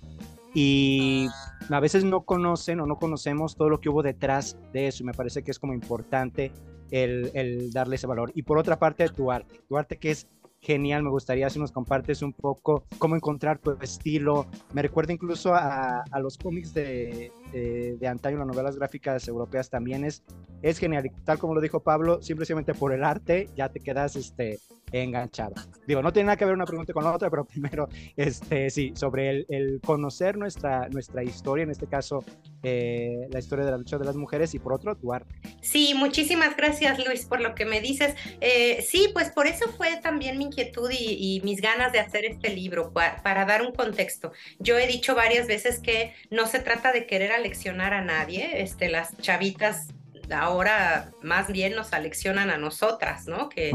y 0.59 1.29
a 1.69 1.81
veces 1.81 2.03
no 2.03 2.23
conocen 2.23 2.81
o 2.81 2.87
no 2.87 2.97
conocemos 2.97 3.57
todo 3.57 3.69
lo 3.69 3.79
que 3.79 3.91
hubo 3.91 4.03
detrás 4.03 4.57
de 4.73 4.87
eso. 4.87 5.03
Y 5.03 5.07
me 5.07 5.13
parece 5.13 5.43
que 5.43 5.51
es 5.51 5.59
como 5.59 5.75
importante 5.75 6.51
el, 6.91 7.31
el 7.35 7.71
darle 7.73 7.97
ese 7.97 8.07
valor. 8.07 8.33
Y 8.35 8.43
por 8.43 8.57
otra 8.57 8.79
parte, 8.79 9.07
tu 9.11 9.31
arte, 9.31 9.61
tu 9.69 9.77
arte 9.77 9.99
que 9.99 10.13
es 10.13 10.27
genial. 10.61 11.03
Me 11.03 11.11
gustaría 11.11 11.51
si 11.51 11.59
nos 11.59 11.73
compartes 11.73 12.23
un 12.23 12.33
poco 12.33 12.85
cómo 12.97 13.17
encontrar 13.17 13.59
tu 13.59 13.73
estilo. 13.83 14.47
Me 14.73 14.81
recuerda 14.81 15.13
incluso 15.13 15.55
a, 15.55 16.03
a 16.11 16.21
los 16.21 16.39
cómics 16.39 16.73
de, 16.73 17.31
de, 17.53 17.99
de, 18.01 18.09
antaño, 18.09 18.39
las 18.39 18.47
novelas 18.47 18.77
gráficas 18.77 19.29
europeas 19.29 19.69
también. 19.69 20.07
Es, 20.07 20.23
es 20.63 20.79
genial. 20.79 21.11
tal 21.27 21.39
como 21.39 21.55
lo 21.55 21.61
dijo 21.61 21.81
Pablo, 21.81 22.23
simplemente 22.23 22.73
por 22.73 22.95
el 22.95 23.05
arte 23.05 23.51
ya 23.55 23.69
te 23.69 23.81
quedas 23.81 24.17
este, 24.17 24.59
enganchado. 24.93 25.55
Digo, 25.87 26.03
no 26.03 26.13
tiene 26.13 26.27
nada 26.27 26.37
que 26.37 26.45
ver 26.45 26.55
una 26.55 26.67
pregunta 26.67 26.93
con 26.93 27.05
la 27.05 27.13
otra, 27.13 27.31
pero 27.31 27.45
primero, 27.47 27.89
este, 28.17 28.71
sí, 28.71 28.93
sobre 28.95 29.45
el, 29.49 29.81
conocer 29.85 30.37
nuestra, 30.37 30.89
nuestra 30.89 31.23
historia, 31.23 31.65
en 31.65 31.71
este 31.71 31.87
caso, 31.87 32.25
eh, 32.63 33.27
la 33.31 33.39
historia 33.39 33.65
de 33.65 33.71
la 33.71 33.79
lucha 33.79 33.99
de 33.99 34.05
las 34.05 34.17
mujeres, 34.17 34.55
y 34.55 34.59
por 34.59 34.73
otro, 34.73 34.97
tu 34.97 35.13
arte. 35.13 35.35
Sí, 35.61 35.95
muchísimas 35.95 36.57
gracias, 36.57 37.05
Luis, 37.05 37.25
por 37.27 37.41
lo 37.41 37.55
que 37.55 37.65
me 37.65 37.81
dices. 37.81 38.15
Eh, 38.41 38.83
sí, 38.83 39.11
pues 39.13 39.31
por 39.31 39.47
eso 39.47 39.69
fue 39.77 39.97
también 40.03 40.39
mi 40.39 40.45
inquietud 40.45 40.91
y, 40.91 41.37
y 41.37 41.41
mis 41.43 41.61
ganas 41.61 41.93
de 41.93 42.01
hacer 42.01 42.25
este 42.25 42.51
libro, 42.55 42.93
para, 42.93 43.23
para, 43.23 43.45
dar 43.45 43.63
un 43.63 43.73
contexto. 43.73 44.33
Yo 44.59 44.79
he 44.79 44.87
dicho 44.87 45.15
varias 45.15 45.47
veces 45.47 45.81
que 45.81 46.15
no 46.31 46.47
se 46.47 46.59
trata 46.59 46.93
de 46.93 47.07
querer 47.07 47.33
aleccionar 47.33 47.95
a 47.95 48.03
nadie, 48.03 48.63
este, 48.63 48.89
las 48.89 49.17
chavitas 49.19 49.89
ahora 50.31 51.13
más 51.23 51.49
bien 51.49 51.75
nos 51.75 51.93
aleccionan 51.93 52.51
a 52.51 52.59
nosotras, 52.59 53.27
¿no? 53.27 53.49
Que 53.49 53.73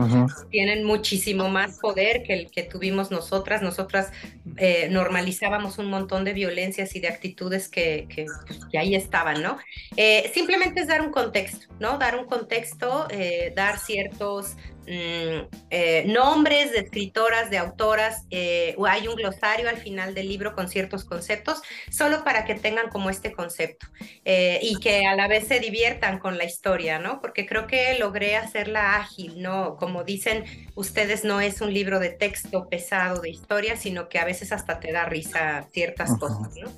tienen 0.49 0.83
muchísimo 0.83 1.49
más 1.49 1.79
poder 1.79 2.23
que 2.23 2.33
el 2.33 2.51
que 2.51 2.63
tuvimos 2.63 3.11
nosotras. 3.11 3.61
Nosotras 3.61 4.11
eh, 4.57 4.87
normalizábamos 4.89 5.77
un 5.77 5.87
montón 5.87 6.25
de 6.25 6.33
violencias 6.33 6.95
y 6.95 6.99
de 6.99 7.07
actitudes 7.07 7.67
que, 7.67 8.07
que, 8.09 8.25
pues, 8.47 8.59
que 8.71 8.77
ahí 8.77 8.95
estaban, 8.95 9.41
¿no? 9.41 9.57
Eh, 9.95 10.31
simplemente 10.33 10.81
es 10.81 10.87
dar 10.87 11.01
un 11.01 11.11
contexto, 11.11 11.67
¿no? 11.79 11.97
Dar 11.97 12.17
un 12.17 12.25
contexto, 12.25 13.07
eh, 13.09 13.53
dar 13.55 13.79
ciertos 13.79 14.55
Mm, 14.91 15.47
eh, 15.69 16.03
nombres 16.07 16.73
de 16.73 16.79
escritoras, 16.79 17.49
de 17.49 17.57
autoras, 17.57 18.25
eh, 18.29 18.75
hay 18.85 19.07
un 19.07 19.15
glosario 19.15 19.69
al 19.69 19.77
final 19.77 20.13
del 20.13 20.27
libro 20.27 20.53
con 20.53 20.67
ciertos 20.67 21.05
conceptos, 21.05 21.61
solo 21.89 22.25
para 22.25 22.43
que 22.43 22.55
tengan 22.55 22.89
como 22.89 23.09
este 23.09 23.31
concepto 23.31 23.87
eh, 24.25 24.59
y 24.61 24.81
que 24.81 25.05
a 25.05 25.15
la 25.15 25.29
vez 25.29 25.47
se 25.47 25.61
diviertan 25.61 26.19
con 26.19 26.37
la 26.37 26.43
historia, 26.43 26.99
¿no? 26.99 27.21
Porque 27.21 27.45
creo 27.45 27.67
que 27.67 27.97
logré 27.99 28.35
hacerla 28.35 28.97
ágil, 28.97 29.41
¿no? 29.41 29.77
Como 29.77 30.03
dicen 30.03 30.43
ustedes, 30.75 31.23
no 31.23 31.39
es 31.39 31.61
un 31.61 31.73
libro 31.73 32.01
de 32.01 32.09
texto 32.09 32.67
pesado 32.67 33.21
de 33.21 33.29
historia, 33.29 33.77
sino 33.77 34.09
que 34.09 34.19
a 34.19 34.25
veces 34.25 34.51
hasta 34.51 34.81
te 34.81 34.91
da 34.91 35.05
risa 35.05 35.69
ciertas 35.71 36.19
cosas, 36.19 36.53
¿no? 36.57 36.69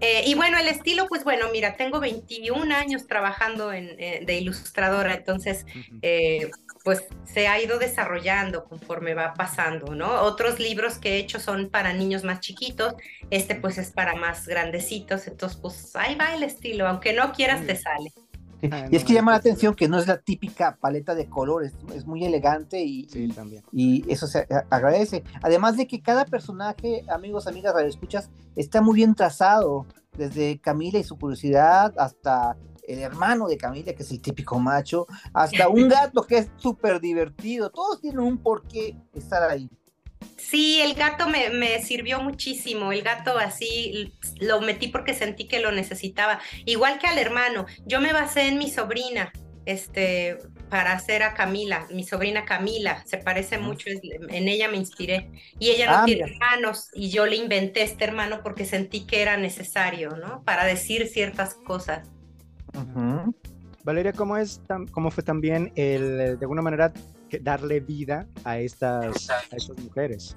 Eh, 0.00 0.24
y 0.26 0.34
bueno, 0.34 0.58
el 0.58 0.68
estilo, 0.68 1.06
pues 1.08 1.24
bueno, 1.24 1.46
mira, 1.52 1.76
tengo 1.76 2.00
21 2.00 2.72
años 2.72 3.06
trabajando 3.06 3.72
en, 3.72 3.96
eh, 3.98 4.22
de 4.26 4.38
ilustradora, 4.38 5.14
entonces, 5.14 5.64
eh, 6.02 6.50
pues 6.82 7.04
se 7.24 7.48
ha 7.48 7.60
ido 7.60 7.78
desarrollando 7.78 8.64
conforme 8.64 9.14
va 9.14 9.32
pasando, 9.32 9.94
¿no? 9.94 10.20
Otros 10.22 10.58
libros 10.58 10.98
que 10.98 11.14
he 11.14 11.18
hecho 11.18 11.40
son 11.40 11.70
para 11.70 11.94
niños 11.94 12.24
más 12.24 12.40
chiquitos, 12.40 12.94
este 13.30 13.54
pues 13.54 13.78
es 13.78 13.90
para 13.90 14.14
más 14.14 14.46
grandecitos, 14.46 15.26
entonces 15.26 15.58
pues 15.60 15.96
ahí 15.96 16.14
va 16.14 16.34
el 16.34 16.42
estilo, 16.42 16.86
aunque 16.86 17.14
no 17.14 17.32
quieras 17.32 17.64
te 17.66 17.76
sale. 17.76 18.12
Ah, 18.70 18.86
y 18.90 18.96
es 18.96 19.04
que 19.04 19.12
llama 19.12 19.32
la 19.32 19.38
atención 19.38 19.74
que 19.74 19.88
no 19.88 19.98
es 19.98 20.06
la 20.06 20.18
típica 20.18 20.76
paleta 20.76 21.14
de 21.14 21.28
colores, 21.28 21.72
es 21.94 22.06
muy 22.06 22.24
elegante 22.24 22.82
y, 22.82 23.08
y 23.72 24.12
eso 24.12 24.26
se 24.26 24.46
agradece. 24.70 25.24
Además 25.42 25.76
de 25.76 25.86
que 25.86 26.00
cada 26.00 26.24
personaje, 26.24 27.04
amigos, 27.08 27.46
amigas, 27.46 27.74
escuchas, 27.84 28.30
está 28.56 28.80
muy 28.80 28.96
bien 28.96 29.14
trazado, 29.14 29.86
desde 30.16 30.58
Camila 30.60 30.98
y 30.98 31.04
su 31.04 31.18
curiosidad 31.18 31.92
hasta 31.98 32.56
el 32.86 32.98
hermano 32.98 33.46
de 33.46 33.56
Camila, 33.56 33.92
que 33.94 34.02
es 34.02 34.10
el 34.10 34.20
típico 34.20 34.58
macho, 34.58 35.06
hasta 35.32 35.68
un 35.68 35.88
gato 35.88 36.22
que 36.22 36.38
es 36.38 36.50
súper 36.56 37.00
divertido, 37.00 37.70
todos 37.70 38.00
tienen 38.00 38.20
un 38.20 38.38
porqué 38.38 38.96
estar 39.14 39.42
ahí. 39.42 39.68
Sí, 40.50 40.80
el 40.82 40.94
gato 40.94 41.28
me, 41.28 41.50
me, 41.50 41.80
sirvió 41.82 42.20
muchísimo. 42.20 42.92
El 42.92 43.02
gato 43.02 43.38
así 43.38 44.12
lo 44.40 44.60
metí 44.60 44.88
porque 44.88 45.14
sentí 45.14 45.48
que 45.48 45.60
lo 45.60 45.72
necesitaba. 45.72 46.38
Igual 46.66 46.98
que 46.98 47.06
al 47.06 47.18
hermano. 47.18 47.66
Yo 47.86 48.00
me 48.00 48.12
basé 48.12 48.48
en 48.48 48.58
mi 48.58 48.70
sobrina, 48.70 49.32
este, 49.64 50.38
para 50.68 50.92
hacer 50.92 51.22
a 51.22 51.32
Camila, 51.34 51.86
mi 51.90 52.04
sobrina 52.04 52.44
Camila. 52.44 53.02
Se 53.06 53.16
parece 53.16 53.58
mucho, 53.58 53.88
en 53.88 54.48
ella 54.48 54.68
me 54.68 54.76
inspiré. 54.76 55.30
Y 55.58 55.70
ella 55.70 55.90
no 55.90 55.96
ah, 55.98 56.04
tiene 56.04 56.32
hermanos 56.32 56.90
y 56.92 57.10
yo 57.10 57.26
le 57.26 57.36
inventé 57.36 57.82
este 57.82 58.04
hermano 58.04 58.40
porque 58.42 58.66
sentí 58.66 59.06
que 59.06 59.22
era 59.22 59.36
necesario, 59.36 60.16
¿no? 60.16 60.42
Para 60.42 60.64
decir 60.64 61.08
ciertas 61.08 61.54
cosas. 61.54 62.06
Valeria, 63.82 64.12
¿cómo, 64.12 64.36
es, 64.36 64.60
¿cómo 64.90 65.10
fue 65.10 65.22
también 65.22 65.72
el, 65.76 66.38
de 66.38 66.38
alguna 66.40 66.62
manera, 66.62 66.92
darle 67.40 67.80
vida 67.80 68.26
a 68.44 68.58
estas, 68.58 69.30
a 69.30 69.56
estas 69.56 69.78
mujeres. 69.78 70.36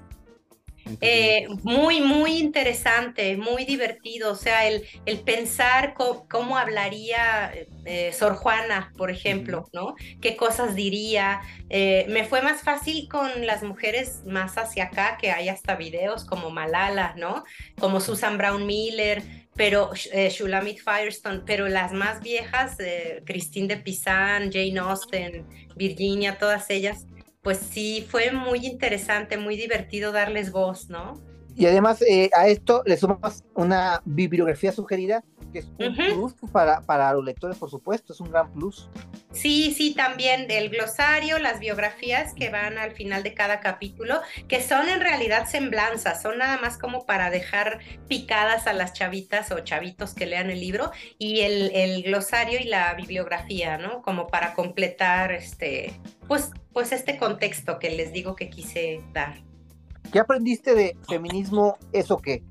Eh, 1.00 1.46
muy, 1.62 2.00
muy 2.00 2.38
interesante, 2.38 3.36
muy 3.36 3.64
divertido. 3.64 4.32
O 4.32 4.34
sea, 4.34 4.66
el, 4.66 4.84
el 5.06 5.20
pensar 5.20 5.94
cómo, 5.94 6.56
hablaría 6.56 7.52
eh, 7.84 8.12
Sor 8.12 8.34
Juana, 8.36 8.92
por 8.96 9.10
ejemplo, 9.10 9.68
¿no? 9.72 9.94
¿Qué 10.20 10.36
cosas 10.36 10.74
diría? 10.74 11.40
Eh, 11.68 12.06
me 12.08 12.24
fue 12.24 12.42
más 12.42 12.62
fácil 12.62 13.08
con 13.08 13.46
las 13.46 13.62
mujeres 13.62 14.22
más 14.24 14.56
hacia 14.56 14.84
acá, 14.84 15.18
que 15.20 15.30
hay 15.30 15.48
hasta 15.48 15.76
videos 15.76 16.24
como 16.24 16.50
Malala, 16.50 17.14
¿no? 17.16 17.44
Como 17.78 18.00
Susan 18.00 18.38
Brown 18.38 18.66
Miller, 18.66 19.22
pero 19.58 19.90
Shulamit 19.94 20.78
Firestone, 20.78 21.42
pero 21.44 21.68
las 21.68 21.92
más 21.92 22.22
viejas, 22.22 22.78
Christine 23.26 23.66
de 23.66 23.76
Pizan, 23.76 24.50
Jane 24.52 24.78
Austen, 24.78 25.44
Virginia, 25.76 26.38
todas 26.38 26.70
ellas, 26.70 27.06
pues 27.42 27.58
sí, 27.58 28.06
fue 28.08 28.30
muy 28.30 28.64
interesante, 28.64 29.36
muy 29.36 29.56
divertido 29.56 30.12
darles 30.12 30.52
voz, 30.52 30.88
¿no? 30.88 31.20
Y 31.56 31.66
además 31.66 32.02
eh, 32.02 32.30
a 32.34 32.46
esto 32.46 32.82
le 32.86 32.96
sumas 32.96 33.42
una 33.54 34.00
bibliografía 34.04 34.70
sugerida 34.70 35.24
que 35.52 35.60
es 35.60 35.68
un 35.78 35.94
plus 35.94 36.34
para, 36.52 36.80
para 36.82 37.12
los 37.12 37.24
lectores, 37.24 37.56
por 37.58 37.70
supuesto, 37.70 38.12
es 38.12 38.20
un 38.20 38.30
gran 38.30 38.52
plus. 38.52 38.88
Sí, 39.32 39.74
sí, 39.76 39.94
también 39.94 40.46
el 40.50 40.70
glosario, 40.70 41.38
las 41.38 41.60
biografías 41.60 42.34
que 42.34 42.50
van 42.50 42.78
al 42.78 42.92
final 42.92 43.22
de 43.22 43.34
cada 43.34 43.60
capítulo, 43.60 44.20
que 44.48 44.62
son 44.62 44.88
en 44.88 45.00
realidad 45.00 45.46
semblanzas, 45.48 46.22
son 46.22 46.38
nada 46.38 46.58
más 46.58 46.78
como 46.78 47.06
para 47.06 47.30
dejar 47.30 47.80
picadas 48.08 48.66
a 48.66 48.72
las 48.72 48.92
chavitas 48.92 49.52
o 49.52 49.60
chavitos 49.60 50.14
que 50.14 50.26
lean 50.26 50.50
el 50.50 50.60
libro, 50.60 50.90
y 51.18 51.40
el, 51.40 51.70
el 51.74 52.02
glosario 52.02 52.58
y 52.58 52.64
la 52.64 52.94
bibliografía, 52.94 53.78
¿no? 53.78 54.02
Como 54.02 54.28
para 54.28 54.54
completar 54.54 55.32
este, 55.32 55.92
pues, 56.26 56.50
pues 56.72 56.92
este 56.92 57.18
contexto 57.18 57.78
que 57.78 57.90
les 57.90 58.12
digo 58.12 58.36
que 58.36 58.50
quise 58.50 59.00
dar. 59.12 59.36
¿Qué 60.12 60.18
aprendiste 60.18 60.74
de 60.74 60.96
feminismo? 61.06 61.76
¿Eso 61.92 62.16
qué? 62.16 62.42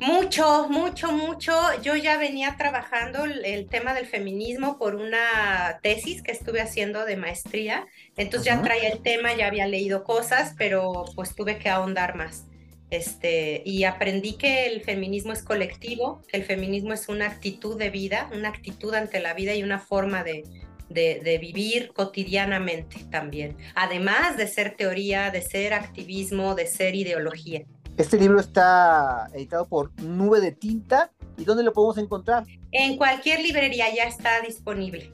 Mucho, 0.00 0.68
mucho, 0.68 1.10
mucho. 1.10 1.52
Yo 1.82 1.96
ya 1.96 2.18
venía 2.18 2.54
trabajando 2.56 3.24
el, 3.24 3.44
el 3.44 3.66
tema 3.68 3.94
del 3.94 4.06
feminismo 4.06 4.78
por 4.78 4.94
una 4.94 5.80
tesis 5.82 6.22
que 6.22 6.30
estuve 6.30 6.60
haciendo 6.60 7.04
de 7.04 7.16
maestría. 7.16 7.86
Entonces 8.16 8.46
ya 8.46 8.62
traía 8.62 8.90
el 8.90 9.02
tema, 9.02 9.34
ya 9.34 9.48
había 9.48 9.66
leído 9.66 10.04
cosas, 10.04 10.54
pero 10.56 11.04
pues 11.16 11.34
tuve 11.34 11.58
que 11.58 11.68
ahondar 11.68 12.14
más. 12.14 12.44
Este, 12.90 13.62
y 13.66 13.84
aprendí 13.84 14.34
que 14.34 14.66
el 14.66 14.82
feminismo 14.82 15.32
es 15.32 15.42
colectivo, 15.42 16.22
que 16.28 16.38
el 16.38 16.44
feminismo 16.44 16.92
es 16.92 17.08
una 17.08 17.26
actitud 17.26 17.76
de 17.76 17.90
vida, 17.90 18.30
una 18.32 18.48
actitud 18.48 18.94
ante 18.94 19.20
la 19.20 19.34
vida 19.34 19.54
y 19.54 19.62
una 19.62 19.78
forma 19.78 20.22
de, 20.22 20.44
de, 20.88 21.20
de 21.22 21.38
vivir 21.38 21.92
cotidianamente 21.92 23.04
también. 23.10 23.56
Además 23.74 24.36
de 24.36 24.46
ser 24.46 24.76
teoría, 24.76 25.30
de 25.30 25.42
ser 25.42 25.74
activismo, 25.74 26.54
de 26.54 26.66
ser 26.66 26.94
ideología. 26.94 27.64
Este 27.98 28.16
libro 28.16 28.38
está 28.40 29.28
editado 29.34 29.66
por 29.68 29.90
Nube 30.00 30.40
de 30.40 30.52
Tinta. 30.52 31.10
¿Y 31.36 31.44
dónde 31.44 31.62
lo 31.64 31.72
podemos 31.72 31.98
encontrar? 31.98 32.44
En 32.72 32.96
cualquier 32.96 33.40
librería 33.40 33.92
ya 33.94 34.04
está 34.04 34.40
disponible, 34.40 35.12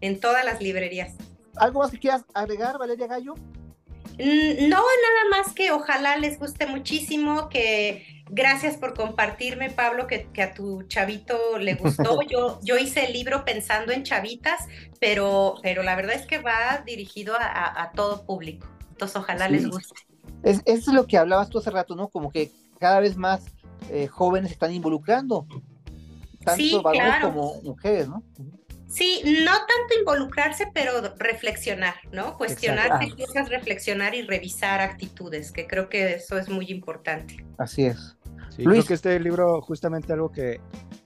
en 0.00 0.18
todas 0.20 0.44
las 0.44 0.60
librerías. 0.60 1.14
¿Algo 1.56 1.80
más 1.80 1.90
que 1.90 1.98
quieras 1.98 2.24
agregar, 2.34 2.78
Valeria 2.78 3.06
Gallo? 3.06 3.34
Mm, 4.18 4.68
No, 4.68 4.78
nada 4.78 5.24
más 5.30 5.52
que 5.54 5.70
ojalá 5.72 6.16
les 6.18 6.38
guste 6.38 6.66
muchísimo, 6.66 7.48
que 7.48 8.06
gracias 8.30 8.76
por 8.76 8.94
compartirme, 8.94 9.70
Pablo, 9.70 10.06
que, 10.06 10.26
que 10.32 10.42
a 10.42 10.52
tu 10.54 10.82
chavito 10.84 11.58
le 11.58 11.74
gustó. 11.74 12.20
Yo, 12.30 12.58
yo 12.62 12.76
hice 12.78 13.06
el 13.06 13.12
libro 13.14 13.44
pensando 13.44 13.92
en 13.92 14.02
chavitas, 14.04 14.66
pero, 15.00 15.54
pero 15.62 15.82
la 15.82 15.96
verdad 15.96 16.14
es 16.16 16.26
que 16.26 16.38
va 16.38 16.82
dirigido 16.86 17.34
a, 17.34 17.44
a- 17.44 17.82
a 17.84 17.90
todo 17.92 18.24
público. 18.26 18.66
Entonces, 18.90 19.16
ojalá 19.16 19.46
Sí. 19.46 19.52
les 19.52 19.68
guste. 19.68 19.94
Es, 20.42 20.62
eso 20.64 20.90
es 20.90 20.94
lo 20.94 21.06
que 21.06 21.18
hablabas 21.18 21.48
tú 21.48 21.58
hace 21.58 21.70
rato, 21.70 21.96
¿no? 21.96 22.08
Como 22.08 22.30
que 22.30 22.52
cada 22.78 23.00
vez 23.00 23.16
más 23.16 23.44
eh, 23.90 24.06
jóvenes 24.06 24.50
se 24.50 24.54
están 24.54 24.72
involucrando. 24.72 25.46
Tanto 26.44 26.62
Sí, 26.62 26.80
varones 26.82 27.08
claro. 27.08 27.28
como 27.28 27.60
mujeres, 27.62 28.08
¿no? 28.08 28.22
Sí, 28.88 29.20
no 29.24 29.50
tanto 29.50 29.98
involucrarse, 29.98 30.68
pero 30.72 31.14
reflexionar, 31.18 31.94
¿no? 32.12 32.36
Cuestionarse 32.38 33.04
Exacto. 33.04 33.26
cosas, 33.26 33.48
reflexionar 33.48 34.14
y 34.14 34.22
revisar 34.22 34.80
actitudes, 34.80 35.50
que 35.50 35.66
creo 35.66 35.88
que 35.88 36.14
eso 36.14 36.38
es 36.38 36.48
muy 36.48 36.66
importante. 36.70 37.44
Así 37.58 37.86
es. 37.86 38.16
Sí, 38.50 38.62
Luis. 38.62 38.78
creo 38.78 38.84
que 38.86 38.94
este 38.94 39.20
libro, 39.20 39.60
justamente 39.60 40.12
algo 40.12 40.30
que, 40.30 40.60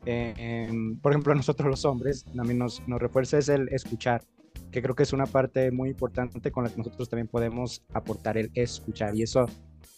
eh, 0.05 0.35
em, 0.37 0.99
por 1.01 1.13
ejemplo, 1.13 1.33
a 1.33 1.37
nosotros 1.37 1.71
los 1.71 1.85
hombres 1.87 2.27
también 2.37 2.59
nos, 2.59 2.87
nos 2.87 3.01
refuerza 3.01 3.39
es 3.39 3.49
el 3.49 3.69
escuchar, 3.71 4.23
que 4.71 4.83
creo 4.83 4.95
que 4.95 5.03
es 5.03 5.13
una 5.13 5.27
parte 5.27 5.71
muy 5.71 5.91
importante 5.91 6.51
con 6.51 6.65
la 6.65 6.71
que 6.71 6.77
nosotros 6.79 7.09
también 7.09 7.29
podemos 7.29 7.83
aportar 7.93 8.39
el 8.39 8.51
escuchar. 8.55 9.15
Y 9.17 9.23
eso, 9.23 9.47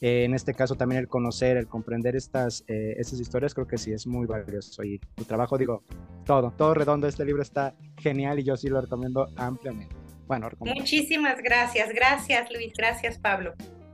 eh, 0.01 0.25
en 0.25 0.35
este 0.35 0.55
caso, 0.55 0.75
también 0.75 1.01
el 1.01 1.09
conocer, 1.09 1.57
el 1.57 1.67
comprender 1.67 2.17
estas, 2.17 2.65
eh, 2.69 2.95
estas 2.99 3.21
historias, 3.21 3.55
creo 3.55 3.67
que 3.67 3.79
sí 3.79 3.93
es 3.93 4.07
muy 4.07 4.27
valioso. 4.27 4.83
Y 4.83 4.99
tu 5.15 5.25
trabajo, 5.25 5.59
digo, 5.59 5.85
todo, 6.25 6.53
todo 6.57 6.75
redondo, 6.75 7.07
este 7.07 7.25
libro 7.25 7.43
está 7.43 7.75
genial 7.99 8.39
y 8.39 8.45
yo 8.45 8.57
sí 8.57 8.69
lo 8.69 8.81
recomiendo 8.81 9.29
ampliamente. 9.37 9.95
Bueno. 10.27 10.49
Muchísimas 10.61 11.43
gracias, 11.43 11.91
gracias 11.93 12.51
Luis, 12.51 12.73
gracias 12.75 13.19
Pablo. 13.19 13.53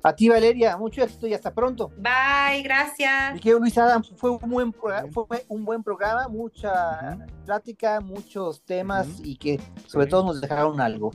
A 0.08 0.16
ti, 0.16 0.26
Valeria, 0.26 0.74
mucho 0.78 1.02
éxito 1.02 1.26
y 1.26 1.34
hasta 1.34 1.52
pronto. 1.52 1.90
Bye, 1.98 2.62
gracias. 2.62 3.38
Luis 3.44 3.76
Adams, 3.76 4.10
fue 4.16 4.30
un 4.30 4.48
buen, 4.48 4.72
fue 4.72 5.24
un 5.48 5.66
buen 5.66 5.82
programa, 5.82 6.28
mucha 6.28 7.18
plática, 7.44 8.00
muchos 8.00 8.62
temas 8.64 9.06
y 9.22 9.36
que 9.36 9.60
sobre 9.86 10.06
todo 10.06 10.24
nos 10.24 10.40
dejaron 10.40 10.80
algo. 10.80 11.10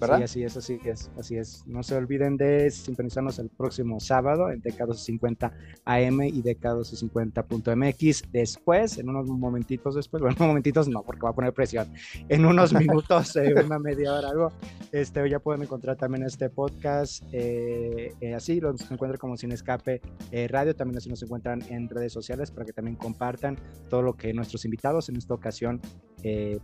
¿Verdad? 0.00 0.16
Sí, 0.18 0.22
así 0.22 0.44
es, 0.44 0.56
así 0.56 0.80
es, 0.84 1.10
así 1.18 1.36
es. 1.36 1.64
No 1.66 1.82
se 1.82 1.94
olviden 1.94 2.36
de 2.36 2.70
sintonizarnos 2.70 3.38
el 3.38 3.50
próximo 3.50 4.00
sábado 4.00 4.50
en 4.50 4.62
DK1250 4.62 5.52
AM 5.84 6.22
y 6.22 6.42
DK1250.mx. 6.42 8.22
Después, 8.32 8.98
en 8.98 9.08
unos 9.10 9.28
momentitos 9.28 9.94
después, 9.94 10.22
bueno, 10.22 10.36
momentitos 10.40 10.88
no, 10.88 11.02
porque 11.02 11.22
va 11.22 11.30
a 11.30 11.34
poner 11.34 11.52
presión. 11.52 11.92
En 12.28 12.46
unos 12.46 12.72
minutos, 12.80 13.36
eh, 13.36 13.54
una 13.64 13.78
media 13.78 14.14
hora, 14.14 14.30
algo, 14.30 14.52
este, 14.92 15.28
ya 15.28 15.38
pueden 15.38 15.62
encontrar 15.62 15.96
también 15.96 16.24
este 16.24 16.48
podcast. 16.48 17.22
eh, 17.32 18.14
eh, 18.20 18.34
así 18.34 18.60
los 18.60 18.80
encuentran 18.90 19.18
como 19.18 19.36
Sin 19.36 19.52
Escape 19.52 20.00
Radio. 20.48 20.74
También 20.74 20.96
así 20.96 21.10
nos 21.10 21.22
encuentran 21.22 21.62
en 21.68 21.88
redes 21.88 22.12
sociales 22.12 22.50
para 22.50 22.64
que 22.64 22.72
también 22.72 22.96
compartan 22.96 23.58
todo 23.88 24.02
lo 24.02 24.14
que 24.14 24.32
nuestros 24.32 24.64
invitados 24.64 25.08
en 25.08 25.16
esta 25.16 25.34
ocasión, 25.34 25.80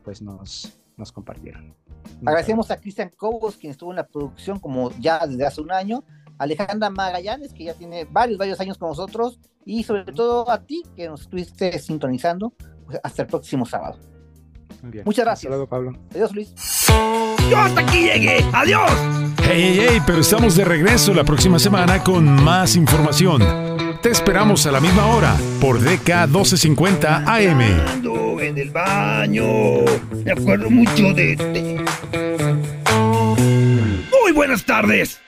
pues 0.02 0.22
nos, 0.22 0.80
nos 0.96 1.12
compartieron. 1.12 1.74
Agradecemos 2.24 2.70
a 2.70 2.76
Cristian 2.76 3.10
Cobos, 3.16 3.56
quien 3.56 3.70
estuvo 3.70 3.90
en 3.90 3.96
la 3.96 4.06
producción 4.06 4.58
como 4.58 4.90
ya 4.98 5.26
desde 5.26 5.46
hace 5.46 5.60
un 5.60 5.72
año, 5.72 6.04
Alejandra 6.38 6.90
Magallanes, 6.90 7.52
que 7.52 7.64
ya 7.64 7.74
tiene 7.74 8.04
varios, 8.04 8.38
varios 8.38 8.60
años 8.60 8.78
con 8.78 8.88
nosotros, 8.88 9.38
y 9.64 9.82
sobre 9.82 10.04
todo 10.12 10.50
a 10.50 10.62
ti, 10.62 10.82
que 10.96 11.08
nos 11.08 11.22
estuviste 11.22 11.78
sintonizando. 11.78 12.52
Pues, 12.86 13.00
hasta 13.02 13.22
el 13.22 13.28
próximo 13.28 13.66
sábado. 13.66 13.98
Muy 14.82 14.92
bien. 14.92 15.04
Muchas 15.04 15.24
gracias. 15.24 15.50
Hasta 15.50 15.56
luego, 15.56 15.68
Pablo. 15.68 15.92
Adiós, 16.12 16.32
Luis. 16.32 16.54
Yo 17.50 17.58
hasta 17.58 17.80
aquí 17.80 18.02
llegué. 18.02 18.44
Adiós. 18.52 18.90
Hey, 19.42 19.76
hey, 19.78 19.86
hey, 19.88 20.02
pero 20.06 20.20
estamos 20.20 20.56
de 20.56 20.64
regreso 20.64 21.14
la 21.14 21.24
próxima 21.24 21.58
semana 21.58 22.02
con 22.02 22.24
más 22.24 22.76
información. 22.76 23.65
Te 24.02 24.10
esperamos 24.10 24.66
a 24.66 24.72
la 24.72 24.80
misma 24.80 25.06
hora 25.06 25.36
por 25.60 25.80
DK 25.80 26.26
1250 26.28 27.24
AM. 27.26 27.60
En 28.40 28.58
el 28.58 28.70
baño. 28.70 29.44
Me 30.24 30.32
acuerdo 30.32 30.70
mucho 30.70 31.12
de. 31.14 31.34
de- 31.36 31.84
Muy 34.22 34.32
buenas 34.32 34.64
tardes. 34.64 35.20